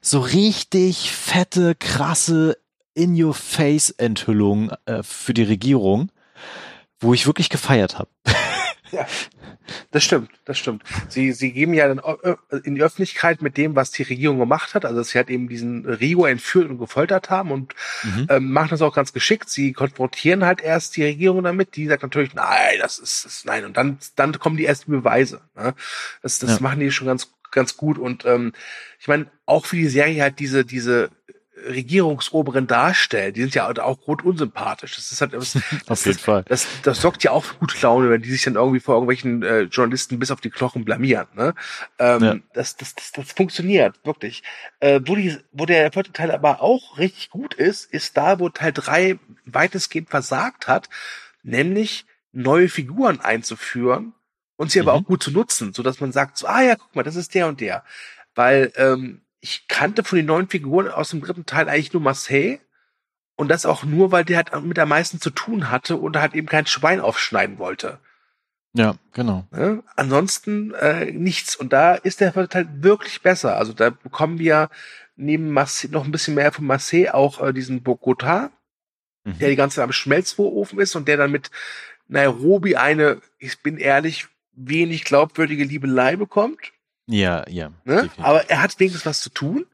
so 0.00 0.20
richtig 0.20 1.10
fette, 1.10 1.74
krasse 1.74 2.56
In-Your-Face-Enthüllung 2.94 4.70
äh, 4.86 5.02
für 5.02 5.34
die 5.34 5.44
Regierung, 5.44 6.10
wo 7.00 7.14
ich 7.14 7.26
wirklich 7.26 7.48
gefeiert 7.48 7.98
habe. 7.98 8.10
Ja, 8.92 9.06
das 9.90 10.02
stimmt, 10.04 10.30
das 10.46 10.58
stimmt. 10.58 10.82
Sie, 11.08 11.32
sie 11.32 11.52
geben 11.52 11.74
ja 11.74 11.88
ö- 11.92 12.36
in 12.64 12.74
die 12.74 12.82
Öffentlichkeit 12.82 13.42
mit 13.42 13.56
dem, 13.56 13.76
was 13.76 13.90
die 13.90 14.02
Regierung 14.02 14.38
gemacht 14.38 14.74
hat, 14.74 14.84
also 14.84 15.02
sie 15.02 15.18
halt 15.18 15.28
eben 15.30 15.48
diesen 15.48 15.84
Rio 15.86 16.24
entführt 16.24 16.70
und 16.70 16.78
gefoltert 16.78 17.28
haben 17.30 17.50
und 17.50 17.74
Mhm. 18.04 18.26
ähm, 18.30 18.52
machen 18.52 18.70
das 18.70 18.80
auch 18.82 18.94
ganz 18.94 19.12
geschickt. 19.12 19.50
Sie 19.50 19.72
konfrontieren 19.72 20.44
halt 20.44 20.60
erst 20.62 20.96
die 20.96 21.04
Regierung 21.04 21.42
damit, 21.44 21.76
die 21.76 21.86
sagt 21.86 22.02
natürlich, 22.02 22.34
nein, 22.34 22.78
das 22.80 22.98
ist, 22.98 23.24
das, 23.24 23.44
nein, 23.44 23.64
und 23.64 23.76
dann, 23.76 23.98
dann 24.16 24.38
kommen 24.38 24.56
die 24.56 24.66
ersten 24.66 24.90
Beweise. 24.92 25.40
Ne? 25.56 25.74
Das, 26.22 26.38
das 26.38 26.50
Ja. 26.52 26.60
machen 26.60 26.80
die 26.80 26.90
schon 26.90 27.06
ganz, 27.06 27.32
ganz 27.50 27.76
gut 27.76 27.98
und 27.98 28.24
ähm, 28.24 28.52
ich 29.00 29.08
meine, 29.08 29.26
auch 29.46 29.66
für 29.66 29.76
die 29.76 29.88
Serie 29.88 30.22
halt 30.22 30.38
diese, 30.38 30.64
diese 30.64 31.10
Regierungsoberen 31.66 32.66
darstellen, 32.66 33.34
die 33.34 33.40
sind 33.42 33.54
ja 33.54 33.66
auch 33.82 34.00
grundunsympathisch. 34.00 34.96
Das 34.96 35.10
ist 35.12 35.20
halt, 35.20 35.32
das, 35.34 35.56
Auf 35.88 36.06
jeden 36.06 36.18
Fall. 36.18 36.44
das, 36.48 36.66
das 36.82 37.00
sorgt 37.00 37.24
ja 37.24 37.30
auch 37.32 37.44
für 37.44 37.56
gute 37.56 37.76
Laune, 37.80 38.10
wenn 38.10 38.22
die 38.22 38.30
sich 38.30 38.42
dann 38.42 38.54
irgendwie 38.56 38.80
vor 38.80 38.94
irgendwelchen 38.94 39.42
äh, 39.42 39.62
Journalisten 39.62 40.18
bis 40.18 40.30
auf 40.30 40.40
die 40.40 40.50
Knochen 40.50 40.84
blamieren. 40.84 41.26
Ne? 41.34 41.54
Ähm, 41.98 42.22
Ja. 42.22 42.36
das, 42.54 42.76
das, 42.76 42.94
das, 42.94 43.12
das 43.12 43.32
funktioniert, 43.32 43.98
wirklich. 44.04 44.42
Äh, 44.80 45.00
wo, 45.04 45.16
die, 45.16 45.36
wo 45.52 45.66
der 45.66 45.90
vierte 45.92 46.12
Teil 46.12 46.30
aber 46.30 46.62
auch 46.62 46.98
richtig 46.98 47.30
gut 47.30 47.54
ist, 47.54 47.92
ist 47.92 48.16
da, 48.16 48.38
wo 48.38 48.48
Teil 48.48 48.72
drei 48.72 49.18
weitestgehend 49.46 50.10
versagt 50.10 50.68
hat, 50.68 50.88
nämlich 51.42 52.04
neue 52.32 52.68
Figuren 52.68 53.20
einzuführen 53.20 54.12
und 54.56 54.70
sie 54.70 54.80
aber 54.80 54.92
Mhm. 54.94 54.98
auch 55.00 55.04
gut 55.04 55.22
zu 55.22 55.30
nutzen, 55.30 55.72
so 55.72 55.82
dass 55.82 56.00
man 56.00 56.12
sagt, 56.12 56.36
so, 56.36 56.46
ah 56.46 56.62
ja, 56.62 56.76
guck 56.76 56.94
mal, 56.94 57.02
das 57.02 57.16
ist 57.16 57.34
der 57.34 57.46
und 57.48 57.60
der. 57.60 57.84
Weil 58.34 58.72
ähm, 58.76 59.22
ich 59.40 59.68
kannte 59.68 60.04
von 60.04 60.16
den 60.16 60.26
neuen 60.26 60.48
Figuren 60.48 60.88
aus 60.88 61.10
dem 61.10 61.20
dritten 61.20 61.46
Teil 61.46 61.68
eigentlich 61.68 61.92
nur 61.92 62.02
Marseille. 62.02 62.58
Und 63.36 63.48
das 63.48 63.66
auch 63.66 63.84
nur, 63.84 64.10
weil 64.10 64.24
der 64.24 64.38
halt 64.38 64.64
mit 64.64 64.78
am 64.80 64.88
meisten 64.88 65.20
zu 65.20 65.30
tun 65.30 65.70
hatte 65.70 65.96
und 65.96 66.16
halt 66.16 66.34
eben 66.34 66.48
kein 66.48 66.66
Schwein 66.66 67.00
aufschneiden 67.00 67.58
wollte. 67.58 68.00
Ja, 68.72 68.96
genau. 69.12 69.46
Ne? 69.52 69.84
Ansonsten 69.94 70.74
äh, 70.74 71.12
nichts. 71.12 71.54
Und 71.54 71.72
da 71.72 71.94
ist 71.94 72.20
der 72.20 72.32
vierte 72.32 72.48
Teil 72.48 72.68
wirklich 72.82 73.22
besser. 73.22 73.56
Also 73.56 73.72
da 73.72 73.90
bekommen 73.90 74.40
wir 74.40 74.70
neben 75.14 75.50
Marseille 75.50 75.92
noch 75.92 76.04
ein 76.04 76.10
bisschen 76.10 76.34
mehr 76.34 76.50
von 76.52 76.66
Marseille 76.66 77.14
auch 77.14 77.40
äh, 77.40 77.52
diesen 77.52 77.82
Bogota, 77.82 78.50
Mhm. 79.28 79.38
der 79.38 79.48
die 79.50 79.56
ganze 79.56 79.76
Zeit 79.76 79.84
am 79.84 79.92
Schmelzofen 79.92 80.78
ist 80.78 80.96
und 80.96 81.08
der 81.08 81.16
dann 81.16 81.30
mit 81.30 81.50
Nairobi 82.08 82.76
eine, 82.76 83.20
ich 83.38 83.62
bin 83.62 83.76
ehrlich, 83.76 84.28
wenig 84.52 85.04
glaubwürdige 85.04 85.64
Liebelei 85.64 86.16
bekommt. 86.16 86.72
Ja, 87.08 87.44
ja. 87.48 87.70
Ne? 87.84 88.10
Aber 88.18 88.48
er 88.50 88.62
hat 88.62 88.78
wenigstens 88.78 89.06
was 89.06 89.20
zu 89.20 89.30
tun. 89.30 89.66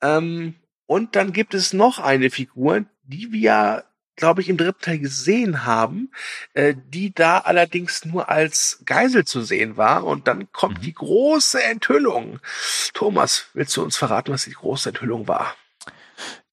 Ähm, 0.00 0.54
und 0.86 1.14
dann 1.16 1.32
gibt 1.32 1.54
es 1.54 1.72
noch 1.72 1.98
eine 1.98 2.30
Figur, 2.30 2.84
die 3.04 3.30
wir, 3.30 3.84
glaube 4.16 4.40
ich, 4.40 4.48
im 4.48 4.56
dritten 4.56 4.80
Teil 4.80 4.98
gesehen 4.98 5.64
haben, 5.64 6.10
äh, 6.54 6.74
die 6.88 7.14
da 7.14 7.38
allerdings 7.38 8.04
nur 8.04 8.28
als 8.30 8.82
Geisel 8.86 9.24
zu 9.24 9.42
sehen 9.42 9.76
war. 9.76 10.04
Und 10.04 10.26
dann 10.28 10.50
kommt 10.52 10.78
Mhm. 10.78 10.82
die 10.82 10.94
große 10.94 11.62
Enthüllung. 11.62 12.40
Thomas, 12.94 13.46
willst 13.54 13.76
du 13.76 13.82
uns 13.82 13.96
verraten, 13.96 14.32
was 14.32 14.44
die 14.44 14.52
große 14.52 14.88
Enthüllung 14.88 15.28
war? 15.28 15.54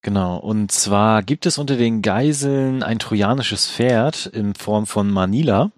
Genau, 0.01 0.37
und 0.37 0.71
zwar 0.71 1.23
gibt 1.23 1.45
es 1.45 1.57
unter 1.57 1.75
den 1.75 2.01
Geiseln 2.01 2.83
ein 2.83 2.99
trojanisches 2.99 3.69
Pferd 3.69 4.25
in 4.27 4.55
Form 4.55 4.85
von 4.85 5.09
Manila. 5.11 5.71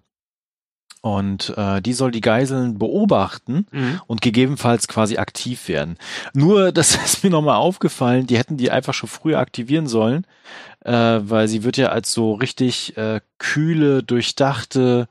Und 1.02 1.54
äh, 1.58 1.82
die 1.82 1.94
soll 1.94 2.12
die 2.12 2.22
Geiseln 2.22 2.78
beobachten 2.78 3.66
und 4.06 4.22
gegebenenfalls 4.22 4.88
quasi 4.88 5.18
aktiv 5.18 5.68
werden. 5.68 5.98
Nur, 6.34 6.72
das 6.78 6.94
ist 6.96 7.24
mir 7.24 7.32
nochmal 7.32 7.56
aufgefallen, 7.56 8.28
die 8.28 8.38
hätten 8.38 8.58
die 8.58 8.70
einfach 8.70 8.94
schon 8.94 9.10
früher 9.10 9.40
aktivieren 9.40 9.88
sollen, 9.88 10.28
äh, 10.86 10.92
weil 11.24 11.48
sie 11.48 11.64
wird 11.64 11.78
ja 11.78 11.88
als 11.90 12.14
so 12.14 12.34
richtig 12.34 12.96
äh, 12.98 13.20
kühle, 13.40 14.04
durchdachte 14.04 15.08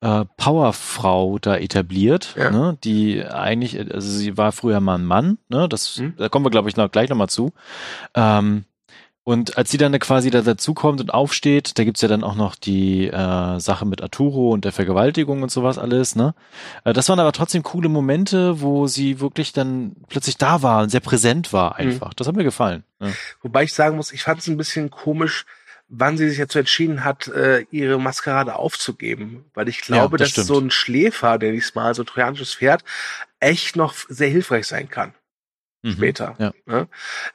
äh, 0.00 0.24
Powerfrau 0.36 1.38
da 1.38 1.56
etabliert, 1.56 2.34
Ja. 2.36 2.50
ne, 2.50 2.76
die 2.82 3.24
eigentlich, 3.24 3.78
also 3.78 4.08
sie 4.10 4.36
war 4.36 4.50
früher 4.50 4.80
mal 4.80 4.96
ein 4.98 5.04
Mann, 5.04 5.38
ne, 5.48 5.68
das, 5.68 5.98
Mhm. 5.98 6.14
da 6.16 6.28
kommen 6.28 6.44
wir 6.44 6.50
glaube 6.50 6.68
ich 6.68 6.76
noch 6.76 6.90
gleich 6.90 7.08
nochmal 7.08 7.28
zu. 7.28 7.52
Ähm, 8.16 8.64
und 9.24 9.56
als 9.56 9.70
sie 9.70 9.78
dann 9.78 9.96
quasi 10.00 10.30
da 10.30 10.42
dazukommt 10.42 11.00
und 11.00 11.14
aufsteht, 11.14 11.78
da 11.78 11.84
gibt's 11.84 12.00
ja 12.00 12.08
dann 12.08 12.24
auch 12.24 12.34
noch 12.34 12.56
die 12.56 13.06
äh, 13.06 13.60
Sache 13.60 13.86
mit 13.86 14.02
Arturo 14.02 14.50
und 14.50 14.64
der 14.64 14.72
Vergewaltigung 14.72 15.42
und 15.42 15.50
sowas 15.50 15.78
alles, 15.78 16.16
ne? 16.16 16.34
Äh, 16.84 16.92
das 16.92 17.08
waren 17.08 17.20
aber 17.20 17.32
trotzdem 17.32 17.62
coole 17.62 17.88
Momente, 17.88 18.60
wo 18.60 18.88
sie 18.88 19.20
wirklich 19.20 19.52
dann 19.52 19.94
plötzlich 20.08 20.38
da 20.38 20.62
war 20.62 20.82
und 20.82 20.88
sehr 20.88 21.00
präsent 21.00 21.52
war 21.52 21.76
einfach. 21.76 22.14
Das 22.14 22.26
hat 22.26 22.34
mir 22.34 22.42
gefallen. 22.42 22.82
Ja. 23.00 23.12
Wobei 23.42 23.62
ich 23.62 23.74
sagen 23.74 23.96
muss, 23.96 24.12
ich 24.12 24.24
fand 24.24 24.40
es 24.40 24.48
ein 24.48 24.56
bisschen 24.56 24.90
komisch, 24.90 25.46
wann 25.86 26.16
sie 26.16 26.28
sich 26.28 26.38
dazu 26.38 26.58
entschieden 26.58 27.04
hat, 27.04 27.28
äh, 27.28 27.64
ihre 27.70 28.00
Maskerade 28.00 28.56
aufzugeben. 28.56 29.44
Weil 29.54 29.68
ich 29.68 29.82
glaube, 29.82 30.16
das 30.16 30.28
dass 30.28 30.32
stimmt. 30.32 30.46
so 30.48 30.58
ein 30.58 30.70
Schläfer, 30.72 31.38
der 31.38 31.52
ich 31.52 31.72
mal, 31.76 31.94
so 31.94 32.02
ein 32.02 32.06
trojanisches 32.06 32.54
Pferd, 32.54 32.82
echt 33.38 33.76
noch 33.76 33.94
sehr 34.08 34.30
hilfreich 34.30 34.66
sein 34.66 34.88
kann. 34.88 35.14
Mhm. 35.82 35.92
später. 35.92 36.34
Ja. 36.38 36.52
Ne? 36.66 36.88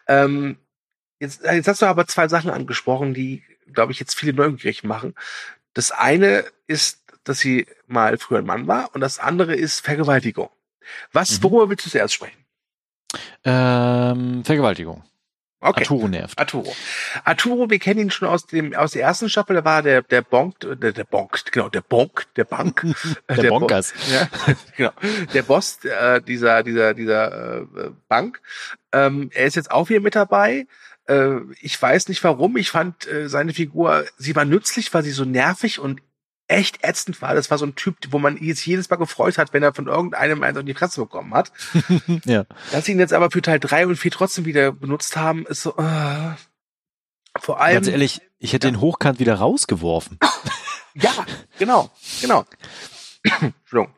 Ähm, 0.08 0.58
jetzt, 1.20 1.44
jetzt 1.44 1.68
hast 1.68 1.82
du 1.82 1.86
aber 1.86 2.08
zwei 2.08 2.28
Sachen 2.28 2.50
angesprochen, 2.52 3.14
die, 3.14 3.44
glaube 3.74 3.92
ich, 3.92 4.00
jetzt 4.00 4.16
viele 4.16 4.34
neugierig 4.34 4.84
machen. 4.84 5.16
Das 5.74 5.92
eine 5.92 6.46
ist, 6.68 7.02
dass 7.24 7.40
sie 7.40 7.68
mal 7.88 8.18
früher 8.18 8.40
ein 8.40 8.46
Mann 8.46 8.68
war 8.68 8.94
und 8.96 9.02
das 9.02 9.20
andere 9.20 9.56
ist 9.56 9.82
Vergewaltigung. 9.82 10.50
Was, 11.12 11.40
Mhm. 11.40 11.44
worüber 11.44 11.70
willst 11.70 11.86
du 11.86 11.90
zuerst 11.90 12.14
sprechen? 12.14 12.38
Ähm, 13.44 14.44
Vergewaltigung. 14.46 15.04
Okay. 15.60 15.82
Arturo 15.82 16.08
nervt. 16.08 16.38
Arturo. 16.38 16.76
Arturo, 17.24 17.70
wir 17.70 17.80
kennen 17.80 18.00
ihn 18.00 18.12
schon 18.12 18.28
aus 18.28 18.46
dem 18.46 18.76
aus 18.76 18.92
der 18.92 19.02
ersten 19.02 19.28
Staffel. 19.28 19.56
Da 19.56 19.66
war 19.66 19.82
der 19.82 20.04
der 20.04 20.22
Bonk, 20.22 20.60
der, 20.60 20.92
der 20.92 21.04
Bonk, 21.04 21.52
genau 21.52 21.68
der 21.68 21.82
Bonk, 21.82 22.28
der 22.36 22.44
Bank, 22.44 22.84
äh, 23.28 23.36
Der 23.36 23.50
Bo- 23.50 23.60
Bonkers. 23.62 23.92
Ja, 24.12 24.28
genau. 24.76 24.92
Der 25.34 25.42
Boss 25.42 25.84
äh, 25.84 26.22
dieser 26.22 26.62
dieser 26.62 26.94
dieser 26.94 27.62
äh, 27.64 27.66
Bank. 28.08 28.40
Ähm, 28.92 29.32
er 29.34 29.46
ist 29.48 29.56
jetzt 29.56 29.72
auch 29.72 29.90
wieder 29.90 30.00
mit 30.00 30.14
dabei. 30.16 30.68
Äh, 31.08 31.40
ich 31.62 31.82
weiß 31.82 32.10
nicht 32.10 32.24
warum. 32.24 32.58
Ich 32.58 32.72
fand 32.72 33.08
äh, 33.08 33.30
seine 33.30 33.54
Figur, 33.54 34.06
sie 34.18 34.36
war 34.36 34.46
nützlich, 34.46 34.94
weil 34.94 35.04
sie 35.04 35.12
so 35.12 35.26
nervig 35.26 35.80
und 35.80 36.02
echt 36.48 36.84
ätzend 36.84 37.22
war. 37.22 37.36
Das 37.36 37.52
war 37.52 37.58
so 37.58 37.66
ein 37.66 37.76
Typ, 37.76 37.98
wo 38.10 38.20
man 38.20 38.38
jetzt 38.38 38.66
jedes 38.66 38.90
Mal 38.90 38.96
gefreut 38.96 39.38
hat, 39.38 39.54
wenn 39.54 39.64
er 39.64 39.74
von 39.74 39.88
irgendeinem 39.88 40.44
eins 40.44 40.58
auf 40.58 40.64
die 40.64 40.74
Fresse 40.74 41.02
bekommen 41.02 41.34
hat. 41.34 41.52
ja. 42.26 42.46
Dass 42.72 42.86
sie 42.86 42.94
ihn 42.94 43.00
jetzt 43.00 43.14
aber 43.14 43.32
für 43.32 43.42
Teil 43.42 43.60
drei 43.60 43.86
und 43.86 43.98
vier 43.98 44.12
trotzdem 44.12 44.46
wieder 44.46 44.72
benutzt 44.72 45.18
haben, 45.18 45.46
ist 45.46 45.64
so. 45.64 45.76
Äh, 45.78 46.36
vor 47.40 47.62
allem. 47.62 47.76
Ganz 47.76 47.88
ehrlich, 47.88 48.22
ich 48.40 48.54
hätte 48.54 48.68
den 48.68 48.82
hochkant 48.82 49.20
wieder 49.20 49.36
rausgeworfen. 49.36 50.20
Ja, 51.00 51.12
genau, 51.60 51.92
genau. 52.22 52.44
Entschuldigung. 53.24 53.94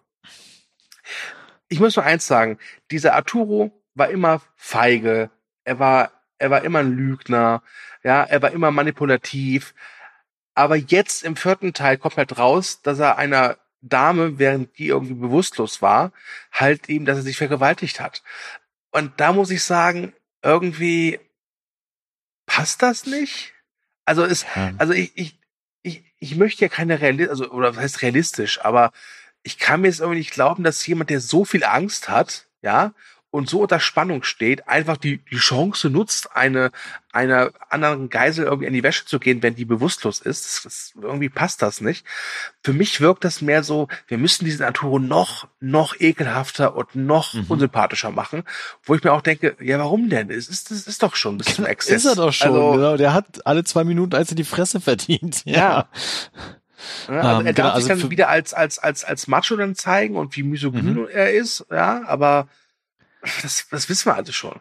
Ich 1.70 1.80
muss 1.80 1.96
nur 1.96 2.04
eins 2.04 2.28
sagen: 2.28 2.60
Dieser 2.92 3.16
Arturo 3.16 3.72
war 3.96 4.10
immer 4.10 4.42
feige. 4.58 5.30
Er 5.64 5.80
war, 5.80 6.12
er 6.40 6.50
war 6.50 6.64
immer 6.64 6.80
ein 6.80 6.92
Lügner. 6.92 7.62
Ja, 8.04 8.24
er 8.24 8.42
war 8.42 8.52
immer 8.52 8.72
manipulativ. 8.72 9.76
Aber 10.56 10.76
jetzt 10.76 11.24
im 11.24 11.36
vierten 11.36 11.74
Teil 11.74 11.98
kommt 11.98 12.18
halt 12.18 12.38
raus, 12.38 12.82
dass 12.82 13.00
er 13.00 13.18
einer 13.18 13.58
Dame, 13.82 14.40
während 14.40 14.78
die 14.78 14.88
irgendwie 14.88 15.14
bewusstlos 15.14 15.82
war, 15.82 16.12
halt 16.52 16.90
ihm, 16.90 17.06
dass 17.06 17.18
er 17.18 17.24
sich 17.24 17.38
vergewaltigt 17.38 18.00
hat. 18.00 18.24
Und 18.92 19.20
da 19.20 19.32
muss 19.32 19.52
ich 19.52 19.64
sagen, 19.64 20.14
irgendwie 20.42 21.20
passt 22.46 22.82
das 22.82 23.06
nicht. 23.06 23.54
Also 24.06 24.26
Ja. 24.26 24.74
also 24.78 24.94
ich, 24.94 25.12
ich, 25.16 25.40
ich, 25.84 26.04
ich 26.20 26.36
möchte 26.36 26.66
ja 26.66 26.70
keine 26.70 27.00
realistisch, 27.00 27.30
also, 27.30 27.52
oder 27.52 27.76
was 27.76 27.84
heißt 27.84 28.02
realistisch, 28.02 28.60
aber 28.62 28.92
ich 29.44 29.60
kann 29.60 29.82
mir 29.82 29.88
jetzt 29.88 30.00
irgendwie 30.00 30.20
nicht 30.20 30.34
glauben, 30.34 30.64
dass 30.64 30.86
jemand, 30.86 31.10
der 31.10 31.22
so 31.22 31.46
viel 31.46 31.64
Angst 31.64 32.10
hat, 32.10 32.48
ja, 32.62 32.94
und 33.32 33.48
so 33.48 33.62
unter 33.62 33.80
Spannung 33.80 34.24
steht, 34.24 34.68
einfach 34.68 34.98
die, 34.98 35.20
die 35.32 35.38
Chance 35.38 35.90
nutzt, 35.90 36.36
eine, 36.36 36.72
einer 37.12 37.52
anderen 37.70 38.10
Geisel 38.10 38.46
irgendwie 38.46 38.66
in 38.68 38.74
die 38.74 38.82
Wäsche 38.82 39.06
zu 39.06 39.20
gehen, 39.20 39.44
wenn 39.44 39.54
die 39.56 39.66
bewusstlos 39.66 40.20
ist. 40.20 40.46
Das, 40.46 40.62
das, 40.64 40.94
irgendwie 41.00 41.30
passt 41.30 41.62
das 41.62 41.80
nicht. 41.82 42.06
Für 42.64 42.74
mich 42.74 43.02
wirkt 43.02 43.24
das 43.24 43.42
mehr 43.42 43.64
so, 43.64 43.88
wir 44.08 44.18
müssen 44.18 44.46
diesen 44.46 44.64
Arturo 44.66 44.98
noch, 44.98 45.48
noch 45.60 45.96
ekelhafter 46.00 46.76
und 46.76 46.96
noch 46.96 47.34
Mhm. 47.36 47.46
unsympathischer 47.50 48.10
machen, 48.12 48.44
wo 48.84 48.96
ich 48.96 49.04
mir 49.04 49.12
auch 49.14 49.22
denke, 49.22 49.56
ja, 49.60 49.78
warum 49.78 50.10
denn? 50.10 50.32
Es 50.32 50.48
ist, 50.48 50.72
das 50.72 50.88
ist 50.88 51.04
doch 51.04 51.16
schon 51.16 51.38
bis 51.38 51.54
zum 51.56 51.66
Exzess. 51.66 52.06
Ist 52.06 52.12
er 52.12 52.16
doch 52.16 52.34
schon. 52.34 52.48
Also, 52.48 52.72
genau. 52.72 52.98
Der 52.98 53.14
hat 53.14 53.46
alle 53.46 53.64
zwei 53.64 53.84
Minuten 53.84 54.16
eins 54.16 54.32
in 54.32 54.38
die 54.38 54.44
Fresse 54.44 54.82
verdient. 54.82 55.44
Ja. 55.46 55.88
Ja, 57.10 57.14
also 57.22 57.42
Ähm, 57.42 57.48
er 57.48 57.54
darf 57.54 57.74
genau, 57.74 57.80
sich 57.82 57.92
also 57.92 58.02
dann 58.04 58.12
wieder 58.12 58.30
als, 58.30 58.54
als, 58.54 58.80
als, 58.80 59.04
als 59.04 59.28
Macho 59.28 59.56
dann 59.58 59.76
zeigen 59.76 60.16
und 60.16 60.36
wie 60.38 60.44
misogyn 60.44 60.94
Mhm. 60.94 61.08
er 61.12 61.34
ist, 61.34 61.66
ja, 61.70 62.04
aber 62.08 62.48
das, 63.22 63.68
das 63.70 63.90
wissen 63.90 64.08
wir 64.08 64.16
alle 64.16 64.34
schon. 64.34 64.60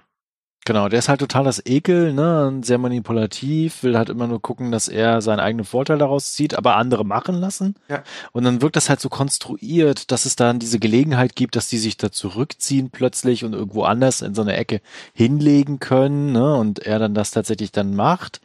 Genau, 0.68 0.90
der 0.90 0.98
ist 0.98 1.08
halt 1.08 1.20
total 1.20 1.44
das 1.44 1.64
Ekel, 1.64 2.12
ne, 2.12 2.46
und 2.46 2.66
sehr 2.66 2.76
manipulativ, 2.76 3.82
will 3.82 3.96
halt 3.96 4.10
immer 4.10 4.26
nur 4.26 4.42
gucken, 4.42 4.70
dass 4.70 4.88
er 4.88 5.22
seinen 5.22 5.40
eigenen 5.40 5.64
Vorteil 5.64 5.96
daraus 5.96 6.32
zieht, 6.32 6.54
aber 6.54 6.76
andere 6.76 7.06
machen 7.06 7.36
lassen. 7.36 7.76
Ja. 7.88 8.02
Und 8.32 8.44
dann 8.44 8.60
wirkt 8.60 8.76
das 8.76 8.90
halt 8.90 9.00
so 9.00 9.08
konstruiert, 9.08 10.10
dass 10.10 10.26
es 10.26 10.36
dann 10.36 10.58
diese 10.58 10.78
Gelegenheit 10.78 11.36
gibt, 11.36 11.56
dass 11.56 11.68
die 11.68 11.78
sich 11.78 11.96
da 11.96 12.12
zurückziehen 12.12 12.90
plötzlich 12.90 13.44
und 13.44 13.54
irgendwo 13.54 13.84
anders 13.84 14.20
in 14.20 14.34
so 14.34 14.42
eine 14.42 14.56
Ecke 14.56 14.82
hinlegen 15.14 15.78
können, 15.78 16.32
ne, 16.32 16.56
und 16.56 16.80
er 16.80 16.98
dann 16.98 17.14
das 17.14 17.30
tatsächlich 17.30 17.72
dann 17.72 17.94
macht. 17.96 18.42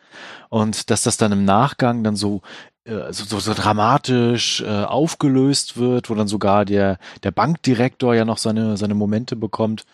Und 0.48 0.92
dass 0.92 1.04
das 1.04 1.18
dann 1.18 1.34
im 1.34 1.44
Nachgang 1.44 2.06
dann 2.06 2.16
so 2.16 2.42
so, 2.86 3.24
so, 3.26 3.40
so 3.40 3.54
dramatisch 3.54 4.62
äh, 4.62 4.68
aufgelöst 4.68 5.78
wird, 5.78 6.10
wo 6.10 6.16
dann 6.16 6.28
sogar 6.28 6.66
der, 6.66 6.98
der 7.24 7.32
Bankdirektor 7.32 8.14
ja 8.14 8.26
noch 8.26 8.38
seine, 8.38 8.78
seine 8.78 8.94
Momente 8.94 9.36
bekommt. 9.36 9.86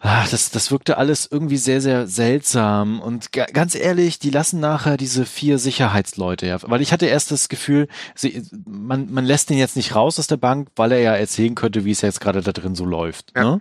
Ah, 0.00 0.26
das, 0.30 0.50
das 0.50 0.70
wirkte 0.70 0.98
alles 0.98 1.26
irgendwie 1.30 1.56
sehr, 1.56 1.80
sehr 1.80 2.06
seltsam. 2.06 3.00
Und 3.00 3.32
ga, 3.32 3.46
ganz 3.46 3.74
ehrlich, 3.74 4.18
die 4.18 4.28
lassen 4.28 4.60
nachher 4.60 4.98
diese 4.98 5.24
vier 5.24 5.58
Sicherheitsleute, 5.58 6.46
ja. 6.46 6.58
Weil 6.60 6.82
ich 6.82 6.92
hatte 6.92 7.06
erst 7.06 7.30
das 7.30 7.48
Gefühl, 7.48 7.88
sie, 8.14 8.42
man, 8.66 9.10
man 9.10 9.24
lässt 9.24 9.48
den 9.48 9.56
jetzt 9.56 9.76
nicht 9.76 9.94
raus 9.94 10.18
aus 10.18 10.26
der 10.26 10.36
Bank, 10.36 10.68
weil 10.76 10.92
er 10.92 11.00
ja 11.00 11.14
erzählen 11.14 11.54
könnte, 11.54 11.86
wie 11.86 11.90
es 11.90 12.02
jetzt 12.02 12.20
gerade 12.20 12.42
da 12.42 12.52
drin 12.52 12.74
so 12.74 12.84
läuft. 12.84 13.32
Ja. 13.34 13.44
Ne? 13.44 13.60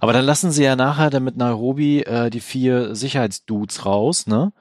Aber 0.00 0.12
dann 0.12 0.24
lassen 0.24 0.50
sie 0.50 0.64
ja 0.64 0.74
nachher 0.74 1.10
dann 1.10 1.22
mit 1.22 1.36
Nairobi 1.36 2.00
äh, 2.00 2.30
die 2.30 2.40
vier 2.40 2.96
Sicherheitsdudes 2.96 3.86
raus, 3.86 4.26
ne? 4.26 4.52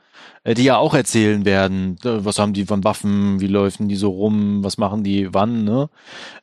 Äh, 0.46 0.54
Die 0.54 0.64
ja 0.64 0.78
auch 0.78 0.94
erzählen 0.94 1.44
werden, 1.44 1.98
äh, 2.06 2.24
was 2.24 2.40
haben 2.40 2.54
die 2.54 2.66
von 2.66 2.84
Waffen, 2.86 3.42
wie 3.42 3.48
läufen 3.48 3.90
die 3.90 3.98
so 3.98 4.10
rum, 4.12 4.64
was 4.64 4.78
machen 4.78 5.04
die 5.04 5.34
wann, 5.34 5.66
ne? 5.66 5.90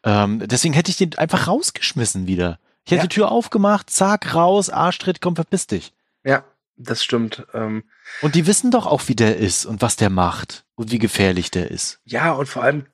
Ähm, 0.04 0.42
deswegen 0.46 0.74
hätte 0.74 0.90
ich 0.90 0.98
den 0.98 1.16
einfach 1.16 1.46
rausgeschmissen 1.48 2.26
wieder. 2.26 2.58
Ich 2.84 2.90
hätte 2.92 3.02
Ja. 3.02 3.06
die 3.06 3.14
Tür 3.14 3.30
aufgemacht, 3.32 3.88
zack, 3.88 4.34
raus, 4.34 4.68
Arschtritt, 4.68 5.20
komm, 5.22 5.36
verpiss 5.36 5.66
dich. 5.68 5.94
Ja, 6.24 6.44
das 6.76 7.02
stimmt. 7.02 7.46
Ähm, 7.54 7.84
Und 8.22 8.34
die 8.34 8.46
wissen 8.46 8.70
doch 8.70 8.86
auch, 8.86 9.08
wie 9.08 9.14
der 9.16 9.36
ist 9.38 9.64
und 9.66 9.80
was 9.82 9.96
der 9.96 10.10
macht 10.10 10.64
und 10.74 10.90
wie 10.90 10.98
gefährlich 10.98 11.50
der 11.50 11.70
ist. 11.70 12.00
ja, 12.04 12.32
und 12.32 12.46
vor 12.48 12.62
allem, 12.64 12.86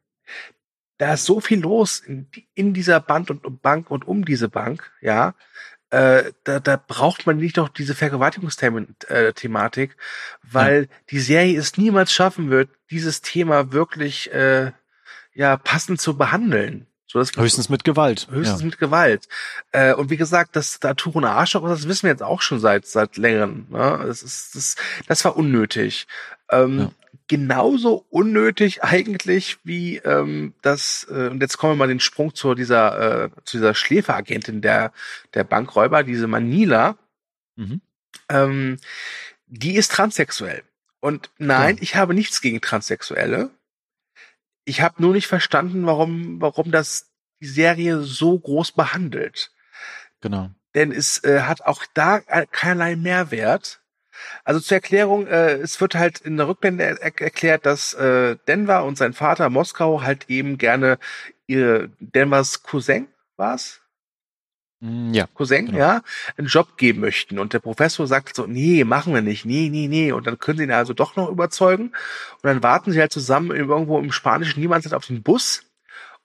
da 0.98 1.14
ist 1.14 1.24
so 1.24 1.40
viel 1.40 1.60
los 1.60 2.00
in, 2.00 2.26
in 2.54 2.74
dieser 2.74 2.98
Band 3.00 3.30
und 3.30 3.44
um 3.46 3.58
Bank 3.58 3.90
und 3.90 4.06
um 4.06 4.24
diese 4.24 4.48
Bank, 4.48 4.90
ja. 5.00 5.34
Äh, 5.90 6.32
da, 6.44 6.60
da 6.60 6.76
braucht 6.76 7.26
man 7.26 7.38
nicht 7.38 7.56
noch 7.56 7.70
diese 7.70 7.94
Vergewaltigungsthematik, 7.94 9.96
weil 10.42 10.88
die 11.10 11.20
Serie 11.20 11.58
es 11.58 11.78
niemals 11.78 12.12
schaffen 12.12 12.50
wird, 12.50 12.68
dieses 12.90 13.22
Thema 13.22 13.72
wirklich 13.72 14.30
äh, 14.32 14.72
ja 15.32 15.56
passend 15.56 16.00
zu 16.00 16.16
behandeln. 16.16 16.86
So, 17.06 17.18
dass 17.18 17.32
Höchstens 17.34 17.70
mit 17.70 17.84
Gewalt. 17.84 18.28
Höchstens 18.30 18.60
ja. 18.60 18.66
mit 18.66 18.78
Gewalt. 18.78 19.28
Äh, 19.72 19.94
und 19.94 20.10
wie 20.10 20.18
gesagt, 20.18 20.56
dass 20.56 20.78
da 20.78 20.90
ein 20.90 21.24
Arschloch 21.24 21.66
das 21.66 21.88
wissen 21.88 22.02
wir 22.02 22.10
jetzt 22.10 22.22
auch 22.22 22.42
schon 22.42 22.60
seit 22.60 22.86
seit 22.86 23.16
längerem. 23.16 23.66
Ne? 23.70 24.04
Das 24.06 24.22
ist 24.22 24.54
das, 24.54 24.76
das 25.06 25.24
war 25.24 25.36
unnötig. 25.36 26.06
Ähm, 26.50 26.78
Ja. 26.78 26.90
Genauso 27.28 28.06
unnötig 28.10 28.82
eigentlich 28.82 29.58
wie 29.62 29.98
ähm, 29.98 30.54
das, 30.62 31.06
äh, 31.10 31.28
und 31.28 31.40
jetzt 31.40 31.58
kommen 31.58 31.74
wir 31.74 31.76
mal 31.76 31.88
den 31.88 32.00
Sprung 32.00 32.34
zu 32.34 32.54
dieser, 32.54 33.24
äh, 33.24 33.30
zu 33.44 33.58
dieser 33.58 33.74
Schläferagentin 33.74 34.62
der, 34.62 34.92
der 35.34 35.44
Bankräuber, 35.44 36.02
diese 36.02 36.26
Manila. 36.26 36.96
Mhm. 37.56 37.80
Ähm, 38.28 38.78
die 39.46 39.76
ist 39.76 39.92
transsexuell. 39.92 40.62
Und 41.00 41.30
nein, 41.38 41.76
Ja. 41.76 41.82
ich 41.82 41.96
habe 41.96 42.14
nichts 42.14 42.40
gegen 42.40 42.60
Transsexuelle. 42.60 43.50
Ich 44.64 44.80
habe 44.80 45.00
nur 45.00 45.12
nicht 45.12 45.26
verstanden, 45.26 45.86
warum, 45.86 46.40
warum 46.40 46.70
das 46.70 47.10
die 47.40 47.46
Serie 47.46 48.00
so 48.00 48.38
groß 48.38 48.72
behandelt. 48.72 49.52
Genau. 50.20 50.50
Denn 50.74 50.92
es 50.92 51.22
äh, 51.24 51.42
hat 51.42 51.62
auch 51.62 51.84
da 51.94 52.18
äh, 52.26 52.46
keinerlei 52.50 52.96
Mehrwert. 52.96 53.80
Also 54.44 54.60
zur 54.60 54.76
Erklärung, 54.76 55.26
äh, 55.26 55.54
es 55.54 55.80
wird 55.80 55.94
halt 55.94 56.20
in 56.20 56.36
der 56.36 56.48
Rückblende 56.48 56.84
er 56.84 57.02
er 57.02 57.20
erklärt, 57.20 57.66
dass 57.66 57.94
äh, 57.94 58.36
Denver 58.46 58.84
und 58.84 58.96
sein 58.98 59.12
Vater 59.12 59.50
Moskau 59.50 60.02
halt 60.02 60.28
eben 60.28 60.58
gerne 60.58 60.98
ihr 61.46 61.90
Denvers 62.00 62.62
Cousin 62.62 63.08
war's? 63.36 63.80
Mm, 64.80 65.12
Ja. 65.12 65.26
Cousin, 65.34 65.66
Genau. 65.66 65.78
ja, 65.78 66.02
einen 66.36 66.46
Job 66.48 66.76
geben 66.76 67.00
möchten. 67.00 67.38
Und 67.38 67.52
der 67.52 67.58
Professor 67.60 68.06
sagt 68.06 68.36
so, 68.36 68.46
nee, 68.46 68.84
machen 68.84 69.14
wir 69.14 69.22
nicht, 69.22 69.44
nee, 69.44 69.68
nee, 69.70 69.88
nee. 69.88 70.12
Und 70.12 70.26
dann 70.26 70.38
können 70.38 70.58
sie 70.58 70.64
ihn 70.64 70.70
also 70.72 70.92
doch 70.94 71.16
noch 71.16 71.28
überzeugen. 71.28 71.86
Und 71.88 72.44
dann 72.44 72.62
warten 72.62 72.92
sie 72.92 73.00
halt 73.00 73.12
zusammen 73.12 73.50
irgendwo 73.50 73.98
im 73.98 74.12
spanischen 74.12 74.60
Niemandsland 74.60 74.94
auf 74.94 75.06
den 75.06 75.22
Bus. 75.22 75.64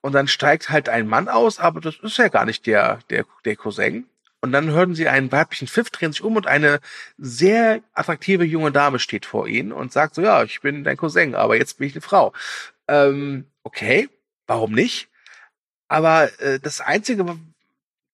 Und 0.01 0.13
dann 0.13 0.27
steigt 0.27 0.69
halt 0.69 0.89
ein 0.89 1.07
Mann 1.07 1.29
aus, 1.29 1.59
aber 1.59 1.79
das 1.81 1.95
ist 2.01 2.17
ja 2.17 2.27
gar 2.27 2.45
nicht 2.45 2.65
der, 2.67 2.99
der, 3.09 3.25
der 3.45 3.55
Cousin. 3.55 4.05
Und 4.43 4.51
dann 4.51 4.71
hören 4.71 4.93
sie 4.93 5.07
einen 5.07 5.31
weiblichen 5.31 5.69
Pfiff, 5.69 5.89
drehen 5.89 6.11
sich 6.11 6.21
um 6.21 6.35
und 6.35 6.47
eine 6.47 6.81
sehr 7.17 7.81
attraktive 7.93 8.43
junge 8.43 8.73
Dame 8.73 8.99
steht 8.99 9.25
vor 9.25 9.47
ihnen 9.47 9.71
und 9.71 9.93
sagt 9.93 10.15
so, 10.15 10.21
ja, 10.21 10.43
ich 10.43 10.59
bin 10.59 10.83
dein 10.83 10.97
Cousin, 10.97 11.33
aber 11.33 11.55
jetzt 11.55 11.77
bin 11.77 11.87
ich 11.87 11.93
eine 11.93 12.01
Frau. 12.01 12.33
Ähm, 12.89 13.45
okay, 13.63 14.09
warum 14.45 14.73
nicht? 14.73 15.07
Aber 15.87 16.29
äh, 16.41 16.59
das 16.59 16.81
einzige, 16.81 17.37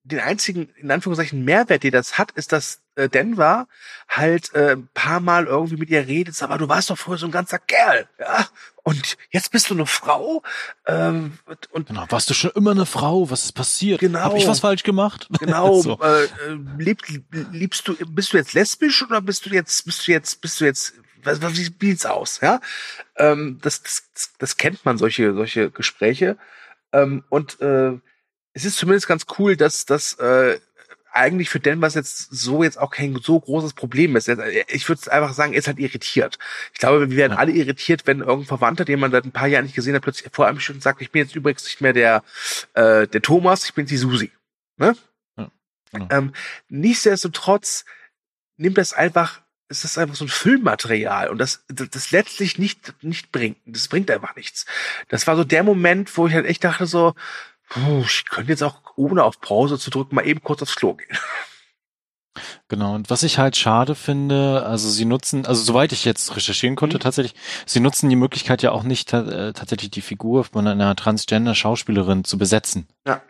den 0.03 0.19
einzigen, 0.19 0.69
in 0.75 0.91
Anführungszeichen, 0.91 1.43
Mehrwert, 1.43 1.81
den 1.81 1.93
das 1.93 2.19
hat, 2.19 2.29
ist, 2.33 2.51
dass 2.51 2.83
äh, 2.99 3.09
Denver 3.09 3.67
halt 4.07 4.53
äh, 4.53 4.71
ein 4.71 4.89
paar 4.93 5.19
Mal 5.19 5.45
irgendwie 5.45 5.77
mit 5.77 5.89
ihr 5.89 6.05
redet, 6.07 6.41
aber 6.43 6.57
du 6.57 6.67
warst 6.67 6.89
doch 6.89 6.97
vorher 6.97 7.19
so 7.19 7.25
ein 7.25 7.31
ganzer 7.31 7.59
Kerl, 7.59 8.07
ja, 8.19 8.47
und 8.83 9.17
jetzt 9.29 9.51
bist 9.51 9.69
du 9.69 9.75
eine 9.75 9.85
Frau, 9.85 10.43
ähm, 10.87 11.37
und, 11.71 11.87
Genau. 11.87 12.05
Warst 12.09 12.29
du 12.29 12.33
schon 12.33 12.51
immer 12.51 12.71
eine 12.71 12.85
Frau? 12.85 13.29
Was 13.29 13.45
ist 13.45 13.51
passiert? 13.53 13.99
Genau. 13.99 14.19
Hab 14.19 14.35
ich 14.35 14.47
was 14.47 14.59
falsch 14.59 14.83
gemacht? 14.83 15.27
genau, 15.39 15.81
so. 15.81 15.99
äh, 16.01 16.23
äh, 16.23 16.29
lieb, 16.77 17.03
liebst 17.51 17.87
du, 17.87 17.95
bist 18.07 18.33
du 18.33 18.37
jetzt 18.37 18.53
lesbisch 18.53 19.03
oder 19.03 19.21
bist 19.21 19.45
du 19.45 19.51
jetzt, 19.51 19.85
bist 19.85 20.07
du 20.07 20.11
jetzt, 20.11 20.41
bist 20.41 20.59
du 20.59 20.65
jetzt, 20.65 20.93
was, 21.23 21.41
was, 21.41 21.57
wie 21.57 21.63
sieht's 21.63 22.05
aus, 22.05 22.39
ja? 22.41 22.61
Ähm, 23.15 23.59
das, 23.61 23.83
das, 23.83 24.03
das 24.37 24.57
kennt 24.57 24.83
man, 24.85 24.97
solche, 24.97 25.33
solche 25.33 25.69
Gespräche. 25.71 26.37
Ähm, 26.91 27.23
und 27.29 27.61
äh, 27.61 27.93
es 28.53 28.65
ist 28.65 28.77
zumindest 28.77 29.07
ganz 29.07 29.25
cool, 29.37 29.55
dass 29.55 29.85
das 29.85 30.13
äh, 30.15 30.59
eigentlich 31.11 31.49
für 31.49 31.59
Denver 31.59 31.87
jetzt 31.87 32.29
so 32.31 32.63
jetzt 32.63 32.77
auch 32.77 32.91
kein 32.91 33.15
so 33.21 33.39
großes 33.39 33.73
Problem 33.73 34.15
ist. 34.15 34.29
Ich 34.67 34.87
würde 34.87 35.11
einfach 35.11 35.33
sagen, 35.33 35.53
er 35.53 35.59
ist 35.59 35.67
halt 35.67 35.79
irritiert. 35.79 36.37
Ich 36.73 36.79
glaube, 36.79 37.09
wir 37.09 37.17
werden 37.17 37.33
Ja. 37.33 37.39
alle 37.39 37.51
irritiert, 37.51 38.05
wenn 38.05 38.19
irgendein 38.19 38.45
Verwandter, 38.45 38.85
den 38.85 38.99
man 38.99 39.11
seit 39.11 39.25
ein 39.25 39.31
paar 39.31 39.47
Jahren 39.47 39.65
nicht 39.65 39.75
gesehen 39.75 39.95
hat, 39.95 40.01
plötzlich 40.03 40.31
vor 40.31 40.47
einem 40.47 40.59
Stück 40.59 40.81
sagt, 40.81 41.01
ich 41.01 41.11
bin 41.11 41.23
jetzt 41.23 41.35
übrigens 41.35 41.63
nicht 41.63 41.81
mehr 41.81 41.93
der, 41.93 42.23
äh, 42.73 43.07
der 43.07 43.21
Thomas, 43.21 43.65
ich 43.65 43.73
bin 43.73 43.85
die 43.85 43.97
Susi. 43.97 44.31
Ne? 44.77 44.95
Ja, 45.37 45.51
genau. 45.91 46.07
Ähm, 46.11 46.33
nichtsdestotrotz 46.69 47.85
nimmt 48.57 48.77
das 48.77 48.93
einfach, 48.93 49.41
es 49.67 49.83
ist 49.83 49.97
einfach 49.97 50.15
so 50.15 50.25
ein 50.25 50.29
Filmmaterial 50.29 51.29
und 51.29 51.37
das, 51.37 51.63
das, 51.67 51.89
das 51.89 52.11
letztlich 52.11 52.57
nicht, 52.57 52.93
nicht 53.03 53.31
bringt. 53.31 53.57
Das 53.65 53.87
bringt 53.87 54.09
einfach 54.11 54.35
nichts. 54.35 54.65
Das 55.09 55.27
war 55.27 55.35
so 55.35 55.43
der 55.43 55.63
Moment, 55.63 56.15
wo 56.17 56.27
ich 56.27 56.33
halt 56.33 56.45
echt 56.45 56.63
dachte 56.63 56.85
so, 56.85 57.13
puh, 57.69 58.01
ich 58.05 58.25
könnte 58.29 58.51
jetzt 58.51 58.63
auch 58.63 58.81
ohne 58.95 59.23
auf 59.23 59.39
Pause 59.39 59.77
zu 59.79 59.89
drücken 59.89 60.15
mal 60.15 60.25
eben 60.27 60.41
kurz 60.43 60.61
aufs 60.61 60.75
Klo 60.75 60.93
gehen. 60.95 61.17
Genau, 62.69 62.93
und 62.95 63.09
was 63.09 63.23
ich 63.23 63.37
halt 63.39 63.57
schade 63.57 63.95
finde, 63.95 64.63
also 64.65 64.87
sie 64.87 65.03
nutzen, 65.05 65.45
also 65.45 65.61
soweit 65.63 65.91
ich 65.91 66.05
jetzt 66.05 66.35
recherchieren 66.35 66.75
konnte, 66.75 66.97
Mhm. 66.97 67.01
tatsächlich, 67.01 67.33
sie 67.65 67.79
nutzen 67.79 68.09
die 68.09 68.15
Möglichkeit 68.15 68.61
ja 68.61 68.71
auch 68.71 68.83
nicht 68.83 69.11
äh, 69.11 69.51
tatsächlich 69.53 69.89
die 69.91 70.01
Figur 70.01 70.43
von 70.45 70.67
einer 70.67 70.95
Transgender-Schauspielerin 70.95 72.23
zu 72.23 72.37
besetzen. 72.37 72.87
Ja. 73.05 73.21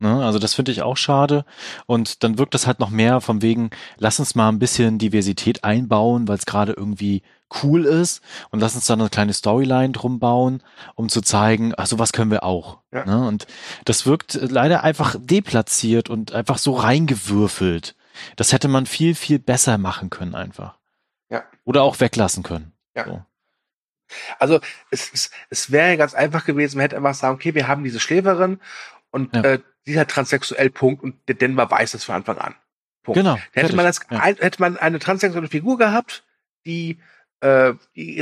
Ne? 0.00 0.24
Also 0.24 0.38
das 0.38 0.54
finde 0.54 0.72
ich 0.72 0.82
auch 0.82 0.96
schade. 0.96 1.44
Und 1.86 2.22
dann 2.24 2.38
wirkt 2.38 2.54
das 2.54 2.66
halt 2.66 2.80
noch 2.80 2.90
mehr 2.90 3.20
vom 3.20 3.40
wegen, 3.40 3.70
lass 3.98 4.18
uns 4.18 4.34
mal 4.34 4.48
ein 4.48 4.58
bisschen 4.58 4.98
Diversität 4.98 5.62
einbauen, 5.62 6.26
weil 6.26 6.36
es 6.36 6.46
gerade 6.46 6.72
irgendwie 6.72 7.22
cool 7.62 7.84
ist 7.84 8.22
und 8.50 8.60
lass 8.60 8.74
uns 8.74 8.86
da 8.86 8.94
eine 8.94 9.08
kleine 9.08 9.32
Storyline 9.32 9.90
drum 9.90 10.18
bauen, 10.20 10.62
um 10.94 11.08
zu 11.08 11.20
zeigen, 11.20 11.74
ach, 11.76 11.86
sowas 11.86 12.12
können 12.12 12.30
wir 12.30 12.44
auch. 12.44 12.78
Ja. 12.92 13.04
Ne? 13.04 13.26
Und 13.26 13.46
das 13.84 14.06
wirkt 14.06 14.34
leider 14.34 14.84
einfach 14.84 15.16
deplatziert 15.18 16.08
und 16.08 16.32
einfach 16.32 16.58
so 16.58 16.74
reingewürfelt. 16.74 17.96
Das 18.36 18.52
hätte 18.52 18.68
man 18.68 18.86
viel, 18.86 19.14
viel 19.14 19.38
besser 19.38 19.78
machen 19.78 20.10
können 20.10 20.34
einfach. 20.34 20.76
Ja. 21.28 21.44
Oder 21.64 21.82
auch 21.82 22.00
weglassen 22.00 22.42
können. 22.42 22.72
Ja. 22.94 23.04
So. 23.04 23.24
Also 24.38 24.60
es, 24.90 25.10
es, 25.12 25.30
es 25.50 25.70
wäre 25.70 25.96
ganz 25.96 26.14
einfach 26.14 26.44
gewesen, 26.44 26.76
man 26.76 26.82
hätte 26.82 26.96
einfach 26.96 27.14
sagen, 27.14 27.34
okay, 27.34 27.54
wir 27.54 27.68
haben 27.68 27.84
diese 27.84 28.00
Schläferin 28.00 28.60
und 29.10 29.34
Ja. 29.34 29.42
äh, 29.42 29.60
die 29.86 29.98
hat 29.98 30.08
transsexuell 30.08 30.70
Punkt 30.70 31.02
und 31.02 31.16
der 31.28 31.36
Denver 31.36 31.70
weiß 31.70 31.92
das 31.92 32.04
von 32.04 32.16
Anfang 32.16 32.38
an. 32.38 32.54
Punkt. 33.02 33.18
Genau. 33.18 33.38
Hätte 33.52 33.74
man 33.74 33.86
das. 33.86 34.00
Ja. 34.10 34.18
ein, 34.18 34.36
hätte 34.36 34.60
man 34.60 34.76
eine 34.76 34.98
transsexuelle 34.98 35.48
Figur 35.48 35.78
gehabt, 35.78 36.24
die, 36.66 36.98
äh, 37.40 37.74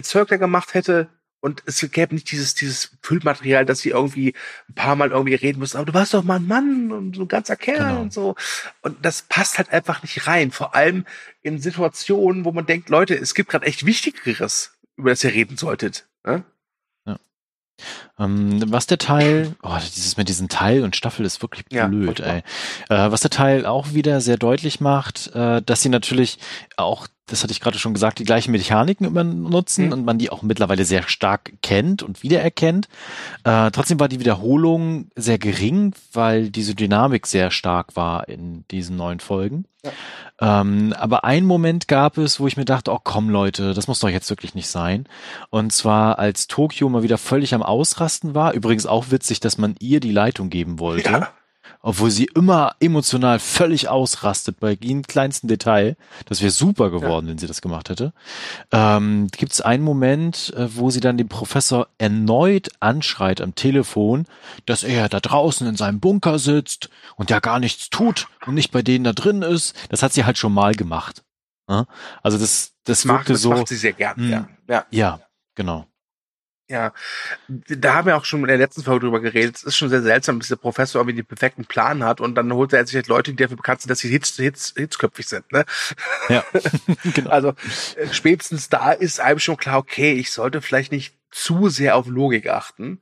Zirkler 0.03 0.39
gemacht 0.39 0.75
hätte 0.75 1.09
und 1.41 1.63
es 1.67 1.81
gäbe 1.93 2.15
nicht 2.15 2.31
dieses, 2.33 2.55
dieses 2.55 2.97
Füllmaterial, 3.03 3.65
dass 3.65 3.81
sie 3.81 3.91
irgendwie 3.91 4.35
ein 4.69 4.75
paar 4.75 4.97
Mal 4.97 5.11
irgendwie 5.13 5.35
reden 5.37 5.61
müssen, 5.61 5.77
aber 5.77 5.87
du 5.87 5.95
warst 5.95 6.13
doch 6.15 6.25
mal 6.25 6.37
ein 6.41 6.47
Mann 6.49 6.91
und 6.91 7.15
so 7.15 7.23
ein 7.23 7.29
ganzer 7.29 7.55
Kerl 7.57 7.89
Genau. 7.91 8.01
und 8.01 8.13
so. 8.13 8.35
Und 8.83 9.05
das 9.05 9.23
passt 9.23 9.57
halt 9.59 9.71
einfach 9.73 10.03
nicht 10.03 10.27
rein. 10.27 10.51
Vor 10.51 10.75
allem 10.75 11.05
in 11.43 11.61
Situationen, 11.61 12.45
wo 12.45 12.51
man 12.53 12.67
denkt, 12.67 12.89
Leute, 12.89 13.15
es 13.15 13.35
gibt 13.35 13.51
gerade 13.51 13.67
echt 13.67 13.87
Wichtigeres, 13.87 14.73
über 14.97 15.11
das 15.11 15.23
ihr 15.23 15.33
reden 15.33 15.57
solltet. 15.57 16.09
Ne? 16.25 16.45
Ähm, 18.19 18.61
was 18.73 18.87
der 18.87 18.99
Teil, 18.99 19.55
oh, 19.63 19.77
dieses 19.95 20.17
mit 20.17 20.29
diesen 20.29 20.49
Teil 20.49 20.83
und 20.85 20.97
Staffel 20.97 21.25
ist 21.25 21.41
wirklich 21.43 21.65
Ja, 21.71 21.87
blöd, 21.87 22.07
furchtbar. 22.19 22.35
ey. 22.35 22.43
Äh, 22.89 23.11
was 23.13 23.21
der 23.21 23.31
Teil 23.31 23.65
auch 23.67 23.93
wieder 23.95 24.21
sehr 24.21 24.37
deutlich 24.37 24.81
macht, 24.81 25.31
äh, 25.35 25.63
dass 25.63 25.83
sie 25.83 25.89
natürlich 25.89 26.39
auch, 26.77 27.07
das 27.27 27.43
hatte 27.43 27.53
ich 27.53 27.61
gerade 27.61 27.79
schon 27.79 27.93
gesagt, 27.95 28.19
die 28.19 28.25
gleichen 28.25 28.53
Mechaniken 28.53 29.07
immer 29.07 29.23
nutzen 29.23 29.87
Mhm. 29.87 29.93
und 29.93 30.05
man 30.05 30.19
die 30.19 30.31
auch 30.31 30.43
mittlerweile 30.43 30.85
sehr 30.85 31.03
stark 31.05 31.53
kennt 31.63 32.03
und 32.03 32.23
wiedererkennt. 32.23 32.89
Äh, 33.45 33.71
trotzdem 33.71 34.01
war 34.01 34.09
die 34.09 34.19
Wiederholung 34.21 35.11
sehr 35.15 35.39
gering, 35.39 35.93
weil 36.13 36.51
diese 36.51 36.75
Dynamik 36.75 37.27
sehr 37.27 37.51
stark 37.51 37.97
war 37.97 38.29
in 38.29 38.65
diesen 38.71 38.97
neuen 38.97 39.21
Folgen. 39.21 39.65
Ähm, 40.41 40.93
aber 40.99 41.25
einen 41.25 41.47
Moment 41.47 41.89
gab 41.89 42.19
es, 42.19 42.41
wo 42.41 42.47
ich 42.47 42.57
mir 42.57 42.65
dachte, 42.65 42.93
oh 42.93 42.99
komm 43.03 43.31
Leute, 43.31 43.75
das 43.75 43.89
muss 43.89 44.01
doch 44.01 44.09
jetzt 44.09 44.29
wirklich 44.29 44.55
nicht 44.55 44.69
sein. 44.69 45.07
Und 45.51 45.73
zwar 45.73 46.19
als 46.19 46.47
Tokio 46.47 46.89
mal 46.89 47.03
wieder 47.03 47.17
völlig 47.19 47.55
am 47.55 47.63
Ausrasten 47.63 48.08
war. 48.35 48.53
Übrigens 48.55 48.87
auch 48.87 49.11
witzig, 49.11 49.41
dass 49.41 49.59
man 49.59 49.75
ihr 49.81 50.01
die 50.01 50.13
Leitung 50.13 50.51
geben 50.51 50.79
wollte. 50.79 51.11
Ja. 51.11 51.33
Obwohl 51.81 52.11
sie 52.11 52.29
immer 52.35 52.75
emotional 52.81 53.39
völlig 53.39 53.89
ausrastet 53.89 54.59
bei 54.59 54.71
jedem 54.81 55.03
kleinsten 55.03 55.49
Detail. 55.49 55.97
Das 56.27 56.41
wäre 56.41 56.51
super 56.51 56.91
geworden, 56.91 57.29
wenn 57.29 57.39
sie 57.39 57.47
das 57.47 57.61
gemacht 57.61 57.89
hätte. 57.91 58.13
Ähm, 58.73 59.29
Gibt 59.37 59.53
es 59.53 59.61
einen 59.61 59.85
Moment, 59.85 60.53
äh, 60.57 60.67
wo 60.77 60.91
sie 60.91 61.01
dann 61.01 61.19
den 61.19 61.29
Professor 61.29 61.87
erneut 61.99 62.71
anschreit 62.81 63.41
am 63.41 63.55
Telefon, 63.55 64.25
dass 64.67 64.83
er 64.83 65.09
da 65.09 65.21
draußen 65.21 65.67
in 65.69 65.77
seinem 65.77 66.01
Bunker 66.01 66.39
sitzt 66.39 66.89
und 67.17 67.31
ja 67.31 67.39
gar 67.39 67.61
nichts 67.61 67.91
tut 67.91 68.29
und 68.47 68.55
nicht 68.55 68.73
bei 68.73 68.83
denen 68.83 69.05
da 69.05 69.13
drin 69.13 69.43
ist. 69.43 69.77
Das 69.91 70.03
hat 70.03 70.13
sie 70.13 70.25
halt 70.25 70.39
schon 70.39 70.55
mal 70.55 70.75
gemacht. 70.75 71.23
Also 72.23 72.39
das, 72.39 72.73
das, 72.85 73.03
Das, 73.03 73.05
macht, 73.05 73.19
wirkte 73.19 73.33
das 73.35 73.43
so. 73.43 73.51
macht 73.51 73.69
sie 73.69 73.77
sehr 73.77 73.93
gern. 73.93 74.17
Hm. 74.17 74.31
Ja. 74.31 74.49
ja. 74.69 74.87
Ja, 74.91 75.21
genau. 75.55 75.85
Ja, 76.71 76.93
da 77.49 77.95
haben 77.95 78.07
wir 78.07 78.17
auch 78.17 78.27
schon 78.27 78.41
in 78.41 78.49
der 78.49 78.59
letzten 78.59 78.83
Folge 78.83 79.07
drüber 79.07 79.21
geredet. 79.21 79.57
Es 79.57 79.63
ist 79.63 79.77
schon 79.77 79.89
sehr 79.89 80.03
seltsam, 80.03 80.39
dass 80.39 80.49
der 80.49 80.57
Professor 80.57 81.01
irgendwie 81.01 81.17
den 81.17 81.25
perfekten 81.25 81.65
Plan 81.65 82.05
hat 82.05 82.21
und 82.21 82.35
dann 82.35 82.53
holt 82.53 82.75
er 82.75 82.87
sich 82.87 82.95
halt 82.95 83.07
Leute, 83.07 83.31
die 83.31 83.43
dafür 83.43 83.57
bekannt 83.57 83.81
sind, 83.81 83.91
dass 83.91 84.01
sie 84.01 84.11
hitz, 84.11 84.37
hitz, 84.37 84.75
hitzköpfig 84.77 85.27
sind. 85.27 85.51
Ne? 85.51 85.65
Ja, 86.29 86.45
genau. 87.15 87.31
Also 87.31 87.49
äh, 87.97 88.13
spätestens 88.13 88.69
da 88.69 88.93
ist 88.93 89.19
einem 89.19 89.39
schon 89.39 89.57
klar, 89.57 89.79
okay, 89.79 90.13
ich 90.13 90.31
sollte 90.31 90.61
vielleicht 90.61 90.93
nicht 90.93 91.15
zu 91.31 91.71
sehr 91.71 91.97
auf 91.97 92.07
Logik 92.07 92.49
achten. 92.49 93.01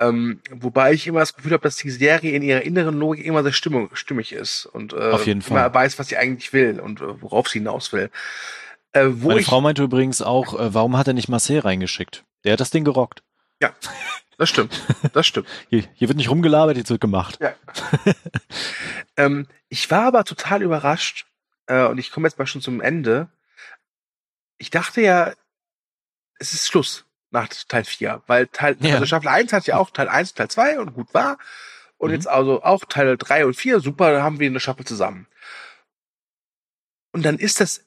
Ähm, 0.00 0.40
wobei 0.50 0.92
ich 0.92 1.06
immer 1.06 1.20
das 1.20 1.34
Gefühl 1.34 1.52
habe, 1.52 1.62
dass 1.62 1.76
die 1.76 1.90
Serie 1.90 2.32
in 2.32 2.42
ihrer 2.42 2.62
inneren 2.62 2.98
Logik 2.98 3.24
immer 3.24 3.42
sehr 3.42 3.52
stimmig, 3.52 3.96
stimmig 3.96 4.32
ist 4.32 4.66
und 4.66 4.92
äh, 4.92 4.96
Auf 4.96 5.26
jeden 5.26 5.40
immer 5.40 5.60
Fall. 5.60 5.74
weiß, 5.74 5.98
was 5.98 6.08
sie 6.08 6.16
eigentlich 6.16 6.52
will 6.52 6.78
und 6.80 7.00
äh, 7.00 7.22
worauf 7.22 7.48
sie 7.48 7.58
hinaus 7.58 7.92
will. 7.92 8.10
Äh, 8.92 9.06
wo 9.08 9.28
Meine 9.28 9.40
ich, 9.40 9.46
Frau 9.46 9.60
meinte 9.60 9.82
übrigens 9.82 10.22
auch, 10.22 10.58
äh, 10.58 10.72
warum 10.72 10.96
hat 10.96 11.08
er 11.08 11.14
nicht 11.14 11.28
Marcel 11.28 11.60
reingeschickt? 11.60 12.24
Der 12.48 12.54
hat 12.54 12.60
das 12.60 12.70
Ding 12.70 12.82
gerockt. 12.84 13.22
ja, 13.60 13.74
das 14.38 14.48
stimmt, 14.48 14.80
das 15.12 15.26
stimmt. 15.26 15.46
Hier, 15.68 15.84
hier 15.94 16.08
wird 16.08 16.16
nicht 16.16 16.30
rumgelabert, 16.30 16.78
jetzt 16.78 16.88
wird 16.88 17.00
gemacht. 17.02 17.38
Ja. 17.42 17.54
ähm, 19.18 19.46
ich 19.68 19.90
war 19.90 20.06
aber 20.06 20.24
total 20.24 20.62
überrascht, 20.62 21.26
äh, 21.66 21.84
und 21.84 21.98
ich 21.98 22.10
komme 22.10 22.26
jetzt 22.26 22.38
mal 22.38 22.46
schon 22.46 22.62
zum 22.62 22.80
Ende. 22.80 23.28
Ich 24.56 24.70
dachte 24.70 25.02
ja, 25.02 25.34
es 26.38 26.54
ist 26.54 26.66
Schluss. 26.68 27.04
nach 27.30 27.48
Teil 27.48 27.84
4, 27.84 28.22
weil 28.26 28.46
Teil, 28.46 28.78
Ja. 28.80 28.94
also 28.94 29.04
Staffel 29.04 29.28
1 29.28 29.52
hat 29.52 29.66
ja 29.66 29.76
auch 29.76 29.90
Teil 29.90 30.08
1 30.08 30.30
und 30.30 30.36
Teil 30.38 30.48
2 30.48 30.80
und 30.80 30.94
gut 30.94 31.12
war. 31.12 31.36
Und 31.98 32.08
Mhm. 32.08 32.14
jetzt 32.14 32.28
also 32.28 32.62
auch 32.62 32.86
Teil 32.86 33.18
3 33.18 33.44
und 33.44 33.52
4, 33.54 33.80
super, 33.80 34.10
da 34.12 34.22
haben 34.22 34.40
wir 34.40 34.46
eine 34.48 34.58
Staffel 34.60 34.86
zusammen. 34.86 35.26
Und 37.12 37.24
dann 37.26 37.38
ist 37.38 37.60
das 37.60 37.84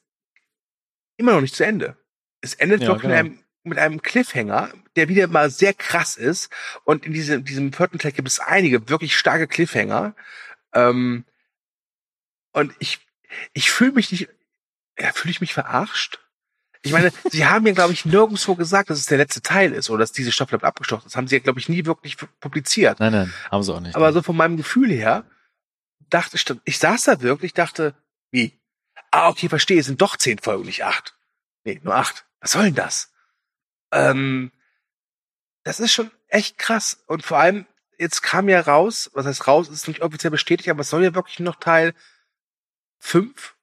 immer 1.16 1.32
noch 1.32 1.40
nicht 1.40 1.56
zu 1.56 1.64
Ende. 1.66 1.96
Es 2.40 2.54
endet 2.54 2.82
Ja, 2.82 2.88
wirklich 2.88 3.02
genau. 3.10 3.14
mit, 3.14 3.32
einem, 3.32 3.41
mit 3.64 3.78
einem 3.78 4.02
Cliffhanger, 4.02 4.72
der 4.96 5.08
wieder 5.08 5.26
mal 5.28 5.50
sehr 5.50 5.74
krass 5.74 6.16
ist. 6.16 6.50
Und 6.84 7.06
in 7.06 7.12
diesem, 7.12 7.44
diesem 7.44 7.72
vierten 7.72 7.98
Teil 7.98 8.12
gibt 8.12 8.28
es 8.28 8.40
einige 8.40 8.88
wirklich 8.88 9.16
starke 9.16 9.46
Cliffhanger. 9.46 10.14
Ähm, 10.72 11.24
und 12.52 12.74
ich, 12.78 12.98
ich 13.52 13.70
fühle 13.70 13.92
mich 13.92 14.10
nicht, 14.10 14.28
ja, 14.98 15.12
fühle 15.12 15.30
ich 15.30 15.40
mich 15.40 15.54
verarscht? 15.54 16.18
Ich 16.82 16.92
meine, 16.92 17.12
sie 17.30 17.46
haben 17.46 17.66
ja, 17.66 17.72
glaube 17.72 17.92
ich, 17.92 18.04
nirgendwo 18.04 18.54
gesagt, 18.54 18.90
dass 18.90 18.98
es 18.98 19.06
der 19.06 19.18
letzte 19.18 19.42
Teil 19.42 19.72
ist 19.72 19.90
oder 19.90 20.00
dass 20.00 20.12
diese 20.12 20.32
Staffel 20.32 20.62
abgeschlossen 20.62 21.06
ist. 21.06 21.12
Das 21.12 21.16
haben 21.16 21.28
sie 21.28 21.36
ja, 21.36 21.42
glaube 21.42 21.60
ich, 21.60 21.68
nie 21.68 21.86
wirklich 21.86 22.16
publiziert. 22.40 23.00
Nein, 23.00 23.12
nein, 23.12 23.34
haben 23.50 23.62
sie 23.62 23.72
auch 23.72 23.80
nicht. 23.80 23.96
Aber 23.96 24.12
so 24.12 24.22
von 24.22 24.36
meinem 24.36 24.56
Gefühl 24.56 24.90
her, 24.90 25.24
dachte 26.10 26.36
ich, 26.36 26.44
ich 26.64 26.78
saß 26.78 27.04
da 27.04 27.20
wirklich, 27.20 27.54
dachte, 27.54 27.94
wie? 28.30 28.58
Ah, 29.10 29.28
okay, 29.28 29.48
verstehe, 29.48 29.80
es 29.80 29.86
sind 29.86 30.00
doch 30.00 30.16
zehn 30.16 30.38
Folgen, 30.38 30.64
nicht 30.64 30.84
acht. 30.84 31.16
Nee, 31.64 31.80
nur 31.82 31.94
acht. 31.94 32.26
Was 32.40 32.52
soll 32.52 32.64
denn 32.64 32.74
das? 32.74 33.11
Ähm, 33.92 34.50
das 35.64 35.80
ist 35.80 35.92
schon 35.92 36.10
echt 36.28 36.58
krass. 36.58 37.02
Und 37.06 37.24
vor 37.24 37.38
allem, 37.38 37.66
jetzt 37.98 38.22
kam 38.22 38.48
ja 38.48 38.60
raus, 38.60 39.10
was 39.14 39.26
heißt 39.26 39.46
raus, 39.46 39.68
ist 39.68 39.88
nicht 39.88 40.02
offiziell 40.02 40.30
bestätigt, 40.30 40.68
aber 40.68 40.80
es 40.80 40.90
soll 40.90 41.04
ja 41.04 41.14
wirklich 41.14 41.40
noch 41.40 41.56
Teil 41.56 41.94
fünf 42.98 43.54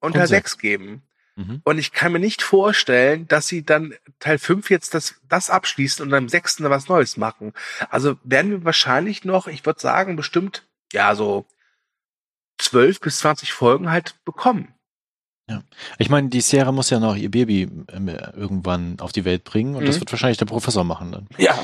und, 0.00 0.08
Und 0.08 0.12
Teil 0.14 0.26
sechs. 0.26 0.50
sechs 0.52 0.58
geben. 0.58 1.02
Mhm. 1.36 1.60
Und 1.64 1.78
ich 1.78 1.92
kann 1.92 2.12
mir 2.12 2.18
nicht 2.18 2.42
vorstellen, 2.42 3.28
dass 3.28 3.46
sie 3.46 3.62
dann 3.62 3.94
Teil 4.18 4.38
5 4.38 4.70
jetzt 4.70 4.94
das, 4.94 5.16
das 5.28 5.50
abschließen 5.50 6.02
und 6.02 6.10
dann 6.10 6.24
im 6.24 6.28
sechsten 6.30 6.62
dann 6.62 6.72
was 6.72 6.88
Neues 6.88 7.18
machen. 7.18 7.52
Also 7.90 8.18
werden 8.24 8.50
wir 8.50 8.64
wahrscheinlich 8.64 9.24
noch, 9.24 9.46
ich 9.46 9.64
würde 9.66 9.80
sagen, 9.80 10.16
bestimmt, 10.16 10.66
ja, 10.92 11.14
so 11.14 11.46
12 12.58 13.00
bis 13.00 13.18
20 13.18 13.52
Folgen 13.52 13.90
halt 13.90 14.14
bekommen. 14.24 14.74
Ich 15.98 16.08
meine, 16.10 16.28
die 16.28 16.40
Sierra 16.40 16.72
muss 16.72 16.90
ja 16.90 16.98
noch 16.98 17.14
ihr 17.14 17.30
Baby 17.30 17.68
ähm, 17.92 18.08
irgendwann 18.34 18.98
auf 19.00 19.12
die 19.12 19.24
Welt 19.24 19.44
bringen 19.44 19.76
und 19.76 19.86
das 19.86 19.96
Mhm. 19.96 20.00
wird 20.00 20.12
wahrscheinlich 20.12 20.38
der 20.38 20.46
Professor 20.46 20.82
machen 20.82 21.12
dann. 21.12 21.28
Ja. 21.38 21.56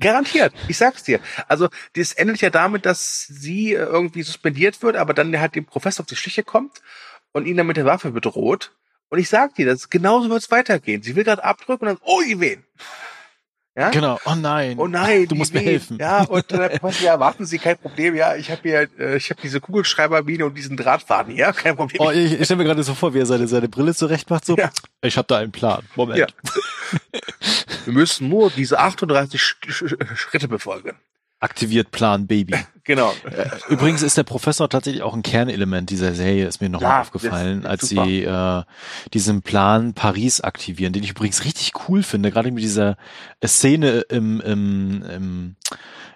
Garantiert. 0.00 0.52
Ich 0.66 0.76
sag's 0.76 1.04
dir. 1.04 1.20
Also, 1.46 1.68
das 1.94 2.12
endet 2.12 2.40
ja 2.40 2.50
damit, 2.50 2.84
dass 2.84 3.26
sie 3.28 3.74
äh, 3.74 3.78
irgendwie 3.78 4.22
suspendiert 4.22 4.82
wird, 4.82 4.96
aber 4.96 5.14
dann 5.14 5.38
halt 5.38 5.54
dem 5.54 5.64
Professor 5.66 6.02
auf 6.02 6.08
die 6.08 6.16
Schliche 6.16 6.42
kommt 6.42 6.82
und 7.32 7.46
ihn 7.46 7.56
dann 7.56 7.66
mit 7.68 7.76
der 7.76 7.84
Waffe 7.84 8.10
bedroht. 8.10 8.72
Und 9.08 9.20
ich 9.20 9.28
sag 9.28 9.54
dir, 9.54 9.66
das 9.66 9.90
genauso 9.90 10.28
wird's 10.30 10.50
weitergehen. 10.50 11.02
Sie 11.02 11.14
will 11.14 11.22
gerade 11.22 11.44
abdrücken 11.44 11.86
und 11.86 11.94
dann, 12.00 12.02
oh, 12.04 12.22
je 12.22 12.40
wen. 12.40 12.64
Ja? 13.76 13.90
Genau. 13.90 14.18
Oh 14.24 14.34
nein. 14.36 14.78
Oh 14.78 14.86
nein, 14.86 15.26
Du 15.26 15.34
musst 15.34 15.52
mir 15.52 15.60
helfen. 15.60 15.98
Ja, 16.00 16.22
und 16.22 16.50
äh, 16.52 16.56
der 16.58 16.78
Professor, 16.78 17.06
ja, 17.06 17.18
warten 17.18 17.44
Sie, 17.44 17.58
kein 17.58 17.76
Problem. 17.76 18.14
Ja, 18.14 18.36
ich 18.36 18.50
habe 18.50 18.60
hier, 18.62 18.88
äh, 18.98 19.16
ich 19.16 19.30
habe 19.30 19.40
diese 19.42 19.60
Kugelschreibermine 19.60 20.46
und 20.46 20.54
diesen 20.54 20.76
Drahtfaden 20.76 21.34
hier, 21.34 21.52
kein 21.52 21.74
Problem. 21.74 22.00
Oh, 22.00 22.10
ich, 22.10 22.32
ich 22.38 22.44
stelle 22.44 22.58
mir 22.58 22.64
gerade 22.64 22.84
so 22.84 22.94
vor, 22.94 23.14
wie 23.14 23.18
er 23.18 23.26
seine, 23.26 23.48
seine 23.48 23.68
Brille 23.68 23.92
zurecht 23.94 24.30
macht. 24.30 24.44
So, 24.44 24.56
Ja. 24.56 24.70
ich 25.02 25.16
habe 25.16 25.26
da 25.26 25.38
einen 25.38 25.50
Plan. 25.50 25.82
Moment. 25.96 26.18
Ja. 26.20 26.26
Wir 27.84 27.92
müssen 27.92 28.28
nur 28.28 28.50
diese 28.50 28.78
38 28.78 29.40
Sch 29.42 29.56
Sch 29.68 29.94
Schritte 30.14 30.48
befolgen. 30.48 30.92
Aktiviert 31.44 31.90
Plan 31.90 32.26
Baby. 32.26 32.54
Genau. 32.86 33.14
Übrigens 33.70 34.02
ist 34.02 34.18
der 34.18 34.24
Professor 34.24 34.68
tatsächlich 34.68 35.02
auch 35.02 35.14
ein 35.14 35.22
Kernelement 35.22 35.88
dieser 35.88 36.12
Serie, 36.12 36.46
ist 36.46 36.60
mir 36.60 36.68
nochmal 36.68 36.90
Ja, 36.90 37.00
aufgefallen, 37.00 37.62
das 37.62 37.70
als 37.70 37.82
ist 37.84 37.88
sie 37.88 38.24
äh, 38.24 38.62
diesen 39.14 39.40
Plan 39.40 39.94
Paris 39.94 40.42
aktivieren, 40.42 40.92
den 40.92 41.02
ich 41.02 41.08
übrigens 41.12 41.44
richtig 41.46 41.72
cool 41.88 42.02
finde, 42.02 42.30
gerade 42.30 42.50
mit 42.50 42.62
dieser 42.62 42.98
Szene 43.42 44.00
im, 44.10 44.38
im, 44.42 45.02
im, 45.02 45.56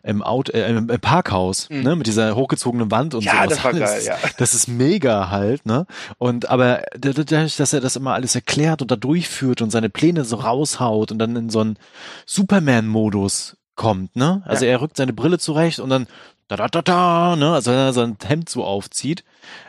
im, 0.03 0.23
Out, 0.23 0.51
äh, 0.51 0.69
im, 0.69 0.91
im 0.91 1.01
Parkhaus, 1.01 1.71
Mhm. 1.71 1.83
ne, 1.85 1.97
mit 1.97 2.07
dieser 2.07 2.37
hochgezogenen 2.37 2.91
Wand 2.91 3.15
und 3.15 3.25
Ja, 3.25 3.45
sowas. 3.45 3.49
das 3.49 3.65
war 3.65 3.73
geil, 3.73 3.83
alles. 3.85 4.05
ja. 4.07 4.17
Das 4.37 4.53
ist 4.53 4.69
mega 4.69 5.31
halt, 5.31 5.65
ne? 5.65 5.87
Und 6.19 6.51
aber 6.51 6.83
dadurch, 6.99 7.57
dass 7.57 7.73
er 7.73 7.81
das 7.81 7.97
immer 7.97 8.13
alles 8.13 8.35
erklärt 8.35 8.83
und 8.83 8.91
da 8.91 8.97
durchführt 8.97 9.63
und 9.63 9.71
seine 9.71 9.89
Pläne 9.89 10.27
so 10.27 10.37
raushaut 10.37 11.13
und 11.13 11.19
dann 11.19 11.35
in 11.35 11.49
so 11.49 11.61
einen 11.61 11.79
Superman-Modus 12.27 13.57
kommt, 13.79 14.15
ne? 14.17 14.43
Also 14.45 14.67
Ja. 14.67 14.73
er 14.73 14.81
rückt 14.83 14.99
seine 14.99 15.15
Brille 15.15 15.39
zurecht 15.39 15.79
und 15.79 15.89
dann 15.89 16.07
da 16.49 16.57
da 16.57 16.69
da 16.69 16.83
da, 16.83 17.37
ne? 17.37 17.55
Also 17.55 17.71
wenn 17.71 17.79
er 17.79 17.93
sein 17.95 18.19
Hemd 18.23 18.51
so 18.51 18.63
aufzieht, 18.65 19.25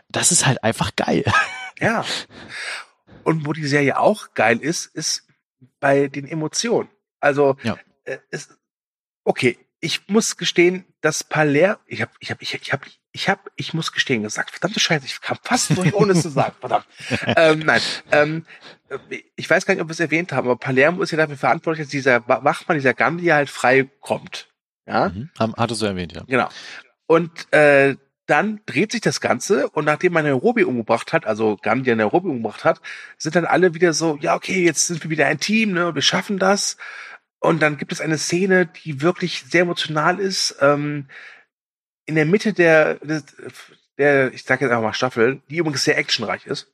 das 0.10 0.34
ist 0.34 0.46
halt 0.46 0.62
einfach 0.66 0.96
geil. 0.98 1.24
Ja. 1.82 2.04
Und 3.24 3.46
wo 3.46 3.54
die 3.54 3.66
Serie 3.66 3.98
auch 3.98 4.34
geil 4.34 4.58
ist, 4.58 4.86
ist 4.88 5.26
bei 5.80 6.10
den 6.10 6.28
Emotionen. 6.28 6.90
Also, 7.22 7.56
Ja. 7.64 7.78
äh, 8.04 8.18
es, 8.32 8.50
okay, 9.24 9.58
ich 9.80 10.10
muss 10.10 10.36
gestehen, 10.36 10.84
dass 11.00 11.24
Paler, 11.24 11.80
ich 11.86 12.02
habe, 12.02 12.12
ich 12.20 12.32
habe, 12.32 12.44
ich, 12.44 12.54
ich 12.54 12.74
habe, 12.74 12.84
ich 13.12 13.28
habe, 13.30 13.42
ich 13.56 13.74
muss 13.74 13.92
gestehen 13.92 14.22
gesagt, 14.24 14.52
verdammte 14.52 14.80
Scheiße, 14.80 15.06
ich 15.06 15.20
kam 15.22 15.38
fast 15.44 15.76
durch, 15.76 15.94
ohne 15.94 16.14
es 16.14 16.22
zu 16.22 16.30
sagen, 16.30 16.56
verdammt. 16.60 16.86
ähm, 17.36 17.60
nein, 17.60 17.82
ähm, 18.12 18.46
ich 19.36 19.50
weiß 19.50 19.66
gar 19.66 19.74
nicht, 19.74 19.82
ob 19.82 19.88
wir 19.90 19.94
es 19.94 20.00
erwähnt 20.00 20.32
haben, 20.32 20.48
aber 20.48 20.58
Palermo 20.58 21.02
ist 21.02 21.12
ja 21.12 21.18
dafür 21.18 21.38
verantwortlich, 21.38 21.86
dass 21.86 21.92
dieser 21.92 22.28
Wa- 22.28 22.44
Wachmann, 22.44 22.78
dieser 22.78 22.94
Gandhi 22.94 23.28
halt 23.28 23.50
frei 23.50 23.90
kommt. 24.00 24.48
Ja. 24.86 25.10
Mhm. 25.10 25.30
Hattest 25.58 25.82
du 25.82 25.86
erwähnt, 25.86 26.14
ja. 26.14 26.24
Genau. 26.28 26.50
Und 27.08 27.52
äh, 27.54 27.96
dann 28.28 28.62
dreht 28.68 28.92
sich 28.92 29.02
das 29.02 29.22
Ganze 29.22 29.70
und 29.70 29.86
nachdem 29.86 30.14
man 30.14 30.24
Nairobi 30.24 30.64
umgebracht 30.64 31.14
hat, 31.14 31.26
also 31.26 31.58
Gandhi 31.60 31.96
Nairobi 31.96 32.30
umgebracht 32.30 32.64
hat, 32.64 32.80
sind 33.18 33.36
dann 33.36 33.46
alle 33.46 33.74
wieder 33.74 33.94
so, 33.94 34.18
ja 34.22 34.36
okay, 34.36 34.64
jetzt 34.64 34.86
sind 34.86 35.04
wir 35.04 35.10
wieder 35.10 35.26
ein 35.26 35.40
Team, 35.40 35.72
ne, 35.72 35.96
wir 35.96 36.02
schaffen 36.04 36.38
das. 36.38 36.78
Und 37.40 37.62
dann 37.62 37.78
gibt 37.78 37.92
es 37.92 38.02
eine 38.02 38.18
Szene, 38.20 38.68
die 38.68 39.02
wirklich 39.02 39.46
sehr 39.50 39.62
emotional 39.62 40.20
ist. 40.20 40.58
Ähm, 40.62 41.08
in 42.10 42.16
der 42.16 42.26
Mitte 42.26 42.52
der, 42.54 42.96
des- 42.96 43.24
der, 43.98 44.34
ich 44.34 44.44
sage 44.44 44.66
jetzt 44.66 44.72
einfach 44.72 44.84
mal 44.84 44.94
Staffel, 44.94 45.42
die 45.50 45.58
übrigens 45.58 45.84
sehr 45.84 45.98
actionreich 45.98 46.46
ist 46.46 46.68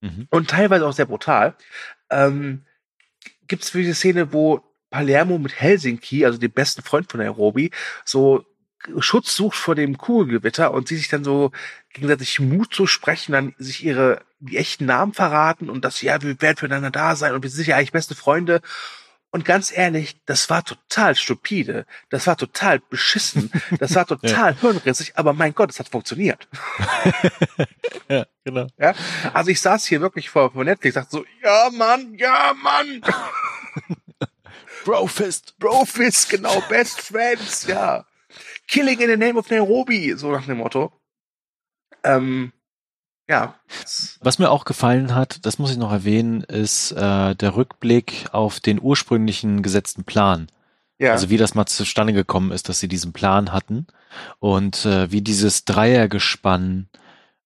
Mhm. 0.00 0.26
und 0.30 0.50
teilweise 0.50 0.84
auch 0.86 0.92
sehr 0.92 1.06
brutal, 1.06 1.54
ähm, 2.10 2.64
gibt 3.46 3.62
es 3.62 3.70
für 3.70 3.78
diese 3.78 3.94
Szene, 3.94 4.32
wo 4.32 4.60
Palermo 4.90 5.38
mit 5.38 5.54
Helsinki, 5.60 6.24
also 6.26 6.38
dem 6.38 6.50
besten 6.50 6.82
Freund 6.82 7.08
von 7.10 7.20
Nairobi, 7.20 7.70
so 8.04 8.44
Schutz 8.98 9.36
sucht 9.36 9.56
vor 9.56 9.76
dem 9.76 9.96
Kugelgewitter 9.96 10.72
und 10.74 10.88
sie 10.88 10.96
sich 10.96 11.06
dann 11.08 11.22
so 11.22 11.52
gegenseitig 11.92 12.40
Mut 12.40 12.74
zu 12.74 12.88
sprechen, 12.88 13.30
dann 13.32 13.54
sich 13.58 13.84
ihre 13.84 14.22
die 14.40 14.56
echten 14.56 14.86
Namen 14.86 15.12
verraten 15.14 15.70
und 15.70 15.84
dass 15.84 16.02
ja, 16.02 16.20
wir 16.20 16.40
werden 16.42 16.56
füreinander 16.56 16.90
da 16.90 17.14
sein 17.14 17.32
und 17.32 17.44
wir 17.44 17.50
sind 17.50 17.68
ja 17.68 17.76
eigentlich 17.76 17.92
beste 17.92 18.16
Freunde. 18.16 18.60
Und 19.34 19.46
ganz 19.46 19.72
ehrlich, 19.74 20.16
das 20.26 20.50
war 20.50 20.62
total 20.62 21.16
stupide, 21.16 21.86
das 22.10 22.26
war 22.26 22.36
total 22.36 22.80
beschissen, 22.80 23.50
das 23.80 23.94
war 23.94 24.06
total 24.06 24.54
hirnrissig, 24.54 25.12
aber 25.16 25.32
mein 25.32 25.54
Gott, 25.54 25.70
es 25.70 25.80
hat 25.80 25.88
funktioniert. 25.88 26.48
Ja, 28.08 28.26
genau. 28.44 28.66
Ja? 28.78 28.94
Also 29.32 29.50
ich 29.50 29.60
saß 29.60 29.86
hier 29.86 30.02
wirklich 30.02 30.28
vor, 30.28 30.52
vor 30.52 30.64
Netflix, 30.64 30.96
dachte 30.96 31.10
so, 31.10 31.24
ja 31.42 31.70
Mann, 31.72 32.14
ja 32.18 32.52
Mann, 32.60 33.00
Brofist. 34.84 35.58
Brofist, 35.58 36.28
genau, 36.28 36.60
Best 36.68 37.00
Friends, 37.00 37.66
ja. 37.66 38.04
Killing 38.68 39.00
in 39.00 39.08
the 39.08 39.16
name 39.16 39.38
of 39.38 39.48
Nairobi, 39.48 40.14
so 40.16 40.30
nach 40.30 40.44
dem 40.44 40.58
Motto. 40.58 40.92
Ähm, 42.04 42.52
ja. 43.32 43.54
Was 44.20 44.38
mir 44.38 44.50
auch 44.50 44.64
gefallen 44.64 45.14
hat, 45.14 45.44
das 45.46 45.58
muss 45.58 45.70
ich 45.70 45.78
noch 45.78 45.90
erwähnen, 45.90 46.42
ist 46.42 46.92
äh, 46.92 47.34
der 47.34 47.56
Rückblick 47.56 48.26
auf 48.32 48.60
den 48.60 48.80
ursprünglichen 48.80 49.62
gesetzten 49.62 50.04
Plan. 50.04 50.48
Ja. 50.98 51.12
Also 51.12 51.30
wie 51.30 51.38
das 51.38 51.54
mal 51.54 51.66
zustande 51.66 52.12
gekommen 52.12 52.52
ist, 52.52 52.68
dass 52.68 52.78
sie 52.78 52.88
diesen 52.88 53.12
Plan 53.12 53.52
hatten 53.52 53.86
und 54.38 54.84
äh, 54.84 55.10
wie 55.10 55.22
dieses 55.22 55.64
Dreiergespann 55.64 56.88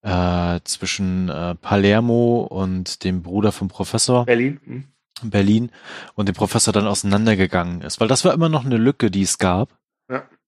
äh, 0.03 0.61
zwischen 0.65 1.29
äh, 1.29 1.55
Palermo 1.55 2.41
und 2.43 3.05
dem 3.05 3.23
Bruder 3.23 3.53
vom 3.53 3.69
Professor 3.69 4.27
Berlin. 4.27 4.61
Hm. 4.65 4.85
Berlin 5.23 5.71
und 6.15 6.29
dem 6.29 6.35
Professor 6.35 6.75
dann 6.75 6.87
auseinandergegangen 6.87 7.81
ist, 7.81 8.01
weil 8.01 8.09
das 8.09 8.25
war 8.25 8.35
immer 8.35 8.49
noch 8.49 8.67
eine 8.67 8.77
Lücke, 8.77 9.11
die 9.11 9.23
es 9.23 9.39
gab. 9.39 9.71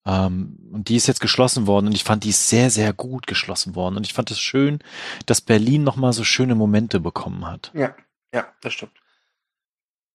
Ähm, 0.08 0.56
und 0.72 0.88
die 0.88 0.96
ist 0.96 1.06
jetzt 1.06 1.20
geschlossen 1.20 1.66
worden 1.66 1.86
und 1.88 1.92
ich 1.92 2.02
fand 2.04 2.24
die 2.24 2.30
ist 2.30 2.48
sehr, 2.48 2.70
sehr 2.70 2.94
gut 2.94 3.26
geschlossen 3.26 3.74
worden 3.74 3.96
und 3.98 4.06
ich 4.06 4.14
fand 4.14 4.30
es 4.30 4.40
schön, 4.40 4.78
dass 5.26 5.42
Berlin 5.42 5.84
nochmal 5.84 6.14
so 6.14 6.24
schöne 6.24 6.54
Momente 6.54 6.98
bekommen 6.98 7.46
hat. 7.46 7.70
Ja, 7.74 7.94
ja, 8.34 8.46
das 8.62 8.72
stimmt. 8.72 8.92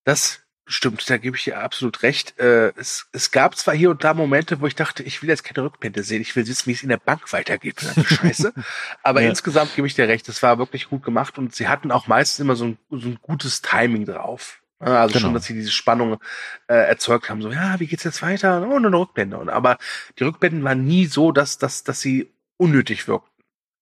Das 0.03 0.39
stimmt, 0.65 1.07
da 1.09 1.17
gebe 1.17 1.37
ich 1.37 1.43
dir 1.43 1.59
absolut 1.59 2.01
recht. 2.01 2.39
Äh, 2.39 2.73
es, 2.75 3.07
es 3.11 3.29
gab 3.29 3.55
zwar 3.55 3.75
hier 3.75 3.91
und 3.91 4.03
da 4.03 4.15
Momente, 4.15 4.61
wo 4.61 4.65
ich 4.67 4.75
dachte, 4.75 5.03
ich 5.03 5.21
will 5.21 5.29
jetzt 5.29 5.43
keine 5.43 5.63
Rückblende 5.63 6.01
sehen, 6.01 6.21
ich 6.21 6.35
will 6.35 6.47
wissen, 6.47 6.65
wie 6.67 6.71
es 6.71 6.81
in 6.83 6.89
der 6.89 6.97
Bank 6.97 7.31
weitergeht. 7.31 7.81
Scheiße. 7.81 8.51
Aber 9.03 9.21
Ja. 9.21 9.29
insgesamt 9.29 9.75
gebe 9.75 9.85
ich 9.85 9.93
dir 9.93 10.07
recht, 10.07 10.27
das 10.27 10.41
war 10.41 10.57
wirklich 10.57 10.89
gut 10.89 11.03
gemacht 11.03 11.37
und 11.37 11.53
sie 11.53 11.67
hatten 11.67 11.91
auch 11.91 12.07
meistens 12.07 12.39
immer 12.39 12.55
so 12.55 12.65
ein, 12.65 12.77
so 12.89 13.09
ein 13.09 13.19
gutes 13.21 13.61
Timing 13.61 14.05
drauf. 14.05 14.62
Ja, 14.85 15.01
Also 15.01 15.13
Genau. 15.13 15.25
schon, 15.27 15.33
dass 15.33 15.45
sie 15.45 15.53
diese 15.53 15.71
Spannung 15.71 16.19
äh, 16.67 16.73
erzeugt 16.73 17.29
haben, 17.29 17.41
so, 17.41 17.51
ja, 17.51 17.79
wie 17.79 17.87
geht's 17.87 18.03
jetzt 18.03 18.21
weiter? 18.21 18.59
Nur 18.61 18.77
eine 18.77 18.91
Rückblende. 18.97 19.37
Und, 19.37 19.49
aber 19.49 19.77
die 20.19 20.23
Rückblenden 20.23 20.63
waren 20.63 20.85
nie 20.85 21.05
so, 21.05 21.31
dass, 21.31 21.57
dass, 21.57 21.83
dass 21.83 22.01
sie 22.01 22.31
unnötig 22.57 23.07
wirkten. 23.07 23.29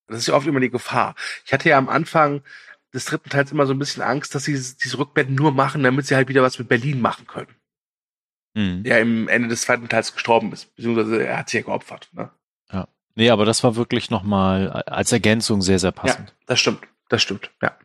Das 0.08 0.20
ist 0.20 0.28
ja 0.28 0.34
oft 0.34 0.48
immer 0.48 0.60
die 0.60 0.70
Gefahr. 0.70 1.16
Ich 1.46 1.54
hatte 1.54 1.70
ja 1.70 1.78
am 1.78 1.90
Anfang 1.90 2.42
des 2.94 3.06
dritten 3.06 3.30
Teils 3.30 3.52
immer 3.52 3.66
so 3.66 3.74
ein 3.74 3.80
bisschen 3.80 4.04
Angst, 4.04 4.36
dass 4.36 4.44
sie 4.44 4.54
diese 4.54 4.98
Rückblenden 4.98 5.36
nur 5.36 5.52
machen, 5.54 5.84
damit 5.84 6.06
sie 6.08 6.16
halt 6.16 6.28
wieder 6.28 6.44
was 6.44 6.60
mit 6.60 6.68
Berlin 6.68 7.00
machen 7.00 7.26
können. 7.28 7.56
Mhm. 8.54 8.84
Der 8.84 9.00
im 9.00 9.30
Ende 9.30 9.48
des 9.48 9.62
zweiten 9.62 9.88
Teils 9.88 10.14
gestorben 10.14 10.52
ist, 10.52 10.76
beziehungsweise 10.76 11.26
er 11.26 11.38
hat 11.38 11.50
sich 11.50 11.62
ja 11.62 11.66
geopfert. 11.66 12.10
Ne? 12.12 12.30
Ja. 12.72 12.88
Nee, 13.16 13.30
aber 13.30 13.46
das 13.46 13.64
war 13.64 13.78
wirklich 13.78 14.10
nochmal 14.10 14.70
als 14.70 15.14
Ergänzung 15.14 15.62
sehr, 15.62 15.80
sehr 15.80 15.94
passend. 15.94 16.30
Ja, 16.30 16.36
das 16.48 16.60
stimmt. 16.60 16.82
Das 17.08 17.22
stimmt, 17.22 17.50
ja. 17.62 17.78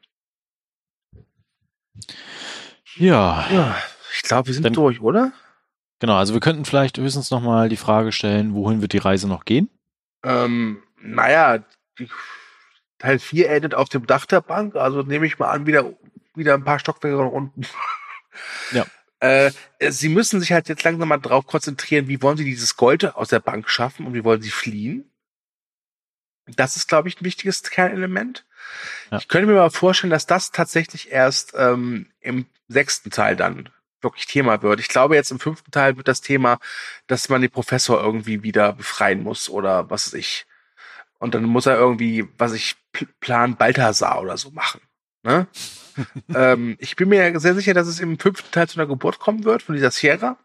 Ja. 2.97 3.47
Ja, 3.51 3.77
ich 4.15 4.23
glaube, 4.23 4.47
wir 4.49 4.55
sind 4.55 4.65
Dann- 4.65 4.73
durch, 4.73 5.01
oder? 5.01 5.33
Genau, 5.99 6.17
also 6.17 6.35
wir 6.35 6.41
könnten 6.41 6.65
vielleicht 6.67 6.99
höchstens 6.99 7.31
nochmal 7.31 7.69
die 7.71 7.77
Frage 7.79 8.13
stellen, 8.13 8.55
wohin 8.55 8.83
wird 8.83 8.93
die 8.93 8.99
Reise 8.99 9.29
noch 9.29 9.47
gehen? 9.47 9.71
Ähm, 10.23 10.83
naja, 11.01 11.65
Teil 12.99 13.19
4 13.19 13.51
endet 13.51 13.75
auf 13.75 13.89
dem 13.89 14.07
Dach 14.07 14.27
der 14.27 14.43
Bank, 14.43 14.77
also 14.77 15.03
nehme 15.03 15.25
ich 15.27 15.39
mal 15.39 15.51
an, 15.51 15.67
wieder, 15.67 15.93
wieder 16.35 16.55
ein 16.55 16.65
paar 16.65 16.79
Stockwerke 16.79 17.23
nach 17.23 17.31
unten. 17.33 17.63
Ja. 18.71 18.85
Äh, 19.21 19.51
sie 19.89 20.11
müssen 20.11 20.41
sich 20.41 20.53
halt 20.53 20.69
jetzt 20.69 20.85
langsam 20.85 21.09
mal 21.09 21.17
drauf 21.17 21.47
konzentrieren, 21.47 22.07
wie 22.07 22.21
wollen 22.21 22.37
sie 22.37 22.45
dieses 22.45 22.77
Gold 22.77 23.17
aus 23.17 23.29
der 23.29 23.41
Bank 23.41 23.71
schaffen 23.71 24.07
und 24.07 24.13
wie 24.13 24.25
wollen 24.25 24.43
sie 24.43 24.51
fliehen. 24.51 25.11
Das 26.55 26.77
ist, 26.77 26.89
glaube 26.89 27.09
ich, 27.09 27.21
ein 27.21 27.25
wichtiges 27.25 27.63
Kernelement. 27.63 28.45
Ja. 29.11 29.19
Ich 29.19 29.29
könnte 29.29 29.47
mir 29.47 29.55
mal 29.55 29.71
vorstellen, 29.71 30.11
dass 30.11 30.27
das 30.27 30.53
tatsächlich 30.53 31.11
erst 31.11 31.55
ähm, 31.57 32.07
im 32.21 32.47
sechsten 32.69 33.11
Teil 33.11 33.37
dann 33.37 33.69
wirklich 34.01 34.27
Thema 34.27 34.63
wird. 34.63 34.79
Ich 34.81 34.89
glaube, 34.89 35.17
jetzt 35.17 35.31
im 35.31 35.41
fünften 35.41 35.71
Teil 35.71 35.97
wird 35.97 36.09
das 36.09 36.21
Thema, 36.21 36.59
dass 37.07 37.29
man 37.29 37.41
den 37.41 37.51
Professor 37.51 38.01
irgendwie 38.01 38.43
wieder 38.43 38.73
befreien 38.73 39.23
muss 39.23 39.49
oder 39.49 39.91
was 39.91 40.07
weiß 40.07 40.15
ich. 40.15 40.47
Und 41.19 41.35
dann 41.35 41.45
muss 41.45 41.67
er 41.67 41.77
irgendwie, 41.77 42.29
was 42.39 42.53
ich, 42.53 42.77
Plan 43.21 43.57
Balthasar 43.57 44.21
oder 44.21 44.37
so 44.37 44.51
machen. 44.51 44.81
Ne? 45.23 45.47
ähm, 46.35 46.77
ich 46.79 46.95
bin 46.97 47.09
mir 47.09 47.39
sehr 47.41 47.55
sicher, 47.55 47.75
dass 47.75 47.89
es 47.89 48.01
im 48.01 48.19
fünften 48.19 48.51
Teil 48.53 48.69
zu 48.69 48.79
einer 48.79 48.87
Geburt 48.87 49.19
kommen 49.19 49.45
wird 49.45 49.63
von 49.63 49.75
dieser 49.75 49.91
Sierra. 49.91 50.39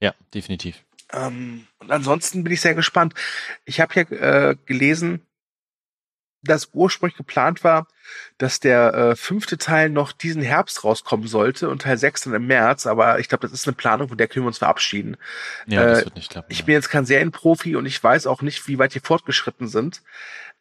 Ja, 0.00 0.14
definitiv. 0.32 0.82
Ähm, 1.12 1.66
und 1.78 1.90
ansonsten 1.90 2.42
bin 2.42 2.52
ich 2.52 2.60
sehr 2.60 2.74
gespannt. 2.74 3.14
Ich 3.64 3.80
habe 3.80 3.94
ja 3.94 4.50
äh, 4.50 4.56
gelesen, 4.66 5.20
dass 6.44 6.70
ursprünglich 6.72 7.16
geplant 7.16 7.64
war, 7.64 7.86
dass 8.38 8.60
der 8.60 8.94
äh, 8.94 9.16
fünfte 9.16 9.58
Teil 9.58 9.90
noch 9.90 10.12
diesen 10.12 10.42
Herbst 10.42 10.84
rauskommen 10.84 11.26
sollte 11.26 11.68
und 11.68 11.82
Teil 11.82 11.98
sechs 11.98 12.22
dann 12.22 12.34
im 12.34 12.46
März. 12.46 12.86
Aber 12.86 13.18
ich 13.18 13.28
glaube, 13.28 13.42
das 13.42 13.52
ist 13.52 13.66
eine 13.66 13.74
Planung, 13.74 14.08
von 14.08 14.18
der 14.18 14.28
können 14.28 14.44
wir 14.44 14.48
uns 14.48 14.58
verabschieden. 14.58 15.16
Ja, 15.66 15.82
Äh, 15.82 15.86
das 15.86 16.04
wird 16.04 16.16
nicht 16.16 16.30
klappen. 16.30 16.50
Ich 16.50 16.60
ja. 16.60 16.64
bin 16.64 16.74
jetzt 16.74 16.90
kein 16.90 17.06
Serienprofi 17.06 17.76
und 17.76 17.86
ich 17.86 18.02
weiß 18.02 18.26
auch 18.26 18.42
nicht, 18.42 18.68
wie 18.68 18.78
weit 18.78 18.94
die 18.94 19.00
fortgeschritten 19.00 19.68
sind. 19.68 20.02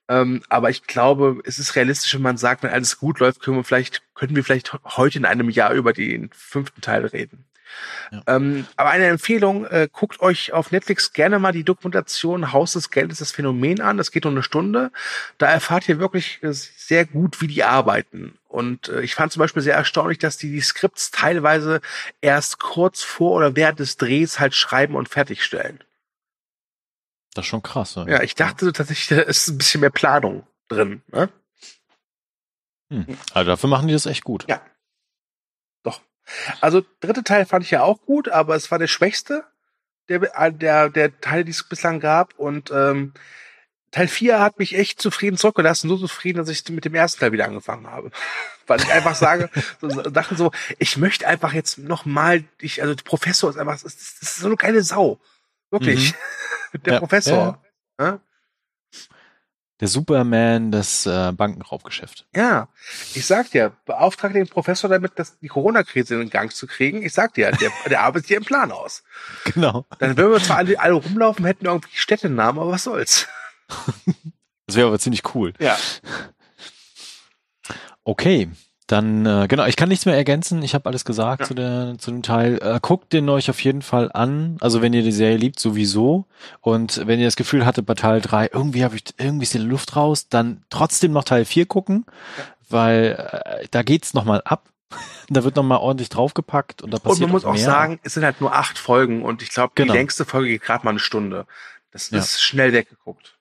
Ähm, 0.10 0.44
aber 0.50 0.70
ich 0.70 0.84
glaube, 0.84 1.40
es 1.46 1.60
ist 1.60 1.76
realistisch, 1.76 2.14
wenn 2.14 2.22
man 2.22 2.38
sagt, 2.38 2.64
wenn 2.64 2.72
alles 2.72 2.98
gut 3.00 3.20
läuft, 3.20 3.42
können 3.42 3.58
wir 3.58 3.64
vielleicht, 3.64 4.02
könnten 4.16 4.36
wir 4.36 4.44
vielleicht 4.44 4.74
heute 4.84 5.18
in 5.18 5.26
einem 5.26 5.50
Jahr 5.50 5.74
über 5.74 5.94
den 5.94 6.30
fünften 6.34 6.82
Teil 6.82 7.06
reden. 7.06 7.46
Ja. 8.12 8.22
Ähm, 8.28 8.68
aber 8.76 8.90
eine 8.90 9.08
Empfehlung, 9.08 9.66
äh, 9.66 9.88
guckt 9.92 10.22
euch 10.22 10.54
auf 10.54 10.72
Netflix 10.72 11.14
gerne 11.14 11.40
mal 11.40 11.52
die 11.52 11.64
Dokumentation 11.64 12.52
Haus 12.52 12.74
des 12.74 12.90
Geldes, 12.90 13.20
das 13.20 13.32
Phänomen 13.32 13.82
an. 13.82 13.98
Das 13.98 14.12
geht 14.12 14.24
nur 14.24 14.34
eine 14.34 14.44
Stunde. 14.44 14.92
Da 15.38 15.48
erfahrt 15.48 15.88
ihr 15.90 16.00
wirklich 16.00 16.40
äh, 16.44 16.52
sehr 16.52 17.06
gut, 17.06 17.42
wie 17.42 17.48
die 17.48 17.64
arbeiten. 17.64 18.38
Und 18.48 18.90
äh, 18.90 19.02
ich 19.02 19.16
fand 19.16 19.32
zum 19.32 19.40
Beispiel 19.40 19.64
sehr 19.64 19.76
erstaunlich, 19.76 20.20
dass 20.20 20.38
die 20.38 20.52
die 20.52 20.62
Skripts 20.62 21.12
teilweise 21.12 21.82
erst 22.22 22.60
kurz 22.60 23.04
vor 23.04 23.32
oder 23.32 23.56
während 23.56 23.80
des 23.80 23.98
Drehs 23.98 24.40
halt 24.40 24.54
schreiben 24.54 24.96
und 24.96 25.10
fertigstellen. 25.10 25.80
Das 27.34 27.46
ist 27.46 27.50
schon 27.50 27.64
krass. 27.64 27.96
Ja, 27.96 28.22
ich 28.22 28.36
dachte 28.36 28.72
tatsächlich, 28.74 29.08
da 29.08 29.22
ist 29.22 29.48
ein 29.48 29.58
bisschen 29.58 29.82
mehr 29.82 29.90
Planung 29.90 30.46
drin. 30.68 31.02
Ne? 31.12 31.30
Hm. 32.90 33.18
Also 33.34 33.50
dafür 33.50 33.70
machen 33.70 33.88
die 33.88 33.94
das 33.94 34.06
echt 34.06 34.24
gut. 34.24 34.46
Ja. 34.48 34.62
Doch. 35.82 36.02
Also 36.62 36.84
dritte 37.02 37.24
Teil 37.24 37.46
fand 37.46 37.66
ich 37.66 37.72
ja 37.72 37.84
auch 37.84 38.02
gut, 38.02 38.30
aber 38.30 38.56
es 38.56 38.72
war 38.72 38.80
der 38.80 38.88
schwächste 38.88 39.44
der, 40.10 40.52
der, 40.52 40.90
der 40.90 41.22
Teile, 41.22 41.46
die 41.46 41.52
es 41.52 41.64
bislang 41.64 42.00
gab. 42.00 42.34
Und 42.38 42.72
ähm, 42.72 43.14
Teil 43.92 44.08
4 44.08 44.40
hat 44.40 44.60
mich 44.60 44.76
echt 44.76 45.02
zufrieden 45.02 45.38
zurückgelassen, 45.38 45.88
so 45.88 45.98
zufrieden, 45.98 46.40
dass 46.40 46.50
ich 46.50 46.68
mit 46.70 46.86
dem 46.86 46.96
ersten 46.96 47.20
Teil 47.20 47.32
wieder 47.32 47.46
angefangen 47.46 47.88
habe. 47.88 48.12
Weil 48.68 48.82
ich 48.82 48.92
einfach 48.92 49.16
sage, 49.16 49.50
so, 49.82 49.90
dachte 49.90 50.36
so, 50.36 50.52
ich 50.80 50.98
möchte 50.98 51.28
einfach 51.28 51.54
jetzt 51.54 51.80
noch 51.80 52.06
mal, 52.06 52.46
ich, 52.60 52.82
also 52.82 52.96
der 52.96 53.04
Professor 53.04 53.50
ist 53.50 53.58
einfach, 53.58 53.74
das 53.74 53.84
ist, 53.84 54.22
das 54.22 54.32
ist 54.32 54.38
so 54.38 54.48
eine 54.48 54.56
geile 54.56 54.82
Sau. 54.84 55.20
Wirklich. 55.70 56.14
Der 56.86 56.94
Ja, 56.94 57.00
Professor. 57.00 57.64
Ja. 58.00 58.20
Der 59.84 59.90
Superman 59.90 60.72
des 60.72 61.06
äh, 61.06 61.34
Bankenraubgeschäft. 61.34 62.26
Ja, 62.34 62.70
ich 63.16 63.26
sag 63.26 63.52
dir, 63.52 63.74
beauftrage 63.86 64.36
den 64.36 64.48
Professor 64.48 64.90
damit, 64.90 65.20
das, 65.20 65.38
die 65.40 65.50
Corona-Krise 65.50 66.14
in 66.14 66.22
den 66.22 66.30
Gang 66.30 66.54
zu 66.54 66.68
kriegen. 66.68 67.02
Ich 67.02 67.12
sag 67.12 67.34
dir, 67.34 67.52
der, 67.52 67.70
der 67.90 68.00
arbeitet 68.00 68.30
hier 68.30 68.38
im 68.38 68.46
Plan 68.46 68.72
aus. 68.72 69.04
Genau. 69.54 69.86
Dann 70.00 70.16
würden 70.16 70.32
wir 70.32 70.40
zwar 70.42 70.60
alle, 70.60 70.80
alle 70.80 70.94
rumlaufen, 70.94 71.44
hätten 71.44 71.66
irgendwie 71.66 71.98
Städtenamen, 71.98 72.62
aber 72.62 72.72
was 72.72 72.86
soll's. 72.86 73.28
Das 74.68 74.78
wäre 74.78 74.88
aber 74.88 75.00
ziemlich 75.00 75.36
cool. 75.36 75.52
Ja. 75.60 75.78
Okay, 78.06 78.50
dann 78.88 79.26
äh, 79.26 79.48
genau, 79.48 79.66
ich 79.66 79.76
kann 79.76 79.90
nichts 79.90 80.06
mehr 80.06 80.16
ergänzen. 80.16 80.62
Ich 80.62 80.74
habe 80.76 80.88
alles 80.90 81.06
gesagt 81.06 81.42
Ja. 81.42 81.48
zu, 81.48 81.54
der, 81.54 81.96
zu 81.98 82.12
dem 82.12 82.22
Teil. 82.22 82.60
Äh, 82.62 82.80
guckt 82.82 83.14
den 83.14 83.30
euch 83.30 83.50
auf 83.50 83.64
jeden 83.64 83.82
Fall 83.82 84.12
an. 84.14 84.58
Also 84.60 84.82
wenn 84.82 84.94
ihr 84.94 85.04
die 85.04 85.12
Serie 85.12 85.38
liebt, 85.38 85.60
sowieso. 85.60 86.26
Und 86.62 87.06
wenn 87.08 87.20
ihr 87.20 87.26
das 87.28 87.36
Gefühl 87.36 87.66
hattet 87.66 87.86
bei 87.86 87.94
Teil 87.94 88.22
3, 88.22 88.50
irgendwie 88.54 88.84
habe 88.84 88.96
ich 88.96 89.04
irgendwie 89.18 89.44
ist 89.44 89.54
die 89.54 89.60
Luft 89.60 89.96
raus, 89.96 90.28
dann 90.30 90.64
trotzdem 90.70 91.12
noch 91.14 91.24
Teil 91.24 91.46
4 91.46 91.66
gucken, 91.66 92.06
weil 92.70 93.30
äh, 93.62 93.68
da 93.72 93.84
geht's 93.84 94.14
noch 94.14 94.26
mal 94.26 94.42
ab. 94.46 94.70
da 95.30 95.44
wird 95.44 95.56
noch 95.56 95.64
mal 95.64 95.78
ordentlich 95.78 96.10
draufgepackt 96.10 96.82
und 96.82 96.92
da 96.92 96.98
Und 96.98 97.04
passiert 97.04 97.22
man 97.30 97.32
muss 97.32 97.46
auch 97.46 97.54
mehr. 97.54 97.64
sagen, 97.66 98.00
es 98.04 98.14
sind 98.14 98.24
halt 98.24 98.42
nur 98.42 98.54
acht 98.54 98.78
Folgen 98.78 99.24
und 99.24 99.42
ich 99.42 99.50
glaube, 99.50 99.74
Genau. 99.76 99.94
die 99.94 99.98
längste 99.98 100.26
Folge 100.26 100.50
geht 100.50 100.62
gerade 100.62 100.84
mal 100.86 100.92
eine 100.92 101.00
Stunde. 101.00 101.46
Das 101.92 102.10
Ja. 102.12 102.20
ist 102.20 102.42
schnell 102.44 102.74
weggeguckt. 102.74 103.33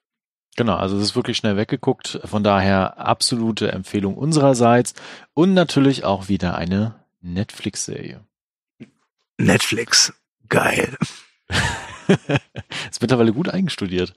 Genau, 0.55 0.75
also 0.75 0.97
es 0.97 1.03
ist 1.03 1.15
wirklich 1.15 1.37
schnell 1.37 1.57
weggeguckt. 1.57 2.19
Von 2.25 2.43
daher 2.43 2.97
absolute 2.99 3.71
Empfehlung 3.71 4.15
unsererseits 4.15 4.93
und 5.33 5.53
natürlich 5.53 6.03
auch 6.03 6.27
wieder 6.27 6.55
eine 6.55 6.95
Netflix-Serie. 7.21 8.21
Netflix. 9.37 10.13
Geil. 10.49 10.95
ist 12.91 13.01
mittlerweile 13.01 13.33
gut 13.33 13.49
eingestudiert. 13.49 14.13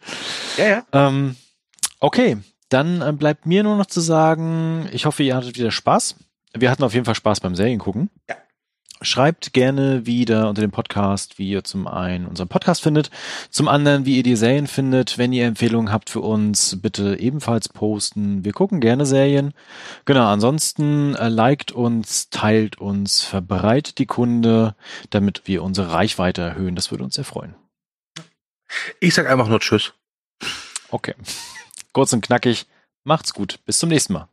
Ja, 0.59 0.67
ja. 0.67 0.87
Ähm, 0.93 1.37
okay, 2.01 2.39
dann 2.69 3.01
äh, 3.01 3.13
bleibt 3.13 3.47
mir 3.47 3.63
nur 3.63 3.77
noch 3.77 3.87
zu 3.87 4.01
sagen, 4.01 4.89
ich 4.93 5.07
hoffe, 5.07 5.23
ihr 5.23 5.37
hattet 5.37 5.57
wieder 5.57 5.71
Spaß. 5.71 6.17
Wir 6.53 6.71
hatten 6.71 6.85
auf 6.85 6.95
jeden 6.95 7.07
Fall 7.07 7.15
Spaß 7.15 7.41
beim 7.41 7.55
Seriengucken. 7.55 8.11
Ja. 8.29 8.37
Schreibt 9.03 9.53
gerne 9.53 10.07
wieder 10.07 10.49
unter 10.49 10.63
dem 10.63 10.71
Podcast, 10.71 11.39
wie 11.39 11.51
ihr 11.51 11.65
zum 11.65 11.87
einen 11.87 12.27
unseren 12.27 12.49
Podcast 12.49 12.83
findet, 12.83 13.11
zum 13.51 13.69
anderen, 13.69 14.07
wie 14.07 14.17
ihr 14.17 14.23
die 14.23 14.37
Serien 14.37 14.67
findet. 14.67 15.19
Wenn 15.19 15.35
ihr 15.35 15.45
Empfehlungen 15.47 15.93
habt 15.93 16.09
für 16.09 16.21
uns, 16.21 16.81
bitte 16.81 17.19
ebenfalls 17.19 17.69
posten. 17.69 18.45
Wir 18.45 18.53
gucken 18.53 18.81
gerne 18.81 19.05
Serien. 19.05 19.53
Genau, 20.07 20.27
ansonsten 20.27 21.15
äh, 21.15 21.29
liked 21.29 21.73
uns, 21.73 22.31
teilt 22.31 22.79
uns, 22.79 23.23
verbreitet 23.23 23.99
die 23.99 24.07
Kunde, 24.07 24.75
damit 25.11 25.43
wir 25.45 25.63
unsere 25.63 25.93
Reichweite 25.93 26.41
erhöhen. 26.41 26.75
Das 26.75 26.91
würde 26.91 27.05
uns 27.05 27.17
sehr 27.17 27.25
freuen. 27.25 27.55
Ich 29.01 29.15
sag 29.15 29.29
einfach 29.29 29.49
nur 29.49 29.61
Tschüss. 29.61 29.93
Okay. 30.89 31.15
Kurz 31.93 32.13
und 32.13 32.23
knackig. 32.23 32.67
Macht's 33.05 33.35
gut. 33.35 33.61
Bis 33.67 33.79
zum 33.79 33.91
nächsten 33.91 34.15
Mal. 34.15 34.29